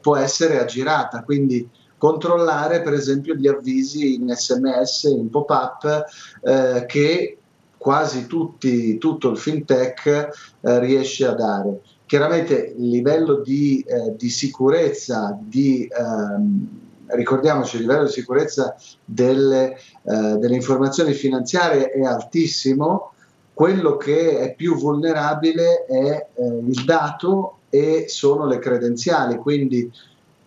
può 0.00 0.16
essere 0.16 0.58
aggirata, 0.58 1.22
quindi 1.22 1.68
controllare 1.96 2.82
per 2.82 2.94
esempio 2.94 3.34
gli 3.34 3.46
avvisi 3.46 4.14
in 4.14 4.28
sms, 4.28 5.04
in 5.04 5.30
pop-up 5.30 6.04
eh, 6.42 6.84
che 6.86 7.38
quasi 7.76 8.26
tutti, 8.26 8.98
tutto 8.98 9.30
il 9.30 9.38
fintech 9.38 10.06
eh, 10.06 10.78
riesce 10.80 11.26
a 11.26 11.32
dare. 11.32 11.80
Chiaramente 12.06 12.74
il 12.76 12.88
livello 12.88 13.40
di, 13.40 13.84
eh, 13.86 14.16
di 14.16 14.28
sicurezza, 14.28 15.38
di, 15.40 15.88
ehm, 15.88 16.68
ricordiamoci, 17.06 17.76
il 17.76 17.82
livello 17.82 18.04
di 18.04 18.10
sicurezza 18.10 18.74
delle, 19.04 19.74
eh, 19.74 20.36
delle 20.38 20.54
informazioni 20.54 21.12
finanziarie 21.12 21.90
è 21.90 22.02
altissimo, 22.02 23.12
quello 23.58 23.96
che 23.96 24.38
è 24.38 24.54
più 24.54 24.76
vulnerabile 24.76 25.84
è 25.84 26.28
eh, 26.32 26.44
il 26.64 26.84
dato 26.84 27.56
e 27.70 28.04
sono 28.06 28.46
le 28.46 28.60
credenziali, 28.60 29.34
quindi 29.34 29.90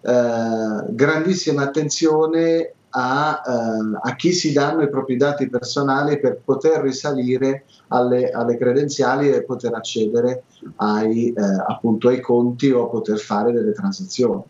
eh, 0.02 0.84
grandissima 0.88 1.64
attenzione 1.64 2.72
a, 2.92 3.42
eh, 3.46 4.00
a, 4.02 4.16
chi 4.16 4.32
si 4.32 4.54
danno 4.54 4.84
i 4.84 4.90
propri 4.90 5.18
dati 5.18 5.50
personali 5.50 6.22
per 6.22 6.40
poter 6.42 6.80
risalire 6.80 7.66
alle, 7.90 8.30
alle 8.30 8.56
credenziali 8.56 9.30
e 9.30 9.44
poter 9.44 9.74
accedere 9.74 10.44
ai, 10.78 11.34
eh, 11.34 11.42
appunto 11.68 12.08
ai 12.08 12.22
conti 12.22 12.72
o 12.72 12.88
poter 12.88 13.18
fare 13.20 13.52
delle 13.52 13.74
transazioni. 13.74 14.42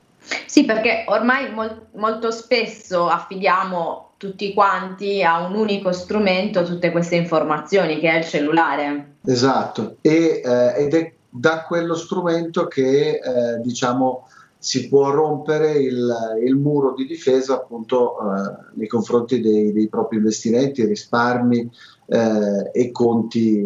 Sì, 0.45 0.65
perché 0.65 1.05
ormai 1.07 1.51
mol- 1.51 1.87
molto 1.93 2.29
spesso 2.29 3.07
affidiamo 3.07 4.10
tutti 4.21 4.53
quanti 4.53 5.23
a 5.23 5.39
un 5.39 5.55
unico 5.55 5.91
strumento 5.91 6.63
tutte 6.63 6.91
queste 6.91 7.15
informazioni 7.15 7.97
che 7.97 8.07
è 8.07 8.19
il 8.19 8.23
cellulare. 8.23 9.15
Esatto, 9.25 9.95
e, 9.99 10.43
eh, 10.45 10.75
ed 10.77 10.93
è 10.93 11.11
da 11.27 11.63
quello 11.63 11.95
strumento 11.95 12.67
che 12.67 13.13
eh, 13.13 13.59
diciamo 13.63 14.27
si 14.63 14.87
può 14.89 15.09
rompere 15.09 15.71
il, 15.71 16.39
il, 16.45 16.55
muro 16.55 16.93
di 16.93 17.07
difesa 17.07 17.55
appunto 17.55 18.15
eh, 18.19 18.65
nei 18.75 18.87
confronti 18.87 19.41
dei, 19.41 19.73
dei, 19.73 19.89
propri 19.89 20.17
investimenti, 20.17 20.85
risparmi 20.85 21.67
eh, 22.05 22.69
e 22.71 22.91
conti 22.91 23.57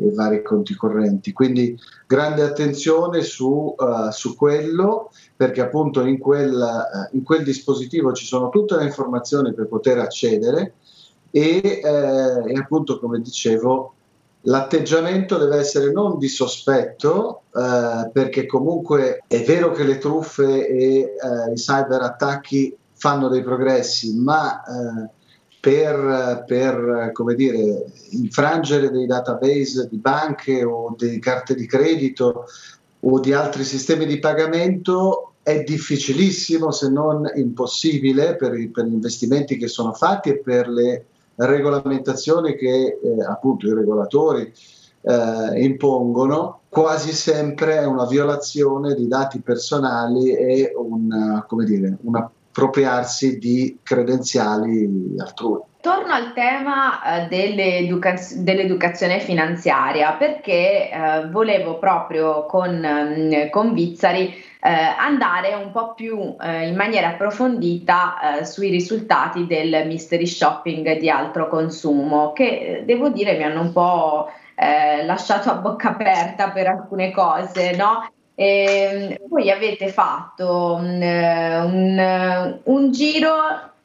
e 0.00 0.12
vari 0.12 0.42
conti 0.42 0.74
correnti. 0.74 1.32
Quindi 1.32 1.78
grande 2.04 2.42
attenzione 2.42 3.22
su, 3.22 3.76
uh, 3.78 4.10
su 4.10 4.34
quello 4.34 5.12
perché 5.36 5.60
appunto 5.60 6.04
in 6.04 6.18
quel, 6.18 6.52
uh, 6.52 7.16
in 7.16 7.22
quel, 7.22 7.44
dispositivo 7.44 8.12
ci 8.12 8.24
sono 8.24 8.48
tutte 8.48 8.74
le 8.74 8.86
informazioni 8.86 9.54
per 9.54 9.68
poter 9.68 9.98
accedere 9.98 10.74
e, 11.30 11.80
eh, 11.80 12.52
e 12.52 12.58
appunto 12.58 12.98
come 12.98 13.20
dicevo 13.20 13.94
l'atteggiamento 14.42 15.36
deve 15.36 15.58
essere 15.58 15.92
non 15.92 16.18
di 16.18 16.28
sospetto, 16.28 17.42
eh, 17.54 18.10
perché 18.12 18.46
comunque 18.46 19.22
è 19.26 19.42
vero 19.42 19.72
che 19.72 19.84
le 19.84 19.98
truffe 19.98 20.66
e 20.66 20.98
eh, 20.98 21.52
i 21.52 21.56
cyberattacchi 21.56 22.76
fanno 22.94 23.28
dei 23.28 23.42
progressi, 23.42 24.14
ma 24.16 24.62
eh, 24.62 25.10
per, 25.60 26.44
per 26.46 27.34
dire, 27.36 27.84
infrangere 28.10 28.90
dei 28.90 29.06
database 29.06 29.88
di 29.90 29.98
banche 29.98 30.64
o 30.64 30.94
di 30.96 31.18
carte 31.18 31.54
di 31.54 31.66
credito 31.66 32.46
o 33.00 33.20
di 33.20 33.32
altri 33.32 33.64
sistemi 33.64 34.06
di 34.06 34.18
pagamento 34.18 35.32
è 35.42 35.62
difficilissimo 35.62 36.70
se 36.70 36.90
non 36.90 37.30
impossibile 37.34 38.36
per, 38.36 38.52
per 38.70 38.84
gli 38.84 38.92
investimenti 38.92 39.56
che 39.56 39.68
sono 39.68 39.92
fatti 39.92 40.30
e 40.30 40.38
per 40.38 40.68
le 40.68 41.06
regolamentazioni 41.46 42.54
che 42.54 42.98
eh, 43.02 43.24
appunto 43.28 43.66
i 43.66 43.74
regolatori 43.74 44.52
eh, 45.02 45.62
impongono, 45.62 46.60
quasi 46.68 47.12
sempre 47.12 47.78
è 47.78 47.84
una 47.84 48.06
violazione 48.06 48.94
di 48.94 49.08
dati 49.08 49.40
personali 49.40 50.32
e 50.34 50.72
un, 50.76 51.42
dire, 51.64 51.96
un 52.02 52.16
appropriarsi 52.16 53.38
di 53.38 53.78
credenziali 53.82 55.14
altrui. 55.18 55.60
Torno 55.80 56.12
al 56.12 56.34
tema 56.34 57.24
eh, 57.24 57.28
dell'educaz- 57.28 58.36
dell'educazione 58.36 59.18
finanziaria 59.20 60.12
perché 60.12 60.90
eh, 60.90 61.28
volevo 61.30 61.78
proprio 61.78 62.44
con, 62.44 62.78
mh, 62.78 63.48
con 63.48 63.72
Vizzari 63.72 64.34
eh, 64.62 64.68
andare 64.70 65.54
un 65.54 65.70
po' 65.70 65.94
più 65.94 66.36
eh, 66.40 66.68
in 66.68 66.76
maniera 66.76 67.08
approfondita 67.08 68.40
eh, 68.40 68.44
sui 68.44 68.68
risultati 68.68 69.46
del 69.46 69.86
mystery 69.86 70.26
shopping 70.26 70.98
di 70.98 71.08
altro 71.08 71.48
consumo 71.48 72.32
che 72.32 72.44
eh, 72.44 72.82
devo 72.84 73.08
dire 73.08 73.36
mi 73.36 73.44
hanno 73.44 73.62
un 73.62 73.72
po' 73.72 74.30
lasciato 74.60 75.48
a 75.48 75.54
bocca 75.54 75.88
aperta 75.88 76.50
per 76.50 76.66
alcune 76.66 77.12
cose, 77.12 77.74
no? 77.76 78.06
E, 78.34 79.16
ehm, 79.18 79.28
voi 79.30 79.50
avete 79.50 79.88
fatto 79.88 80.74
un, 80.74 81.00
un, 81.00 82.60
un 82.64 82.92
giro 82.92 83.32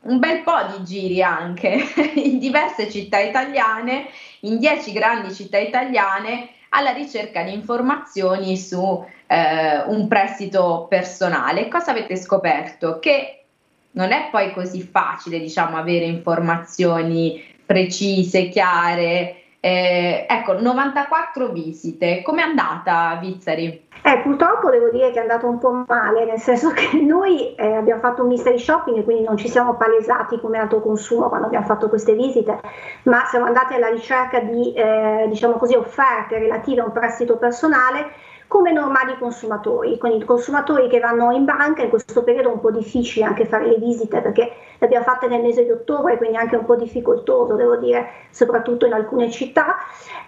un 0.05 0.19
bel 0.19 0.41
po' 0.41 0.78
di 0.78 0.84
giri 0.84 1.21
anche 1.21 1.80
in 2.15 2.39
diverse 2.39 2.89
città 2.89 3.19
italiane, 3.19 4.07
in 4.41 4.59
dieci 4.59 4.91
grandi 4.91 5.34
città 5.34 5.57
italiane, 5.57 6.49
alla 6.76 6.91
ricerca 6.91 7.41
di 7.43 7.53
informazioni 7.53 8.57
su 8.57 9.03
eh, 9.28 9.84
un 9.88 10.07
prestito 10.07 10.88
personale. 10.89 11.69
Cosa 11.69 11.91
avete 11.91 12.17
scoperto? 12.17 12.99
Che 12.99 13.43
non 13.91 14.11
è 14.11 14.28
poi 14.30 14.53
così 14.53 14.82
facile, 14.82 15.39
diciamo, 15.39 15.78
avere 15.78 16.05
informazioni 16.05 17.41
precise, 17.65 18.49
chiare. 18.49 19.45
Eh, 19.66 20.28
ecco, 20.30 20.61
94 20.61 21.51
visite. 21.51 22.22
Com'è 22.22 22.43
andata, 22.43 23.18
Vizzari? 23.20 23.88
Eh, 24.03 24.20
purtroppo 24.22 24.70
devo 24.70 24.91
dire 24.91 25.09
che 25.09 25.18
è 25.18 25.22
andato 25.24 25.47
un 25.47 25.57
po' 25.57 25.84
male, 25.88 26.24
nel 26.24 26.38
senso 26.38 26.70
che 26.70 26.95
noi 27.01 27.55
eh, 27.55 27.74
abbiamo 27.74 27.99
fatto 27.99 28.22
un 28.22 28.28
mystery 28.28 28.59
shopping 28.59 28.99
e 28.99 29.03
quindi 29.03 29.24
non 29.24 29.38
ci 29.38 29.49
siamo 29.49 29.74
palesati 29.74 30.39
come 30.39 30.59
autoconsumo 30.59 31.30
quando 31.30 31.47
abbiamo 31.47 31.66
fatto 31.66 31.89
queste 31.89 32.13
visite, 32.13 32.59
ma 33.05 33.26
siamo 33.26 33.45
andati 33.45 33.74
alla 33.74 33.88
ricerca 33.88 34.39
di 34.39 34.72
eh, 34.74 35.26
diciamo 35.30 35.53
così, 35.55 35.74
offerte 35.74 36.38
relative 36.38 36.82
a 36.82 36.86
un 36.86 36.91
prestito 36.91 37.38
personale 37.38 38.11
come 38.48 38.72
normali 38.72 39.18
consumatori, 39.18 39.98
quindi 39.98 40.24
consumatori 40.24 40.88
che 40.88 41.00
vanno 41.00 41.32
in 41.32 41.46
banca 41.46 41.82
in 41.82 41.89
questo 41.89 42.24
periodo 42.24 42.50
è 42.50 42.54
un 42.54 42.60
po' 42.60 42.72
difficile 42.72 43.26
anche 43.26 43.46
fare 43.46 43.68
le 43.68 43.78
visite 43.78 44.22
perché 44.22 44.54
le 44.78 44.86
abbiamo 44.86 45.06
fatte 45.06 45.28
nel 45.28 45.41
mese 45.41 45.64
di 45.64 45.72
ottobre, 45.72 46.18
quindi 46.18 46.38
anche 46.38 46.56
un 46.56 46.66
po' 46.66 46.76
difficoltoso, 46.76 47.56
devo 47.56 47.78
dire, 47.78 48.28
soprattutto 48.30 48.86
in 48.86 48.93
alcune 48.93 49.32
città, 49.32 49.78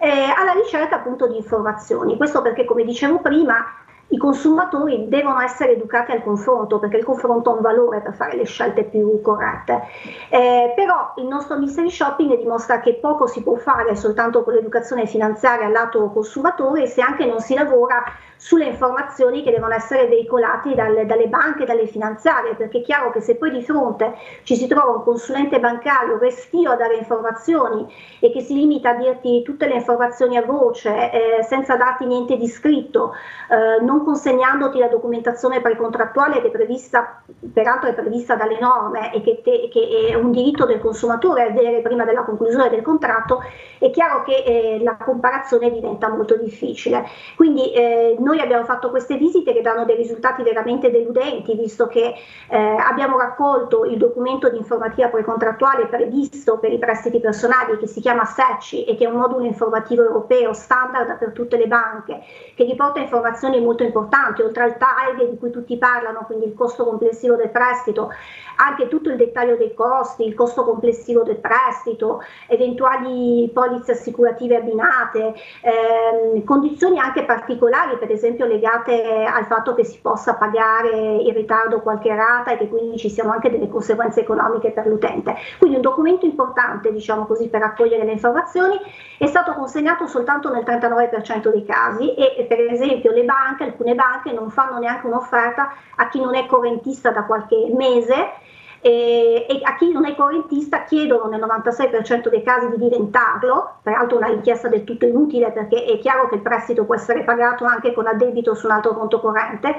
eh, 0.00 0.08
alla 0.36 0.52
ricerca 0.52 0.96
appunto 0.96 1.26
di 1.28 1.36
informazioni. 1.36 2.16
Questo 2.16 2.42
perché, 2.42 2.64
come 2.64 2.84
dicevo 2.84 3.20
prima, 3.20 3.64
i 4.08 4.16
consumatori 4.16 5.08
devono 5.08 5.40
essere 5.40 5.72
educati 5.72 6.12
al 6.12 6.22
confronto 6.22 6.78
perché 6.78 6.96
il 6.96 7.04
confronto 7.04 7.50
ha 7.50 7.54
un 7.54 7.60
valore 7.60 8.00
per 8.00 8.14
fare 8.14 8.36
le 8.36 8.44
scelte 8.44 8.84
più 8.84 9.20
corrette. 9.20 9.82
Eh, 10.30 10.72
però 10.74 11.12
il 11.16 11.26
nostro 11.26 11.58
mystery 11.58 11.90
shopping 11.90 12.38
dimostra 12.38 12.80
che 12.80 12.94
poco 12.94 13.26
si 13.26 13.42
può 13.42 13.56
fare 13.56 13.94
soltanto 13.96 14.44
con 14.44 14.54
l'educazione 14.54 15.06
finanziaria 15.06 15.66
al 15.66 15.72
lato 15.72 16.10
consumatore 16.10 16.86
se 16.86 17.02
anche 17.02 17.26
non 17.26 17.40
si 17.40 17.54
lavora 17.54 18.02
sulle 18.38 18.66
informazioni 18.66 19.42
che 19.42 19.50
devono 19.50 19.74
essere 19.74 20.06
veicolate 20.06 20.74
dalle, 20.74 21.04
dalle 21.04 21.26
banche 21.26 21.64
dalle 21.64 21.86
finanziarie, 21.86 22.54
perché 22.54 22.78
è 22.78 22.82
chiaro 22.82 23.10
che 23.10 23.20
se 23.20 23.34
poi 23.34 23.50
di 23.50 23.62
fronte 23.62 24.14
ci 24.44 24.54
si 24.54 24.68
trova 24.68 24.96
un 24.96 25.02
consulente 25.02 25.58
bancario 25.58 26.18
restio 26.18 26.70
a 26.70 26.76
dare 26.76 26.96
informazioni 26.96 27.92
e 28.20 28.30
che 28.30 28.40
si 28.40 28.54
limita 28.54 28.90
a 28.90 28.94
dirti 28.94 29.42
tutte 29.42 29.66
le 29.66 29.74
informazioni 29.74 30.36
a 30.36 30.44
voce 30.44 31.10
eh, 31.10 31.42
senza 31.42 31.76
darti 31.76 32.06
niente 32.06 32.36
di 32.36 32.46
scritto, 32.46 33.12
eh, 33.50 33.82
non 33.82 33.97
consegnandoti 34.04 34.78
la 34.78 34.88
documentazione 34.88 35.60
precontrattuale 35.60 36.40
che 36.40 36.48
è 36.48 36.50
prevista, 36.50 37.22
peraltro 37.52 37.88
è 37.90 37.94
prevista 37.94 38.34
dalle 38.34 38.58
norme 38.58 39.12
e 39.12 39.20
che, 39.22 39.40
te, 39.42 39.68
che 39.70 40.08
è 40.10 40.14
un 40.14 40.30
diritto 40.30 40.66
del 40.66 40.80
consumatore 40.80 41.42
avere 41.42 41.80
prima 41.80 42.04
della 42.04 42.22
conclusione 42.22 42.68
del 42.68 42.82
contratto, 42.82 43.42
è 43.78 43.90
chiaro 43.90 44.22
che 44.22 44.42
eh, 44.44 44.80
la 44.82 44.96
comparazione 44.96 45.70
diventa 45.70 46.08
molto 46.08 46.36
difficile. 46.36 47.06
Quindi 47.36 47.72
eh, 47.72 48.16
noi 48.18 48.40
abbiamo 48.40 48.64
fatto 48.64 48.90
queste 48.90 49.16
visite 49.16 49.52
che 49.52 49.62
danno 49.62 49.84
dei 49.84 49.96
risultati 49.96 50.42
veramente 50.42 50.90
deludenti, 50.90 51.54
visto 51.54 51.86
che 51.86 52.14
eh, 52.48 52.56
abbiamo 52.56 53.18
raccolto 53.18 53.84
il 53.84 53.96
documento 53.96 54.48
di 54.48 54.56
informativa 54.56 55.08
precontrattuale 55.08 55.86
previsto 55.86 56.58
per 56.58 56.72
i 56.72 56.78
prestiti 56.78 57.20
personali 57.20 57.78
che 57.78 57.86
si 57.86 58.00
chiama 58.00 58.24
SECI 58.24 58.84
e 58.84 58.96
che 58.96 59.04
è 59.04 59.08
un 59.08 59.18
modulo 59.18 59.44
informativo 59.44 60.02
europeo 60.02 60.52
standard 60.52 61.18
per 61.18 61.32
tutte 61.32 61.56
le 61.56 61.66
banche, 61.66 62.20
che 62.54 62.64
riporta 62.64 63.00
informazioni 63.00 63.60
molto 63.60 63.82
importanti, 63.88 64.42
oltre 64.42 64.62
al 64.62 64.76
TAG 64.76 65.28
di 65.28 65.36
cui 65.38 65.50
tutti 65.50 65.76
parlano, 65.76 66.24
quindi 66.26 66.46
il 66.46 66.54
costo 66.54 66.84
complessivo 66.84 67.34
del 67.34 67.50
prestito, 67.50 68.10
anche 68.56 68.88
tutto 68.88 69.10
il 69.10 69.16
dettaglio 69.16 69.56
dei 69.56 69.74
costi, 69.74 70.26
il 70.26 70.34
costo 70.34 70.64
complessivo 70.64 71.22
del 71.22 71.36
prestito, 71.38 72.22
eventuali 72.46 73.50
polizze 73.52 73.92
assicurative 73.92 74.56
abbinate, 74.56 75.34
ehm, 75.62 76.44
condizioni 76.44 76.98
anche 76.98 77.24
particolari, 77.24 77.98
per 77.98 78.10
esempio 78.10 78.46
legate 78.46 79.24
al 79.24 79.46
fatto 79.46 79.74
che 79.74 79.84
si 79.84 79.98
possa 80.00 80.34
pagare 80.34 80.90
in 80.90 81.32
ritardo 81.34 81.80
qualche 81.80 82.14
rata 82.14 82.52
e 82.52 82.56
che 82.56 82.68
quindi 82.68 82.96
ci 82.98 83.10
siano 83.10 83.32
anche 83.32 83.50
delle 83.50 83.68
conseguenze 83.68 84.20
economiche 84.20 84.70
per 84.70 84.86
l'utente. 84.86 85.36
Quindi 85.58 85.76
un 85.76 85.82
documento 85.82 86.26
importante, 86.26 86.92
diciamo 86.92 87.26
così, 87.26 87.48
per 87.48 87.60
raccogliere 87.60 88.04
le 88.04 88.12
informazioni, 88.12 88.76
è 89.18 89.26
stato 89.26 89.52
consegnato 89.52 90.06
soltanto 90.06 90.52
nel 90.52 90.64
39% 90.64 91.50
dei 91.50 91.64
casi 91.64 92.14
e 92.14 92.44
per 92.48 92.60
esempio 92.60 93.12
le 93.12 93.24
banche, 93.24 93.64
alcune 93.78 93.94
banche 93.94 94.32
non 94.32 94.50
fanno 94.50 94.78
neanche 94.78 95.06
un'offerta 95.06 95.72
a 95.96 96.08
chi 96.08 96.20
non 96.20 96.34
è 96.34 96.46
correntista 96.46 97.10
da 97.10 97.24
qualche 97.24 97.70
mese 97.74 98.46
e, 98.80 99.46
e, 99.48 99.60
a 99.62 99.74
chi 99.74 99.90
non 99.90 100.06
è 100.06 100.14
correntista 100.14 100.84
chiedono 100.84 101.26
nel 101.26 101.40
96% 101.40 102.28
dei 102.28 102.42
casi 102.42 102.68
di 102.68 102.76
diventarlo, 102.76 103.78
peraltro 103.82 104.18
una 104.18 104.28
richiesta 104.28 104.68
del 104.68 104.84
tutto 104.84 105.04
inutile 105.04 105.50
perché 105.50 105.84
è 105.84 105.98
chiaro 105.98 106.28
che 106.28 106.36
il 106.36 106.42
prestito 106.42 106.84
può 106.84 106.94
essere 106.94 107.24
pagato 107.24 107.64
anche 107.64 107.92
con 107.92 108.06
addebito 108.06 108.54
su 108.54 108.66
un 108.66 108.72
altro 108.72 108.94
conto 108.94 109.20
corrente, 109.20 109.74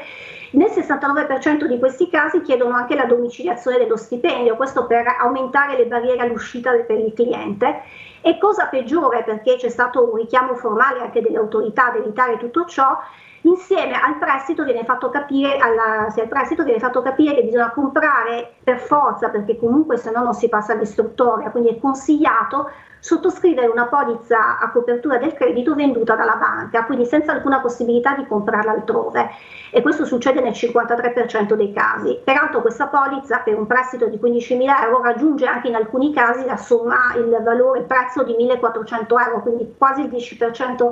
nel 0.51 0.69
69% 0.69 1.65
di 1.65 1.79
questi 1.79 2.09
casi 2.09 2.41
chiedono 2.41 2.75
anche 2.75 2.95
la 2.95 3.05
domiciliazione 3.05 3.77
dello 3.77 3.95
stipendio, 3.95 4.57
questo 4.57 4.85
per 4.85 5.05
aumentare 5.19 5.77
le 5.77 5.85
barriere 5.85 6.21
all'uscita 6.21 6.71
per 6.73 6.97
il 6.99 7.13
cliente. 7.13 7.81
E 8.21 8.37
cosa 8.37 8.65
peggiore, 8.65 9.23
perché 9.23 9.55
c'è 9.55 9.69
stato 9.69 10.09
un 10.11 10.17
richiamo 10.17 10.55
formale 10.55 10.99
anche 10.99 11.21
delle 11.21 11.37
autorità 11.37 11.87
ad 11.87 11.95
evitare 11.95 12.37
tutto 12.37 12.65
ciò, 12.65 12.99
insieme 13.41 13.93
al 13.93 14.17
prestito 14.17 14.63
viene 14.63 14.83
fatto 14.83 15.09
capire, 15.09 15.57
alla, 15.57 16.09
sì, 16.09 16.19
al 16.19 16.27
prestito 16.27 16.63
viene 16.63 16.79
fatto 16.79 17.01
capire 17.01 17.35
che 17.35 17.43
bisogna 17.43 17.71
comprare 17.71 18.55
per 18.63 18.79
forza, 18.79 19.29
perché 19.29 19.57
comunque 19.57 19.97
se 19.97 20.11
no 20.11 20.23
non 20.23 20.33
si 20.33 20.49
passa 20.49 20.73
all'istruttoria, 20.73 21.49
quindi 21.51 21.69
è 21.69 21.79
consigliato 21.79 22.69
sottoscrivere 22.99 23.67
una 23.67 23.85
polizza 23.85 24.59
a 24.59 24.69
copertura 24.71 25.17
del 25.17 25.33
credito 25.33 25.73
venduta 25.73 26.15
dalla 26.15 26.35
banca, 26.35 26.83
quindi 26.83 27.05
senza 27.05 27.31
alcuna 27.31 27.61
possibilità 27.61 28.13
di 28.15 28.27
comprarla 28.27 28.71
altrove 28.71 29.29
e 29.71 29.81
questo 29.81 30.03
succede 30.05 30.41
nel 30.41 30.51
53% 30.51 31.53
dei 31.53 31.71
casi. 31.71 32.19
Peraltro 32.23 32.61
questa 32.61 32.87
polizza 32.87 33.37
per 33.39 33.57
un 33.57 33.67
prestito 33.67 34.07
di 34.07 34.19
15.000 34.21 34.83
euro 34.83 35.01
raggiunge 35.01 35.45
anche 35.45 35.69
in 35.69 35.75
alcuni 35.75 36.13
casi 36.13 36.45
la 36.45 36.57
somma, 36.57 37.13
il 37.15 37.39
valore, 37.41 37.79
il 37.79 37.85
prezzo 37.85 38.23
di 38.23 38.33
1.400 38.33 39.05
euro, 39.27 39.41
quindi 39.41 39.75
quasi 39.77 40.01
il 40.01 40.09
10% 40.09 40.89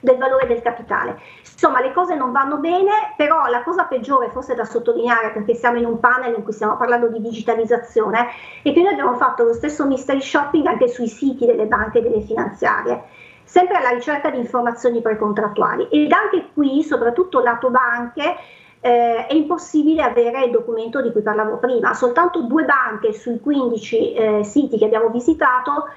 del 0.00 0.16
valore 0.16 0.46
del 0.46 0.62
capitale. 0.62 1.18
Insomma, 1.40 1.80
le 1.80 1.92
cose 1.92 2.14
non 2.14 2.32
vanno 2.32 2.58
bene, 2.58 3.14
però 3.16 3.46
la 3.46 3.62
cosa 3.62 3.84
peggiore, 3.84 4.30
forse 4.30 4.54
da 4.54 4.64
sottolineare, 4.64 5.30
perché 5.30 5.54
siamo 5.54 5.78
in 5.78 5.86
un 5.86 5.98
panel 6.00 6.34
in 6.36 6.42
cui 6.42 6.52
stiamo 6.52 6.76
parlando 6.76 7.08
di 7.08 7.20
digitalizzazione, 7.20 8.28
è 8.62 8.72
che 8.72 8.82
noi 8.82 8.92
abbiamo 8.92 9.14
fatto 9.14 9.44
lo 9.44 9.52
stesso 9.52 9.86
mystery 9.86 10.20
shopping 10.20 10.66
anche 10.66 10.88
sui 10.88 11.08
siti 11.08 11.46
delle 11.46 11.66
banche 11.66 11.98
e 11.98 12.02
delle 12.02 12.20
finanziarie 12.20 13.26
sempre 13.48 13.78
alla 13.78 13.88
ricerca 13.88 14.28
di 14.28 14.36
informazioni 14.36 15.00
precontrattuali 15.00 15.88
ed 15.88 16.12
anche 16.12 16.50
qui, 16.52 16.82
soprattutto 16.82 17.40
lato 17.40 17.70
banche, 17.70 18.36
eh, 18.80 19.26
è 19.26 19.34
impossibile 19.34 20.02
avere 20.02 20.44
il 20.44 20.50
documento 20.50 21.00
di 21.00 21.10
cui 21.10 21.22
parlavo 21.22 21.56
prima. 21.56 21.94
Soltanto 21.94 22.42
due 22.42 22.64
banche 22.64 23.12
sui 23.12 23.40
15 23.40 24.12
eh, 24.12 24.44
siti 24.44 24.78
che 24.78 24.84
abbiamo 24.84 25.08
visitato 25.08 25.88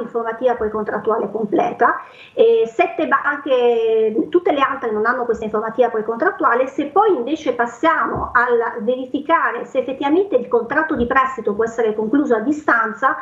informativa 0.00 0.54
poi 0.54 0.70
contrattuale 0.70 1.30
completa, 1.30 2.02
eh, 2.32 2.66
sette 2.66 3.06
banche, 3.06 4.28
tutte 4.30 4.52
le 4.52 4.60
altre 4.60 4.90
non 4.90 5.06
hanno 5.06 5.24
questa 5.24 5.44
informativa 5.44 5.90
poi 5.90 6.04
contrattuale, 6.04 6.66
se 6.66 6.86
poi 6.86 7.14
invece 7.14 7.54
passiamo 7.54 8.30
a 8.32 8.46
verificare 8.80 9.64
se 9.64 9.78
effettivamente 9.78 10.36
il 10.36 10.48
contratto 10.48 10.94
di 10.94 11.06
prestito 11.06 11.54
può 11.54 11.64
essere 11.64 11.94
concluso 11.94 12.34
a 12.34 12.40
distanza, 12.40 13.16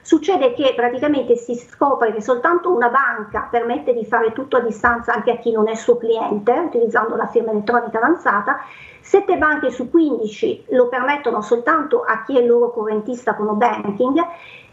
succede 0.00 0.52
che 0.52 0.72
praticamente 0.76 1.34
si 1.34 1.56
scopre 1.56 2.12
che 2.12 2.20
soltanto 2.20 2.72
una 2.72 2.88
banca 2.88 3.48
permette 3.50 3.92
di 3.92 4.04
fare 4.04 4.32
tutto 4.32 4.56
a 4.56 4.60
distanza 4.60 5.12
anche 5.12 5.32
a 5.32 5.36
chi 5.36 5.50
non 5.50 5.68
è 5.68 5.74
suo 5.74 5.96
cliente, 5.96 6.52
utilizzando 6.52 7.16
la 7.16 7.26
firma 7.26 7.50
elettronica 7.50 7.98
avanzata, 7.98 8.60
Sette 9.06 9.38
banche 9.38 9.70
su 9.70 9.88
15 9.88 10.64
lo 10.70 10.88
permettono 10.88 11.40
soltanto 11.40 12.02
a 12.02 12.24
chi 12.24 12.36
è 12.36 12.40
il 12.40 12.48
loro 12.48 12.72
correntista 12.72 13.36
con 13.36 13.56
banking 13.56 14.20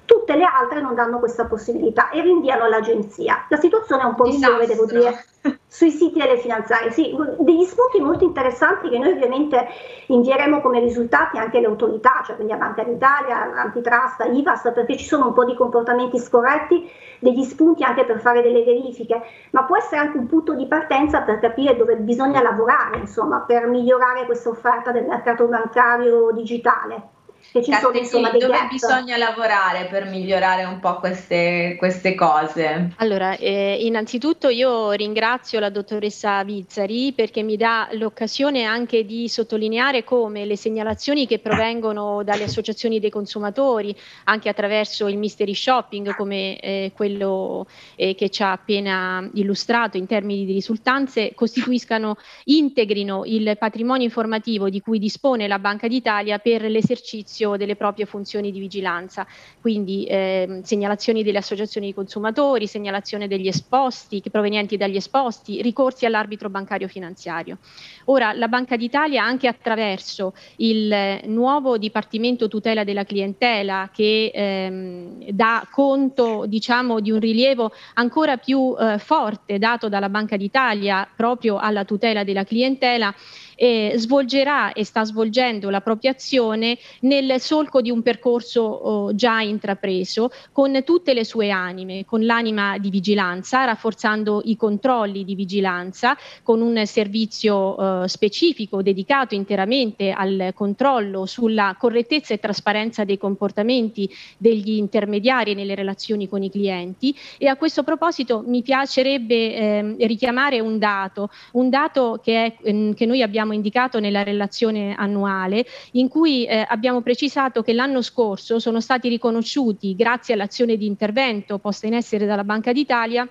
Tutte 0.05 0.35
le 0.35 0.43
altre 0.43 0.81
non 0.81 0.95
danno 0.95 1.19
questa 1.19 1.45
possibilità 1.45 2.09
e 2.09 2.21
rinviano 2.21 2.65
all'agenzia. 2.65 3.45
La 3.47 3.57
situazione 3.57 4.01
è 4.01 4.05
un 4.05 4.15
po' 4.15 4.25
migliore, 4.25 4.67
devo 4.67 4.85
dire, 4.85 5.23
sui 5.65 5.91
siti 5.91 6.19
delle 6.19 6.37
finanziarie. 6.37 6.91
Sì, 6.91 7.15
degli 7.39 7.63
spunti 7.63 8.01
molto 8.01 8.25
interessanti 8.25 8.89
che 8.89 8.97
noi 8.97 9.11
ovviamente 9.11 9.65
invieremo 10.07 10.59
come 10.59 10.81
risultati 10.81 11.37
anche 11.37 11.57
alle 11.57 11.67
autorità, 11.67 12.21
cioè 12.25 12.35
quindi 12.35 12.53
a 12.53 12.57
Banca 12.57 12.83
d'Italia, 12.83 13.53
Antitrust, 13.55 14.27
IVAS, 14.29 14.71
perché 14.73 14.97
ci 14.97 15.05
sono 15.05 15.27
un 15.27 15.33
po' 15.33 15.45
di 15.45 15.55
comportamenti 15.55 16.19
scorretti, 16.19 16.89
degli 17.19 17.43
spunti 17.43 17.83
anche 17.83 18.03
per 18.03 18.19
fare 18.19 18.41
delle 18.41 18.63
verifiche, 18.63 19.21
ma 19.51 19.63
può 19.63 19.77
essere 19.77 20.01
anche 20.01 20.17
un 20.17 20.27
punto 20.27 20.53
di 20.53 20.67
partenza 20.67 21.21
per 21.21 21.39
capire 21.39 21.77
dove 21.77 21.95
bisogna 21.95 22.41
lavorare, 22.41 22.97
insomma, 22.97 23.39
per 23.39 23.67
migliorare 23.67 24.25
questa 24.25 24.49
offerta 24.49 24.91
del 24.91 25.05
mercato 25.05 25.47
bancario 25.47 26.31
digitale 26.31 27.11
che 27.53 27.61
ci 27.61 27.71
sono 27.71 27.95
insomma 27.95 28.31
dei 28.31 28.39
dove 28.39 28.53
gap. 28.53 28.71
bisogna 28.71 29.15
lavorare 29.15 29.85
per 29.85 30.05
migliorare 30.05 30.63
un 30.63 30.79
po' 30.79 30.97
queste, 30.97 31.75
queste 31.77 32.15
cose? 32.15 32.93
Allora, 32.97 33.37
eh, 33.37 33.77
innanzitutto 33.81 34.49
io 34.49 34.91
ringrazio 34.93 35.59
la 35.59 35.69
dottoressa 35.69 36.43
Vizzari 36.43 37.13
perché 37.13 37.43
mi 37.43 37.55
dà 37.55 37.89
l'occasione 37.91 38.63
anche 38.63 39.05
di 39.05 39.29
sottolineare 39.29 40.03
come 40.03 40.45
le 40.45 40.57
segnalazioni 40.57 41.27
che 41.27 41.37
provengono 41.37 42.23
dalle 42.23 42.45
associazioni 42.45 42.99
dei 42.99 43.11
consumatori, 43.11 43.95
anche 44.23 44.49
attraverso 44.49 45.07
il 45.07 45.19
mystery 45.19 45.53
shopping 45.53 46.15
come 46.15 46.57
eh, 46.57 46.91
quello 46.95 47.67
eh, 47.95 48.15
che 48.15 48.29
ci 48.29 48.41
ha 48.41 48.53
appena 48.53 49.29
illustrato 49.35 49.97
in 49.97 50.07
termini 50.07 50.45
di 50.45 50.53
risultanze, 50.53 51.33
costituiscano, 51.35 52.17
integrino 52.45 53.25
il 53.25 53.55
patrimonio 53.59 54.05
informativo 54.05 54.69
di 54.69 54.81
cui 54.81 54.97
dispone 54.97 55.47
la 55.47 55.59
Banca 55.59 55.87
d'Italia 55.87 56.39
per 56.39 56.63
l'esercizio 56.63 57.41
esercizio 57.43 57.57
delle 57.57 57.75
proprie 57.75 58.05
funzioni 58.05 58.51
di 58.51 58.59
vigilanza, 58.59 59.27
quindi 59.59 60.05
eh, 60.05 60.61
segnalazioni 60.63 61.23
delle 61.23 61.37
associazioni 61.39 61.87
di 61.87 61.93
consumatori, 61.93 62.67
segnalazione 62.67 63.27
degli 63.27 63.47
esposti 63.47 64.21
provenienti 64.31 64.77
dagli 64.77 64.95
esposti, 64.95 65.61
ricorsi 65.61 66.05
all'arbitro 66.05 66.49
bancario 66.49 66.87
finanziario. 66.87 67.57
Ora 68.05 68.33
la 68.33 68.47
Banca 68.47 68.77
d'Italia 68.77 69.23
anche 69.23 69.47
attraverso 69.47 70.33
il 70.57 71.19
nuovo 71.25 71.77
Dipartimento 71.77 72.47
tutela 72.47 72.83
della 72.83 73.03
clientela 73.03 73.89
che 73.93 74.31
ehm, 74.33 75.29
dà 75.31 75.67
conto 75.69 76.45
diciamo 76.47 76.99
di 76.99 77.11
un 77.11 77.19
rilievo 77.19 77.71
ancora 77.95 78.37
più 78.37 78.75
eh, 78.79 78.97
forte 78.97 79.57
dato 79.57 79.89
dalla 79.89 80.09
Banca 80.09 80.37
d'Italia 80.37 81.07
proprio 81.15 81.57
alla 81.57 81.83
tutela 81.83 82.23
della 82.23 82.43
clientela 82.43 83.13
eh, 83.55 83.93
svolgerà 83.95 84.73
e 84.73 84.83
sta 84.83 85.03
svolgendo 85.03 85.69
la 85.69 85.81
propria 85.81 86.11
azione 86.11 86.77
nel 87.01 87.39
solco 87.39 87.81
di 87.81 87.89
un 87.89 88.01
percorso 88.01 88.61
oh, 88.61 89.15
già 89.15 89.41
intrapreso 89.41 90.31
con 90.51 90.83
tutte 90.83 91.13
le 91.13 91.23
sue 91.23 91.49
anime, 91.49 92.05
con 92.05 92.25
l'anima 92.25 92.77
di 92.77 92.89
vigilanza, 92.89 93.65
rafforzando 93.65 94.41
i 94.45 94.55
controlli 94.55 95.23
di 95.23 95.35
vigilanza, 95.35 96.17
con 96.41 96.61
un 96.61 96.85
servizio 96.85 98.03
eh, 98.03 98.07
specifico 98.07 98.81
dedicato 98.81 99.35
interamente 99.35 100.11
al 100.11 100.51
controllo 100.55 101.25
sulla 101.25 101.75
correttezza 101.77 102.33
e 102.33 102.39
trasparenza 102.39 103.03
dei 103.03 103.17
comportamenti 103.17 104.09
degli 104.37 104.71
intermediari 104.71 105.53
nelle 105.53 105.75
relazioni 105.75 106.27
con 106.27 106.43
i 106.43 106.49
clienti. 106.49 107.15
E 107.37 107.47
a 107.47 107.55
questo 107.55 107.83
proposito 107.83 108.43
mi 108.45 108.61
piacerebbe 108.61 109.35
eh, 109.35 109.95
richiamare 109.99 110.59
un 110.59 110.77
dato, 110.77 111.29
un 111.53 111.69
dato 111.69 112.19
che, 112.23 112.45
è, 112.45 112.55
ehm, 112.63 112.93
che 112.93 113.05
noi 113.05 113.21
abbiamo 113.21 113.42
indicato 113.51 113.99
nella 113.99 114.23
relazione 114.23 114.93
annuale, 114.95 115.65
in 115.93 116.07
cui 116.07 116.45
eh, 116.45 116.65
abbiamo 116.65 117.01
precisato 117.01 117.61
che 117.61 117.73
l'anno 117.73 118.01
scorso 118.01 118.59
sono 118.59 118.79
stati 118.79 119.09
riconosciuti, 119.09 119.95
grazie 119.95 120.35
all'azione 120.35 120.77
di 120.77 120.85
intervento 120.85 121.59
posta 121.59 121.87
in 121.87 121.95
essere 121.95 122.25
dalla 122.25 122.45
Banca 122.45 122.71
d'Italia, 122.71 123.27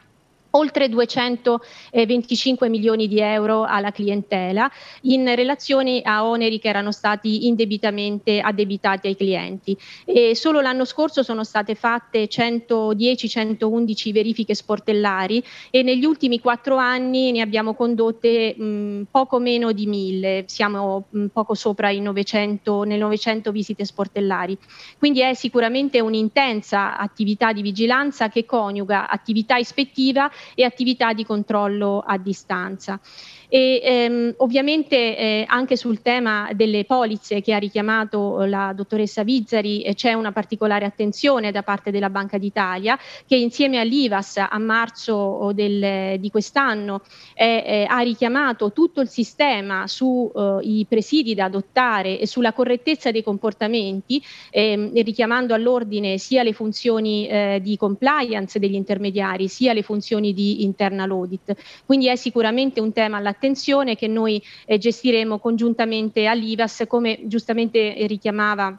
oltre 0.52 0.88
225 0.88 2.68
milioni 2.68 3.08
di 3.08 3.20
euro 3.20 3.64
alla 3.64 3.90
clientela 3.92 4.70
in 5.02 5.34
relazione 5.34 6.00
a 6.02 6.26
oneri 6.26 6.58
che 6.58 6.68
erano 6.68 6.92
stati 6.92 7.46
indebitamente 7.46 8.40
addebitati 8.40 9.06
ai 9.06 9.16
clienti. 9.16 9.76
E 10.04 10.34
solo 10.34 10.60
l'anno 10.60 10.84
scorso 10.84 11.22
sono 11.22 11.44
state 11.44 11.74
fatte 11.74 12.28
110-111 12.28 14.12
verifiche 14.12 14.54
sportellari 14.54 15.42
e 15.70 15.82
negli 15.82 16.04
ultimi 16.04 16.40
quattro 16.40 16.76
anni 16.76 17.32
ne 17.32 17.40
abbiamo 17.40 17.74
condotte 17.74 18.54
mh, 18.56 19.06
poco 19.10 19.38
meno 19.38 19.72
di 19.72 19.86
mille, 19.86 20.44
siamo 20.46 21.06
mh, 21.10 21.26
poco 21.26 21.54
sopra 21.54 21.90
i 21.90 22.00
900, 22.00 22.82
nelle 22.82 23.00
900 23.00 23.50
visite 23.50 23.84
sportellari. 23.84 24.56
Quindi 24.98 25.20
è 25.20 25.34
sicuramente 25.34 26.00
un'intensa 26.00 26.96
attività 26.96 27.52
di 27.52 27.62
vigilanza 27.62 28.28
che 28.28 28.44
coniuga 28.44 29.08
attività 29.08 29.56
ispettiva 29.56 30.30
e 30.54 30.64
attività 30.64 31.12
di 31.12 31.24
controllo 31.24 32.00
a 32.00 32.18
distanza. 32.18 33.00
E 33.54 33.82
ehm, 33.84 34.34
ovviamente 34.38 34.96
eh, 34.96 35.44
anche 35.46 35.76
sul 35.76 36.00
tema 36.00 36.48
delle 36.54 36.86
polizze 36.86 37.42
che 37.42 37.52
ha 37.52 37.58
richiamato 37.58 38.40
eh, 38.40 38.48
la 38.48 38.72
dottoressa 38.74 39.24
Vizzari 39.24 39.82
eh, 39.82 39.92
c'è 39.92 40.14
una 40.14 40.32
particolare 40.32 40.86
attenzione 40.86 41.52
da 41.52 41.62
parte 41.62 41.90
della 41.90 42.08
Banca 42.08 42.38
d'Italia 42.38 42.98
che 43.26 43.36
insieme 43.36 43.78
all'IVAS 43.78 44.38
a 44.38 44.58
marzo 44.58 45.50
del, 45.52 46.18
di 46.18 46.30
quest'anno 46.30 47.02
eh, 47.34 47.84
ha 47.86 47.98
richiamato 47.98 48.72
tutto 48.72 49.02
il 49.02 49.10
sistema 49.10 49.86
sui 49.86 50.30
eh, 50.80 50.86
presidi 50.88 51.34
da 51.34 51.44
adottare 51.44 52.18
e 52.18 52.26
sulla 52.26 52.54
correttezza 52.54 53.10
dei 53.10 53.22
comportamenti, 53.22 54.22
ehm, 54.48 54.94
richiamando 55.02 55.52
all'ordine 55.52 56.16
sia 56.16 56.42
le 56.42 56.54
funzioni 56.54 57.28
eh, 57.28 57.60
di 57.62 57.76
compliance 57.76 58.58
degli 58.58 58.76
intermediari 58.76 59.46
sia 59.46 59.74
le 59.74 59.82
funzioni 59.82 60.32
di 60.32 60.62
internal 60.62 61.10
audit. 61.10 61.54
Quindi 61.84 62.08
è 62.08 62.16
sicuramente 62.16 62.80
un 62.80 62.94
tema 62.94 63.18
all'attenzione 63.18 63.40
attenzione 63.42 63.96
che 63.96 64.06
noi 64.06 64.40
eh, 64.66 64.78
gestiremo 64.78 65.40
congiuntamente 65.40 66.26
all'IVAS, 66.26 66.84
come 66.86 67.22
giustamente 67.24 68.06
richiamava 68.06 68.78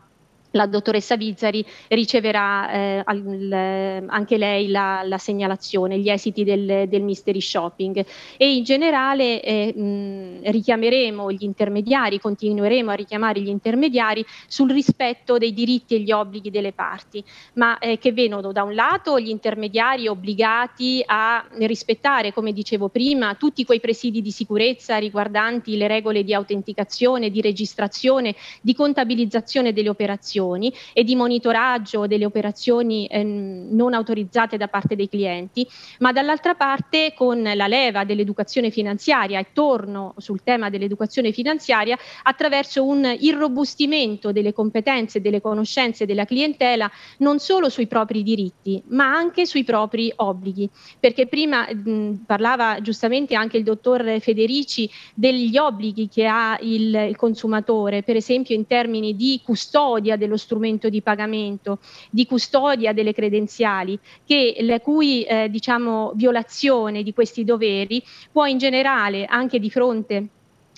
la 0.53 0.65
dottoressa 0.67 1.15
Vizzari 1.15 1.65
riceverà 1.89 2.71
eh, 2.71 3.01
al, 3.03 4.03
anche 4.07 4.37
lei 4.37 4.67
la, 4.69 5.01
la, 5.03 5.17
segnalazione, 5.17 5.97
gli 5.99 6.09
esiti 6.09 6.43
del, 6.43 6.87
del, 6.87 7.01
mystery 7.01 7.41
shopping. 7.41 8.05
E 8.37 8.55
in 8.55 8.63
generale 8.63 9.41
eh, 9.41 9.73
mh, 9.75 10.51
richiameremo 10.51 11.31
gli 11.31 11.43
intermediari, 11.43 12.19
continueremo 12.19 12.91
a 12.91 12.93
richiamare 12.93 13.41
gli 13.41 13.47
intermediari 13.47 14.25
sul 14.47 14.71
rispetto 14.71 15.37
dei 15.37 15.53
diritti 15.53 15.95
e 15.95 15.99
gli 15.99 16.11
obblighi 16.11 16.51
delle 16.51 16.71
parti, 16.71 17.23
ma 17.53 17.77
eh, 17.79 17.97
che 17.97 18.11
vedono 18.11 18.51
da 18.51 18.63
un 18.63 18.75
lato 18.75 19.19
gli 19.19 19.29
intermediari 19.29 20.07
obbligati 20.07 21.03
a 21.05 21.45
rispettare, 21.59 22.31
come 22.31 22.53
dicevo 22.53 22.89
prima, 22.89 23.35
tutti 23.35 23.65
quei 23.65 23.79
presidi 23.79 24.21
di 24.21 24.31
sicurezza 24.31 24.97
riguardanti 24.97 25.77
le 25.77 25.87
regole 25.87 26.23
di 26.23 26.33
autenticazione, 26.33 27.31
di 27.31 27.41
registrazione, 27.41 28.35
di 28.61 28.75
contabilizzazione 28.75 29.73
delle 29.73 29.89
operazioni 29.89 30.41
operazioni 30.43 30.73
e 30.93 31.03
di 31.03 31.15
monitoraggio 31.15 32.07
delle 32.07 32.25
operazioni 32.25 33.07
ehm, 33.09 33.69
non 33.71 33.93
autorizzate 33.93 34.57
da 34.57 34.67
parte 34.67 34.95
dei 34.95 35.09
clienti, 35.09 35.67
ma 35.99 36.11
dall'altra 36.11 36.55
parte 36.55 37.13
con 37.15 37.41
la 37.41 37.67
leva 37.67 38.03
dell'educazione 38.03 38.69
finanziaria 38.69 39.39
e 39.39 39.47
torno 39.53 40.13
sul 40.17 40.43
tema 40.43 40.69
dell'educazione 40.69 41.31
finanziaria 41.31 41.97
attraverso 42.23 42.85
un 42.85 43.15
irrobustimento 43.19 44.31
delle 44.31 44.53
competenze 44.53 45.21
delle 45.21 45.41
conoscenze 45.41 46.05
della 46.05 46.25
clientela 46.25 46.89
non 47.17 47.39
solo 47.39 47.69
sui 47.69 47.87
propri 47.87 48.23
diritti, 48.23 48.81
ma 48.87 49.13
anche 49.13 49.45
sui 49.45 49.63
propri 49.63 50.11
obblighi, 50.15 50.69
perché 50.99 51.27
prima 51.27 51.67
mh, 51.71 52.23
parlava 52.25 52.81
giustamente 52.81 53.35
anche 53.35 53.57
il 53.57 53.63
dottor 53.63 54.19
Federici 54.19 54.89
degli 55.13 55.57
obblighi 55.57 56.09
che 56.09 56.25
ha 56.25 56.57
il, 56.61 56.93
il 56.93 57.15
consumatore, 57.15 58.03
per 58.03 58.15
esempio 58.15 58.55
in 58.55 58.67
termini 58.67 59.15
di 59.15 59.41
custodia 59.43 60.17
dello 60.17 60.32
dello 60.33 60.37
strumento 60.37 60.89
di 60.89 61.01
pagamento, 61.01 61.79
di 62.09 62.25
custodia 62.25 62.93
delle 62.93 63.13
credenziali, 63.13 63.99
che, 64.25 64.57
la 64.61 64.79
cui 64.79 65.23
eh, 65.23 65.49
diciamo, 65.49 66.13
violazione 66.15 67.03
di 67.03 67.13
questi 67.13 67.43
doveri 67.43 68.03
può 68.31 68.45
in 68.45 68.57
generale, 68.57 69.25
anche 69.25 69.59
di 69.59 69.69
fronte 69.69 70.27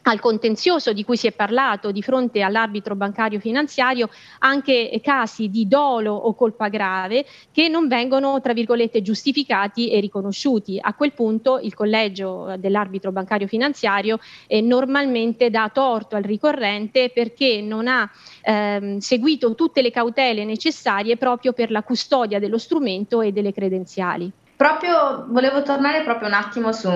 al 0.08 0.20
contenzioso 0.20 0.93
di 0.93 1.03
cui 1.03 1.18
si 1.18 1.28
è 1.28 1.32
parlato 1.32 1.91
di 1.91 2.01
fronte 2.01 2.41
all'arbitro 2.41 2.95
bancario 2.95 3.39
finanziario 3.39 4.10
anche 4.39 4.99
casi 5.01 5.49
di 5.49 5.68
dolo 5.68 6.14
o 6.14 6.34
colpa 6.36 6.68
grave 6.68 7.26
che 7.51 7.68
non 7.68 7.88
vengono 7.88 8.39
tra 8.41 8.53
virgolette 8.53 9.01
giustificati 9.01 9.91
e 9.91 9.99
riconosciuti. 9.99 10.78
A 10.80 10.93
quel 10.93 11.14
punto 11.14 11.60
il 11.60 11.74
collegio 11.74 12.56
dell'arbitro 12.58 13.12
bancario 13.12 13.47
finanziario 13.47 14.20
eh, 14.47 14.62
normalmente 14.62 15.49
dà 15.49 15.70
torto 15.74 16.16
al 16.16 16.24
ricorrente 16.24 17.10
perché 17.10 17.62
non 17.62 17.88
ha 17.88 18.10
ehm, 18.43 18.97
seguito 18.99 19.56
tutte 19.56 19.82
le 19.82 19.91
cautele 19.91 20.45
necessarie 20.45 21.18
proprio 21.18 21.53
per 21.53 21.72
la 21.72 21.84
custodia 21.84 22.39
dello 22.39 22.58
strumento 22.58 23.22
e 23.22 23.32
delle 23.32 23.51
credenziali. 23.51 24.32
Proprio 24.56 25.26
volevo 25.28 25.64
tornare 25.64 26.03
proprio 26.03 26.28
un 26.30 26.34
attimo 26.34 26.72
su 26.72 26.89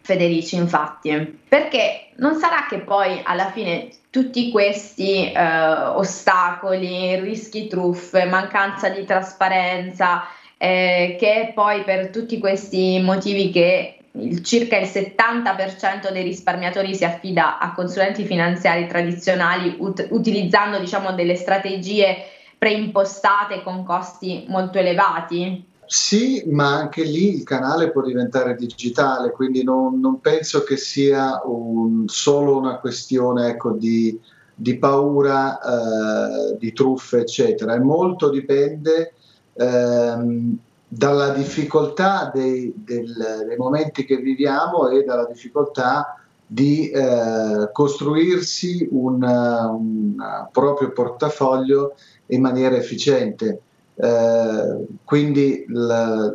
Federici, 0.00 0.56
infatti, 0.56 1.38
perché 1.48 2.08
non 2.16 2.34
sarà 2.34 2.66
che 2.68 2.80
poi 2.80 3.20
alla 3.24 3.50
fine 3.50 3.88
tutti 4.10 4.50
questi 4.50 5.32
eh, 5.32 5.40
ostacoli, 5.40 7.18
rischi 7.20 7.68
truffe, 7.68 8.24
mancanza 8.26 8.88
di 8.88 9.04
trasparenza, 9.04 10.24
eh, 10.58 11.16
che 11.18 11.52
poi 11.54 11.84
per 11.84 12.10
tutti 12.10 12.38
questi 12.38 13.00
motivi 13.00 13.50
che 13.50 13.98
il, 14.12 14.42
circa 14.44 14.76
il 14.76 14.86
70% 14.86 16.12
dei 16.12 16.22
risparmiatori 16.22 16.94
si 16.94 17.04
affida 17.04 17.58
a 17.58 17.72
consulenti 17.72 18.24
finanziari 18.24 18.86
tradizionali 18.86 19.76
ut- 19.78 20.06
utilizzando 20.10 20.78
diciamo 20.78 21.12
delle 21.12 21.34
strategie 21.36 22.16
preimpostate 22.58 23.62
con 23.62 23.84
costi 23.84 24.44
molto 24.48 24.78
elevati? 24.78 25.72
Sì, 25.86 26.44
ma 26.46 26.74
anche 26.74 27.02
lì 27.02 27.34
il 27.36 27.42
canale 27.44 27.90
può 27.90 28.02
diventare 28.02 28.54
digitale, 28.56 29.30
quindi 29.30 29.62
non, 29.62 30.00
non 30.00 30.20
penso 30.20 30.62
che 30.64 30.76
sia 30.76 31.42
un, 31.44 32.04
solo 32.08 32.56
una 32.56 32.78
questione 32.78 33.48
ecco, 33.48 33.72
di, 33.72 34.18
di, 34.54 34.78
paura, 34.78 35.58
eh, 35.60 36.56
di 36.58 36.72
truffe, 36.72 37.18
eccetera. 37.18 37.74
E 37.74 37.80
molto 37.80 38.30
dipende 38.30 39.14
ehm, 39.52 40.56
dalla 40.88 41.30
difficoltà 41.30 42.30
dei, 42.32 42.72
del, 42.76 43.44
dei, 43.46 43.56
momenti 43.56 44.04
che 44.04 44.16
viviamo 44.16 44.88
e 44.88 45.02
dalla 45.02 45.26
difficoltà 45.26 46.18
di 46.46 46.88
eh, 46.90 47.68
costruirsi 47.72 48.88
un, 48.90 49.22
un 49.22 50.48
proprio 50.52 50.92
portafoglio 50.92 51.94
in 52.26 52.40
maniera 52.40 52.76
efficiente. 52.76 53.60
Eh, 53.96 54.86
quindi 55.04 55.64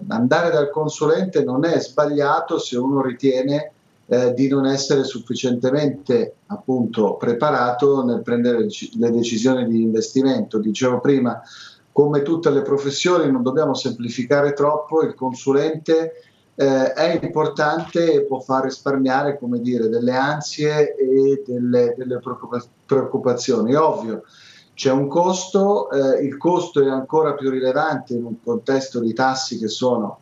andare 0.08 0.50
dal 0.50 0.70
consulente 0.70 1.44
non 1.44 1.66
è 1.66 1.78
sbagliato 1.80 2.58
se 2.58 2.78
uno 2.78 3.02
ritiene 3.02 3.74
eh, 4.06 4.34
di 4.34 4.48
non 4.48 4.66
essere 4.66 5.04
sufficientemente 5.04 6.36
appunto 6.48 7.16
preparato 7.16 8.04
nel 8.04 8.22
prendere 8.22 8.68
le 8.98 9.12
decisioni 9.12 9.68
di 9.68 9.82
investimento. 9.82 10.58
Dicevo 10.58 11.00
prima, 11.00 11.42
come 11.92 12.22
tutte 12.22 12.50
le 12.50 12.62
professioni 12.62 13.30
non 13.30 13.44
dobbiamo 13.44 13.74
semplificare 13.74 14.54
troppo, 14.54 15.02
il 15.02 15.14
consulente 15.14 16.14
eh, 16.56 16.94
è 16.94 17.20
importante 17.22 18.14
e 18.14 18.24
può 18.24 18.40
far 18.40 18.64
risparmiare 18.64 19.38
come 19.38 19.60
dire, 19.60 19.90
delle 19.90 20.16
ansie 20.16 20.96
e 20.96 21.44
delle, 21.46 21.94
delle 21.98 22.20
preoccupazioni. 22.86 23.74
È 23.74 23.78
ovvio 23.78 24.24
c'è 24.80 24.92
un 24.92 25.10
costo, 25.10 25.92
eh, 25.92 26.24
il 26.24 26.38
costo 26.38 26.82
è 26.82 26.88
ancora 26.88 27.34
più 27.34 27.50
rilevante 27.50 28.14
in 28.14 28.24
un 28.24 28.42
contesto 28.42 29.02
di 29.02 29.12
tassi 29.12 29.60
che 29.60 29.68
sono 29.68 30.20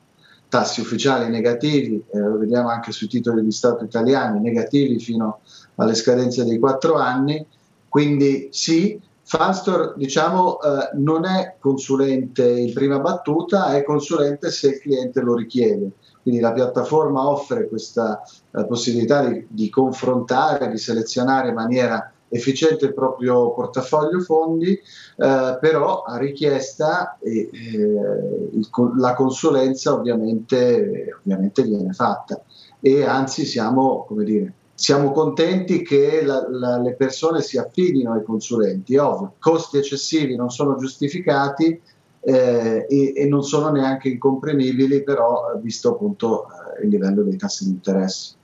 tassi 0.49 0.81
ufficiali 0.81 1.29
negativi, 1.29 2.03
eh, 2.11 2.17
lo 2.17 2.39
vediamo 2.39 2.69
anche 2.69 2.91
sui 2.91 3.07
titoli 3.07 3.43
di 3.43 3.51
Stato 3.51 3.83
italiani, 3.83 4.39
negativi 4.39 4.97
fino 4.97 5.41
alle 5.75 5.93
scadenze 5.93 6.43
dei 6.43 6.57
quattro 6.57 6.95
anni, 6.95 7.45
quindi 7.87 8.47
sì, 8.49 8.99
Fanstor 9.21 9.93
diciamo, 9.95 10.59
eh, 10.59 10.89
non 10.95 11.25
è 11.25 11.57
consulente 11.59 12.49
in 12.49 12.73
prima 12.73 12.97
battuta, 12.97 13.75
è 13.75 13.83
consulente 13.83 14.49
se 14.49 14.69
il 14.69 14.79
cliente 14.79 15.21
lo 15.21 15.35
richiede. 15.35 15.91
Quindi 16.23 16.41
la 16.41 16.51
piattaforma 16.51 17.29
offre 17.29 17.67
questa 17.67 18.23
eh, 18.23 18.65
possibilità 18.65 19.23
di, 19.23 19.45
di 19.47 19.69
confrontare, 19.69 20.71
di 20.71 20.79
selezionare 20.79 21.49
in 21.49 21.53
maniera 21.53 22.11
efficiente 22.29 22.85
il 22.85 22.93
proprio 22.93 23.53
portafoglio 23.53 24.19
fondi, 24.19 24.71
eh, 24.71 25.57
però 25.59 26.03
a 26.03 26.17
richiesta 26.17 27.17
e, 27.19 27.49
eh, 27.51 28.49
il, 28.53 28.69
la 28.97 29.13
consulenza 29.13 29.93
ovviamente, 29.93 31.13
ovviamente, 31.19 31.63
viene 31.63 31.93
fatta 31.93 32.41
e 32.79 33.03
anzi 33.03 33.45
siamo, 33.45 34.05
come 34.05 34.23
dire, 34.23 34.53
siamo 34.73 35.11
contenti 35.11 35.81
che 35.81 36.21
la, 36.23 36.47
la, 36.49 36.79
le 36.79 36.93
persone 36.93 37.41
si 37.41 37.57
affidino 37.57 38.13
ai 38.13 38.23
consulenti, 38.23 38.95
ovvio, 38.95 39.33
costi 39.39 39.77
eccessivi 39.77 40.35
non 40.35 40.51
sono 40.51 40.75
giustificati 40.75 41.81
eh, 42.19 42.85
e, 42.87 43.13
e, 43.15 43.25
non 43.25 43.43
sono 43.43 43.71
neanche 43.71 44.09
incomprimibili, 44.09 45.01
però 45.01 45.57
visto 45.61 45.93
appunto 45.93 46.45
eh, 46.45 46.83
il 46.83 46.89
livello 46.89 47.23
dei 47.23 47.37
tassi 47.37 47.65
di 47.65 47.71
interesse. 47.71 48.35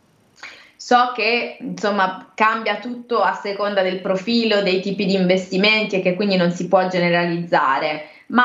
So 0.86 1.14
che 1.16 1.56
insomma 1.62 2.34
cambia 2.36 2.76
tutto 2.76 3.22
a 3.22 3.32
seconda 3.36 3.82
del 3.82 4.02
profilo, 4.02 4.62
dei 4.62 4.82
tipi 4.82 5.06
di 5.06 5.14
investimenti 5.14 5.96
e 5.96 6.02
che 6.02 6.14
quindi 6.14 6.36
non 6.36 6.52
si 6.52 6.68
può 6.68 6.86
generalizzare, 6.90 8.08
ma 8.28 8.44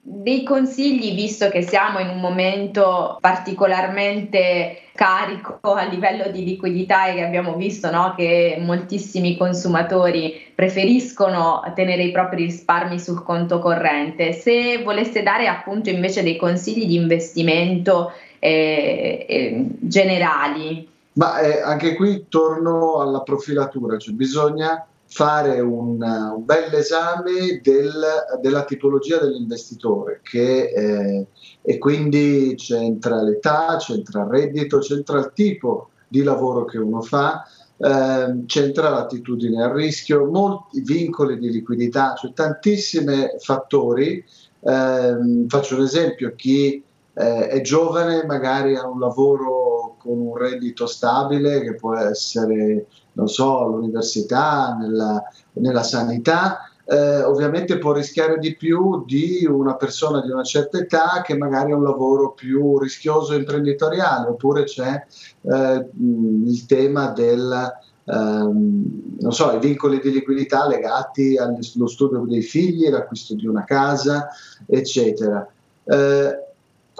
dei 0.00 0.44
consigli, 0.44 1.16
visto 1.16 1.48
che 1.48 1.62
siamo 1.62 1.98
in 1.98 2.08
un 2.10 2.20
momento 2.20 3.18
particolarmente 3.20 4.82
carico 4.94 5.58
a 5.74 5.82
livello 5.82 6.30
di 6.30 6.44
liquidità 6.44 7.08
e 7.08 7.14
che 7.14 7.24
abbiamo 7.24 7.56
visto 7.56 7.90
no, 7.90 8.14
che 8.16 8.56
moltissimi 8.60 9.36
consumatori 9.36 10.52
preferiscono 10.54 11.60
tenere 11.74 12.04
i 12.04 12.12
propri 12.12 12.44
risparmi 12.44 13.00
sul 13.00 13.24
conto 13.24 13.58
corrente, 13.58 14.32
se 14.32 14.80
voleste 14.84 15.24
dare 15.24 15.48
appunto 15.48 15.90
invece 15.90 16.22
dei 16.22 16.36
consigli 16.36 16.86
di 16.86 16.94
investimento 16.94 18.12
eh, 18.38 19.26
eh, 19.28 19.64
generali, 19.80 20.86
ma 21.14 21.40
eh, 21.40 21.60
anche 21.60 21.94
qui 21.94 22.26
torno 22.28 23.00
alla 23.00 23.22
profilatura, 23.22 23.98
cioè 23.98 24.14
bisogna 24.14 24.86
fare 25.12 25.58
un, 25.58 26.00
un 26.00 26.44
bel 26.44 26.72
esame 26.72 27.60
del, 27.62 28.00
della 28.40 28.64
tipologia 28.64 29.18
dell'investitore 29.18 30.20
che, 30.22 30.70
eh, 30.70 31.26
e 31.62 31.78
quindi 31.78 32.54
c'entra 32.56 33.20
l'età, 33.20 33.76
c'entra 33.78 34.22
il 34.22 34.28
reddito, 34.28 34.78
c'entra 34.78 35.18
il 35.18 35.32
tipo 35.34 35.90
di 36.06 36.22
lavoro 36.22 36.64
che 36.64 36.78
uno 36.78 37.02
fa, 37.02 37.44
eh, 37.76 38.44
c'entra 38.46 38.90
l'attitudine 38.90 39.62
al 39.64 39.72
rischio, 39.72 40.30
molti 40.30 40.80
vincoli 40.82 41.38
di 41.38 41.50
liquidità, 41.50 42.14
cioè 42.14 42.32
tantissimi 42.32 43.30
fattori. 43.38 44.24
Eh, 44.62 45.44
faccio 45.48 45.76
un 45.76 45.82
esempio, 45.82 46.34
chi 46.36 46.84
eh, 47.20 47.48
è 47.48 47.60
giovane 47.60 48.24
magari 48.24 48.76
ha 48.76 48.86
un 48.86 48.98
lavoro 48.98 49.96
con 49.98 50.18
un 50.18 50.36
reddito 50.36 50.86
stabile 50.86 51.60
che 51.60 51.74
può 51.74 51.94
essere, 51.94 52.86
non 53.12 53.28
so, 53.28 53.60
all'università, 53.60 54.74
nella, 54.80 55.22
nella 55.52 55.82
sanità, 55.82 56.60
eh, 56.86 57.22
ovviamente 57.22 57.76
può 57.76 57.92
rischiare 57.92 58.38
di 58.38 58.56
più 58.56 59.04
di 59.04 59.44
una 59.46 59.76
persona 59.76 60.22
di 60.22 60.30
una 60.30 60.42
certa 60.42 60.78
età 60.78 61.20
che 61.22 61.36
magari 61.36 61.72
ha 61.72 61.76
un 61.76 61.82
lavoro 61.82 62.32
più 62.32 62.78
rischioso 62.78 63.34
imprenditoriale, 63.34 64.28
oppure 64.28 64.64
c'è 64.64 65.04
eh, 65.42 65.88
il 65.98 66.64
tema 66.66 67.10
del... 67.10 67.78
Um, 68.02 69.14
non 69.20 69.30
so, 69.30 69.52
i 69.52 69.60
vincoli 69.60 70.00
di 70.00 70.10
liquidità 70.10 70.66
legati 70.66 71.36
allo 71.36 71.86
studio 71.86 72.24
dei 72.26 72.42
figli, 72.42 72.88
l'acquisto 72.88 73.36
di 73.36 73.46
una 73.46 73.62
casa, 73.62 74.30
eccetera. 74.66 75.46
Eh, 75.84 76.49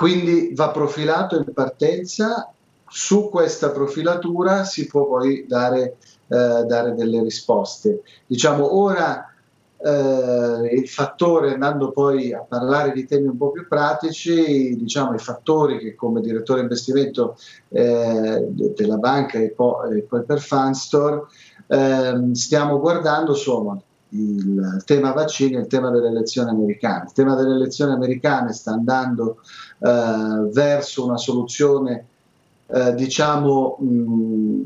quindi 0.01 0.53
va 0.55 0.71
profilato 0.71 1.37
in 1.37 1.53
partenza 1.53 2.51
su 2.89 3.29
questa 3.29 3.71
profilatura 3.71 4.65
si 4.65 4.87
può 4.87 5.07
poi 5.07 5.45
dare, 5.47 5.99
eh, 6.27 6.65
dare 6.65 6.95
delle 6.95 7.23
risposte. 7.23 8.01
Diciamo 8.27 8.79
ora 8.79 9.31
eh, 9.77 10.75
il 10.75 10.89
fattore, 10.89 11.53
andando 11.53 11.91
poi 11.91 12.33
a 12.33 12.41
parlare 12.41 12.93
di 12.93 13.05
temi 13.05 13.27
un 13.27 13.37
po' 13.37 13.51
più 13.51 13.69
pratici, 13.69 14.75
diciamo 14.75 15.13
i 15.13 15.19
fattori 15.19 15.79
che 15.79 15.95
come 15.95 16.23
direttore 16.23 16.63
investimento 16.63 17.37
eh, 17.69 18.47
della 18.49 18.97
banca 18.97 19.39
e 19.39 19.51
poi, 19.51 19.99
e 19.99 20.03
poi 20.05 20.25
per 20.25 20.41
Fanstore 20.41 21.25
ehm, 21.67 22.33
stiamo 22.33 22.81
guardando 22.81 23.35
sono 23.35 23.83
il 24.11 24.83
tema 24.85 25.13
vaccini 25.13 25.55
e 25.55 25.61
il 25.61 25.67
tema 25.67 25.91
delle 25.91 26.09
elezioni 26.09 26.51
americane. 26.51 27.05
Il 27.07 27.13
tema 27.13 27.35
delle 27.35 27.55
elezioni 27.55 27.93
americane 27.93 28.53
sta 28.53 28.73
andando 28.73 29.39
eh, 29.79 30.49
verso 30.53 31.05
una 31.05 31.17
soluzione 31.17 32.07
eh, 32.67 32.95
diciamo 32.95 33.77
mh, 33.79 34.63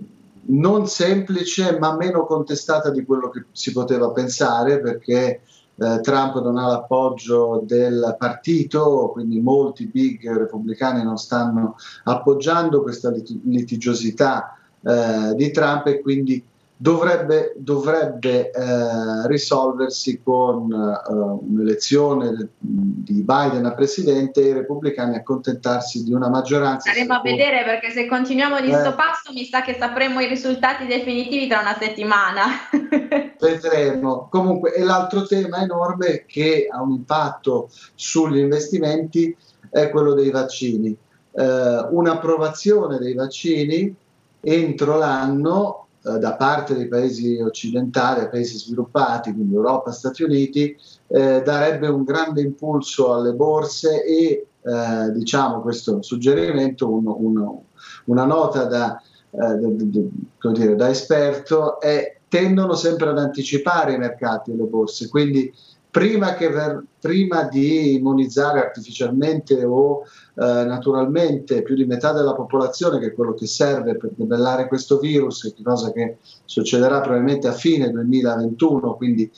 non 0.46 0.86
semplice 0.86 1.78
ma 1.78 1.96
meno 1.96 2.26
contestata 2.26 2.90
di 2.90 3.04
quello 3.04 3.30
che 3.30 3.44
si 3.52 3.72
poteva 3.72 4.10
pensare 4.10 4.80
perché 4.80 5.40
eh, 5.76 6.00
Trump 6.02 6.40
non 6.40 6.56
ha 6.56 6.66
l'appoggio 6.66 7.62
del 7.66 8.14
partito, 8.18 9.10
quindi 9.12 9.40
molti 9.40 9.86
big 9.86 10.30
repubblicani 10.36 11.02
non 11.02 11.16
stanno 11.16 11.76
appoggiando 12.04 12.82
questa 12.82 13.10
lit- 13.10 13.40
litigiosità 13.44 14.56
eh, 14.82 15.34
di 15.34 15.50
Trump 15.50 15.86
e 15.86 16.00
quindi 16.00 16.44
dovrebbe, 16.76 17.52
dovrebbe 17.56 18.50
eh, 18.50 19.26
risolversi 19.26 20.20
con 20.22 20.72
eh, 20.72 21.12
un'elezione 21.12 22.48
di 22.58 23.22
Biden 23.22 23.64
a 23.64 23.74
presidente 23.74 24.40
e 24.40 24.48
i 24.48 24.52
repubblicani 24.52 25.14
accontentarsi 25.14 26.02
di 26.02 26.12
una 26.12 26.28
maggioranza. 26.28 26.90
Staremo 26.90 27.14
a 27.14 27.20
vedere 27.22 27.64
perché 27.64 27.90
se 27.90 28.06
continuiamo 28.06 28.60
di 28.60 28.68
questo 28.68 28.90
eh, 28.90 28.94
passo 28.94 29.32
mi 29.32 29.44
sa 29.44 29.62
che 29.62 29.76
sapremo 29.78 30.20
i 30.20 30.26
risultati 30.26 30.86
definitivi 30.86 31.46
tra 31.46 31.60
una 31.60 31.76
settimana. 31.78 32.44
vedremo. 33.38 34.28
Comunque, 34.30 34.74
e 34.74 34.82
l'altro 34.82 35.26
tema 35.26 35.62
enorme 35.62 36.24
che 36.26 36.66
ha 36.70 36.82
un 36.82 36.90
impatto 36.90 37.70
sugli 37.94 38.38
investimenti 38.38 39.36
è 39.70 39.90
quello 39.90 40.14
dei 40.14 40.30
vaccini. 40.30 40.96
Eh, 41.36 41.86
un'approvazione 41.90 42.98
dei 42.98 43.14
vaccini 43.14 43.94
entro 44.40 44.96
l'anno 44.96 45.83
eh, 46.06 46.18
da 46.18 46.34
parte 46.34 46.74
dei 46.74 46.86
paesi 46.86 47.40
occidentali, 47.40 48.28
paesi 48.28 48.58
sviluppati, 48.58 49.32
quindi 49.32 49.54
Europa, 49.54 49.90
Stati 49.90 50.22
Uniti, 50.22 50.76
eh, 51.06 51.42
darebbe 51.42 51.88
un 51.88 52.04
grande 52.04 52.42
impulso 52.42 53.14
alle 53.14 53.32
borse 53.32 54.04
e 54.04 54.46
eh, 54.60 55.10
diciamo 55.12 55.60
questo 55.60 56.02
suggerimento, 56.02 56.90
un, 56.90 57.06
un, 57.06 57.58
una 58.06 58.24
nota 58.24 58.64
da, 58.64 59.00
eh, 59.30 59.58
di, 59.58 60.10
dire, 60.52 60.76
da 60.76 60.88
esperto 60.90 61.80
è 61.80 62.18
tendono 62.28 62.74
sempre 62.74 63.10
ad 63.10 63.18
anticipare 63.18 63.94
i 63.94 63.98
mercati 63.98 64.50
e 64.50 64.56
le 64.56 64.64
borse, 64.64 65.08
quindi 65.08 65.52
prima, 65.94 66.32
per, 66.32 66.82
prima 66.98 67.44
di 67.44 67.94
immunizzare 67.94 68.58
artificialmente 68.58 69.62
o 69.64 70.00
eh, 70.00 70.64
naturalmente 70.64 71.62
più 71.62 71.76
di 71.76 71.84
metà 71.84 72.12
della 72.12 72.34
popolazione, 72.34 72.98
che 72.98 73.06
è 73.06 73.14
quello 73.14 73.34
che 73.34 73.46
serve 73.46 73.96
per 73.96 74.10
debellare 74.16 74.66
questo 74.66 74.98
virus, 74.98 75.54
cosa 75.62 75.92
che 75.92 76.16
succederà 76.44 77.00
probabilmente 77.00 77.46
a 77.46 77.52
fine 77.52 77.92
2021, 77.92 78.96
quindi 78.96 79.30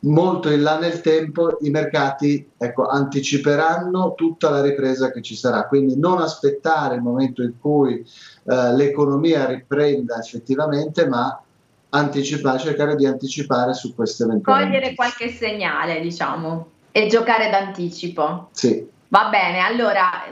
molto 0.00 0.50
in 0.50 0.62
là 0.62 0.80
nel 0.80 1.00
tempo 1.00 1.56
i 1.60 1.70
mercati 1.70 2.50
ecco, 2.56 2.88
anticiperanno 2.88 4.14
tutta 4.16 4.50
la 4.50 4.62
ripresa 4.62 5.12
che 5.12 5.22
ci 5.22 5.36
sarà, 5.36 5.68
quindi 5.68 5.96
non 5.96 6.20
aspettare 6.20 6.96
il 6.96 7.02
momento 7.02 7.40
in 7.40 7.52
cui 7.60 8.00
eh, 8.00 8.74
l'economia 8.74 9.46
riprenda 9.46 10.18
effettivamente, 10.18 11.06
ma 11.06 11.40
anticipare, 11.94 12.58
cercare 12.58 12.94
di 12.96 13.06
anticipare 13.06 13.74
su 13.74 13.94
queste 13.94 14.24
eventuali. 14.24 14.64
Cogliere 14.64 14.94
qualche 14.94 15.28
segnale, 15.28 16.00
diciamo, 16.00 16.68
e 16.90 17.06
giocare 17.06 17.50
d'anticipo. 17.50 18.48
Sì. 18.52 18.90
Va 19.08 19.28
bene, 19.28 19.58
allora 19.58 20.24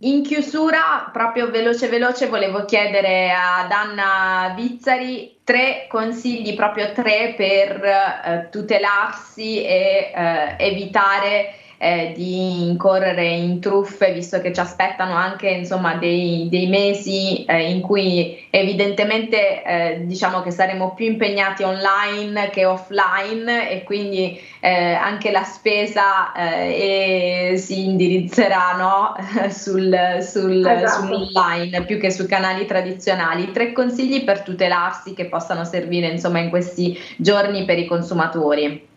in 0.00 0.22
chiusura, 0.24 1.10
proprio 1.12 1.48
veloce 1.48 1.86
veloce, 1.86 2.26
volevo 2.26 2.64
chiedere 2.64 3.30
ad 3.30 3.70
Anna 3.70 4.52
Vizzari 4.56 5.36
tre 5.44 5.86
consigli, 5.88 6.56
proprio 6.56 6.90
tre 6.90 7.34
per 7.36 7.84
eh, 7.84 8.48
tutelarsi 8.50 9.62
e 9.62 10.10
eh, 10.12 10.56
evitare 10.58 11.54
eh, 11.78 12.12
di 12.14 12.68
incorrere 12.68 13.26
in 13.28 13.60
truffe, 13.60 14.12
visto 14.12 14.40
che 14.40 14.52
ci 14.52 14.60
aspettano 14.60 15.14
anche 15.14 15.48
insomma, 15.48 15.94
dei, 15.94 16.48
dei 16.50 16.66
mesi 16.66 17.44
eh, 17.44 17.70
in 17.70 17.80
cui 17.80 18.46
evidentemente 18.50 19.62
eh, 19.62 20.00
diciamo 20.04 20.42
che 20.42 20.50
saremo 20.50 20.94
più 20.94 21.06
impegnati 21.06 21.62
online 21.62 22.50
che 22.50 22.64
offline 22.64 23.70
e 23.70 23.82
quindi 23.82 24.40
eh, 24.60 24.92
anche 24.92 25.30
la 25.30 25.42
spesa 25.44 26.32
eh, 26.32 27.54
si 27.56 27.84
indirizzerà 27.84 28.76
no? 28.76 29.14
sul, 29.50 30.18
sul, 30.20 30.66
esatto. 30.66 31.06
sull'online 31.06 31.84
più 31.84 31.98
che 31.98 32.10
sui 32.10 32.26
canali 32.26 32.66
tradizionali. 32.66 33.52
Tre 33.52 33.72
consigli 33.72 34.24
per 34.24 34.40
tutelarsi 34.40 35.14
che 35.14 35.26
possano 35.26 35.64
servire 35.64 36.08
insomma, 36.08 36.38
in 36.38 36.48
questi 36.48 36.98
giorni 37.16 37.64
per 37.64 37.78
i 37.78 37.86
consumatori. 37.86 38.94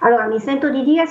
Allora, 0.00 0.26
mi 0.26 0.38
sento 0.38 0.68
di 0.68 0.84
dire 0.84 1.04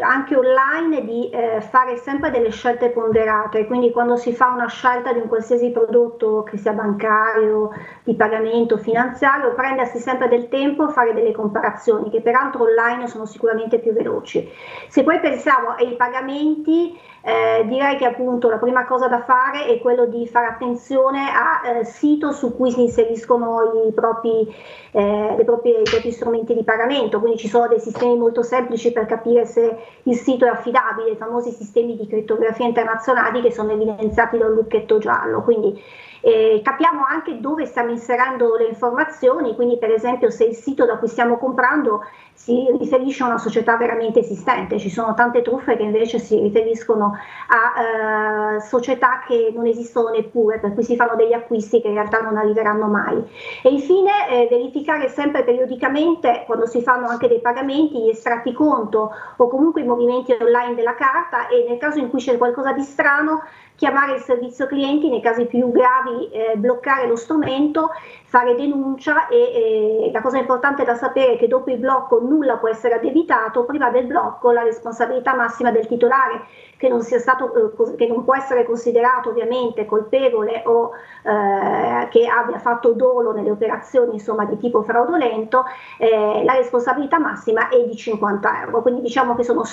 anche 0.00 0.36
online 0.36 1.04
di 1.04 1.30
eh, 1.30 1.60
fare 1.60 1.96
sempre 1.96 2.30
delle 2.30 2.50
scelte 2.50 2.90
ponderate, 2.90 3.66
quindi 3.66 3.90
quando 3.90 4.16
si 4.16 4.32
fa 4.34 4.48
una 4.48 4.68
scelta 4.68 5.12
di 5.12 5.20
un 5.20 5.28
qualsiasi 5.28 5.70
prodotto, 5.70 6.42
che 6.42 6.58
sia 6.58 6.72
bancario, 6.72 7.70
di 8.04 8.14
pagamento, 8.14 8.76
finanziario, 8.76 9.54
prendersi 9.54 9.98
sempre 9.98 10.28
del 10.28 10.48
tempo 10.48 10.84
a 10.84 10.88
fare 10.88 11.14
delle 11.14 11.32
comparazioni, 11.32 12.10
che 12.10 12.20
peraltro 12.20 12.64
online 12.64 13.08
sono 13.08 13.24
sicuramente 13.24 13.78
più 13.78 13.92
veloci. 13.92 14.46
Se 14.88 15.02
poi 15.02 15.18
pensiamo 15.20 15.70
ai 15.70 15.96
pagamenti, 15.96 16.98
eh, 17.26 17.66
direi 17.66 17.96
che 17.96 18.04
appunto 18.04 18.48
la 18.48 18.58
prima 18.58 18.84
cosa 18.84 19.08
da 19.08 19.20
fare 19.20 19.66
è 19.66 19.80
quello 19.80 20.06
di 20.06 20.28
fare 20.28 20.46
attenzione 20.46 21.24
al 21.64 21.78
eh, 21.78 21.84
sito 21.84 22.30
su 22.30 22.54
cui 22.54 22.70
si 22.70 22.82
inseriscono 22.82 23.84
i 23.88 23.92
propri, 23.92 24.46
eh, 24.92 25.42
proprie, 25.44 25.80
i 25.80 25.82
propri 25.82 26.12
strumenti 26.12 26.54
di 26.54 26.62
pagamento, 26.62 27.18
quindi 27.18 27.38
ci 27.38 27.48
sono 27.48 27.66
dei 27.66 27.80
sistemi 27.80 28.16
molto 28.16 28.44
semplici 28.44 28.92
per 28.92 29.06
capire 29.06 29.44
se 29.44 29.76
il 30.04 30.14
sito 30.14 30.44
è 30.44 30.50
affidabile, 30.50 31.10
i 31.10 31.16
famosi 31.16 31.50
sistemi 31.50 31.96
di 31.96 32.06
crittografia 32.06 32.64
internazionali 32.64 33.42
che 33.42 33.50
sono 33.50 33.72
evidenziati 33.72 34.38
da 34.38 34.46
un 34.46 34.52
lucchetto 34.52 34.98
giallo. 34.98 35.42
Quindi, 35.42 35.82
eh, 36.26 36.60
capiamo 36.62 37.04
anche 37.04 37.40
dove 37.40 37.66
stiamo 37.66 37.90
inserendo 37.90 38.56
le 38.56 38.66
informazioni, 38.66 39.54
quindi 39.54 39.78
per 39.78 39.90
esempio 39.90 40.30
se 40.30 40.44
il 40.44 40.54
sito 40.54 40.84
da 40.84 40.96
cui 40.96 41.06
stiamo 41.06 41.38
comprando 41.38 42.02
si 42.32 42.66
riferisce 42.78 43.22
a 43.22 43.26
una 43.26 43.38
società 43.38 43.76
veramente 43.76 44.18
esistente, 44.20 44.78
ci 44.78 44.90
sono 44.90 45.14
tante 45.14 45.42
truffe 45.42 45.76
che 45.76 45.84
invece 45.84 46.18
si 46.18 46.38
riferiscono 46.40 47.15
a 47.48 48.56
eh, 48.56 48.60
società 48.60 49.22
che 49.26 49.52
non 49.54 49.66
esistono 49.66 50.10
neppure, 50.10 50.58
per 50.58 50.74
cui 50.74 50.82
si 50.82 50.96
fanno 50.96 51.16
degli 51.16 51.32
acquisti 51.32 51.80
che 51.80 51.88
in 51.88 51.94
realtà 51.94 52.20
non 52.20 52.36
arriveranno 52.36 52.86
mai. 52.86 53.22
E 53.62 53.70
infine 53.70 54.28
eh, 54.28 54.48
verificare 54.50 55.08
sempre 55.08 55.44
periodicamente 55.44 56.44
quando 56.46 56.66
si 56.66 56.82
fanno 56.82 57.06
anche 57.06 57.28
dei 57.28 57.40
pagamenti 57.40 58.02
gli 58.02 58.08
estratti 58.08 58.52
conto 58.52 59.12
o 59.36 59.48
comunque 59.48 59.82
i 59.82 59.86
movimenti 59.86 60.36
online 60.38 60.74
della 60.74 60.94
carta 60.94 61.48
e 61.48 61.64
nel 61.68 61.78
caso 61.78 61.98
in 61.98 62.08
cui 62.08 62.20
c'è 62.20 62.36
qualcosa 62.36 62.72
di 62.72 62.82
strano 62.82 63.42
chiamare 63.76 64.14
il 64.14 64.20
servizio 64.20 64.66
clienti, 64.66 65.08
nei 65.08 65.20
casi 65.20 65.44
più 65.44 65.70
gravi 65.70 66.28
eh, 66.30 66.56
bloccare 66.56 67.06
lo 67.06 67.16
strumento, 67.16 67.90
fare 68.24 68.54
denuncia 68.54 69.28
e 69.28 69.36
eh, 69.36 70.10
la 70.12 70.20
cosa 70.20 70.38
importante 70.38 70.84
da 70.84 70.94
sapere 70.94 71.34
è 71.34 71.36
che 71.38 71.46
dopo 71.46 71.70
il 71.70 71.78
blocco 71.78 72.20
nulla 72.20 72.56
può 72.56 72.68
essere 72.68 72.94
addebitato, 72.94 73.64
prima 73.64 73.90
del 73.90 74.06
blocco 74.06 74.50
la 74.50 74.62
responsabilità 74.62 75.34
massima 75.34 75.70
del 75.70 75.86
titolare 75.86 76.46
che 76.76 76.88
non, 76.88 77.02
stato, 77.02 77.74
eh, 77.74 77.96
che 77.96 78.06
non 78.06 78.24
può 78.24 78.34
essere 78.36 78.64
considerato 78.64 79.30
ovviamente 79.30 79.86
colpevole 79.86 80.62
o 80.66 80.90
eh, 81.22 82.08
che 82.08 82.26
abbia 82.26 82.58
fatto 82.58 82.92
dolo 82.92 83.32
nelle 83.32 83.50
operazioni 83.50 84.14
insomma, 84.14 84.44
di 84.44 84.58
tipo 84.58 84.82
fraudolento, 84.82 85.64
eh, 85.98 86.42
la 86.44 86.54
responsabilità 86.54 87.18
massima 87.18 87.68
è 87.68 87.82
di 87.84 87.96
50 87.96 88.62
euro. 88.62 88.82
Quindi 88.82 89.00
diciamo 89.02 89.34
che 89.34 89.44
sono 89.44 89.64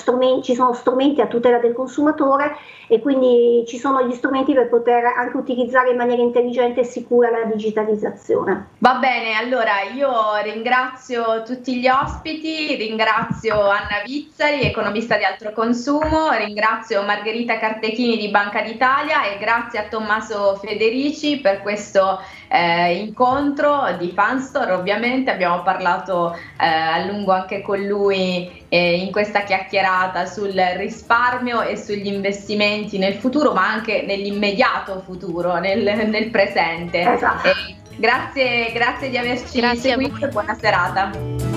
ci 0.42 0.54
sono 0.54 0.72
strumenti 0.72 1.20
a 1.20 1.26
tutela 1.26 1.58
del 1.58 1.72
consumatore 1.72 2.56
e 2.88 3.00
quindi 3.00 3.64
ci 3.66 3.78
sono 3.78 3.93
gli 4.02 4.12
strumenti 4.14 4.52
per 4.54 4.68
poter 4.68 5.04
anche 5.04 5.36
utilizzare 5.36 5.90
in 5.90 5.96
maniera 5.96 6.22
intelligente 6.22 6.80
e 6.80 6.84
sicura 6.84 7.30
la 7.30 7.44
digitalizzazione. 7.44 8.68
Va 8.78 8.94
bene, 8.94 9.34
allora 9.34 9.82
io 9.94 10.10
ringrazio 10.42 11.42
tutti 11.44 11.78
gli 11.78 11.88
ospiti, 11.88 12.74
ringrazio 12.76 13.60
Anna 13.60 14.02
Vizzari, 14.04 14.62
economista 14.62 15.16
di 15.16 15.24
altro 15.24 15.52
consumo, 15.52 16.30
ringrazio 16.36 17.02
Margherita 17.02 17.58
Cartechini 17.58 18.16
di 18.16 18.28
Banca 18.28 18.62
d'Italia 18.62 19.24
e 19.24 19.38
grazie 19.38 19.78
a 19.78 19.88
Tommaso 19.88 20.56
Federici 20.56 21.40
per 21.40 21.62
questo 21.62 22.20
eh, 22.54 22.98
incontro 22.98 23.96
di 23.98 24.12
Fanstore. 24.12 24.72
Ovviamente 24.72 25.30
abbiamo 25.30 25.62
parlato 25.62 26.32
eh, 26.32 26.66
a 26.66 27.04
lungo 27.04 27.32
anche 27.32 27.62
con 27.62 27.80
lui 27.80 28.64
eh, 28.68 28.96
in 28.96 29.10
questa 29.10 29.42
chiacchierata 29.42 30.26
sul 30.26 30.54
risparmio 30.76 31.62
e 31.62 31.76
sugli 31.76 32.06
investimenti 32.06 32.96
nel 32.98 33.14
futuro, 33.14 33.52
ma 33.52 33.66
anche 33.66 34.04
nell'immediato 34.06 35.02
futuro, 35.04 35.58
nel, 35.58 35.82
nel 36.08 36.30
presente. 36.30 37.00
Esatto. 37.00 37.48
grazie, 37.96 38.70
grazie 38.72 39.10
di 39.10 39.18
averci 39.18 39.58
grazie 39.58 39.90
seguito 39.90 40.24
e 40.24 40.28
buona 40.28 40.54
serata. 40.54 41.53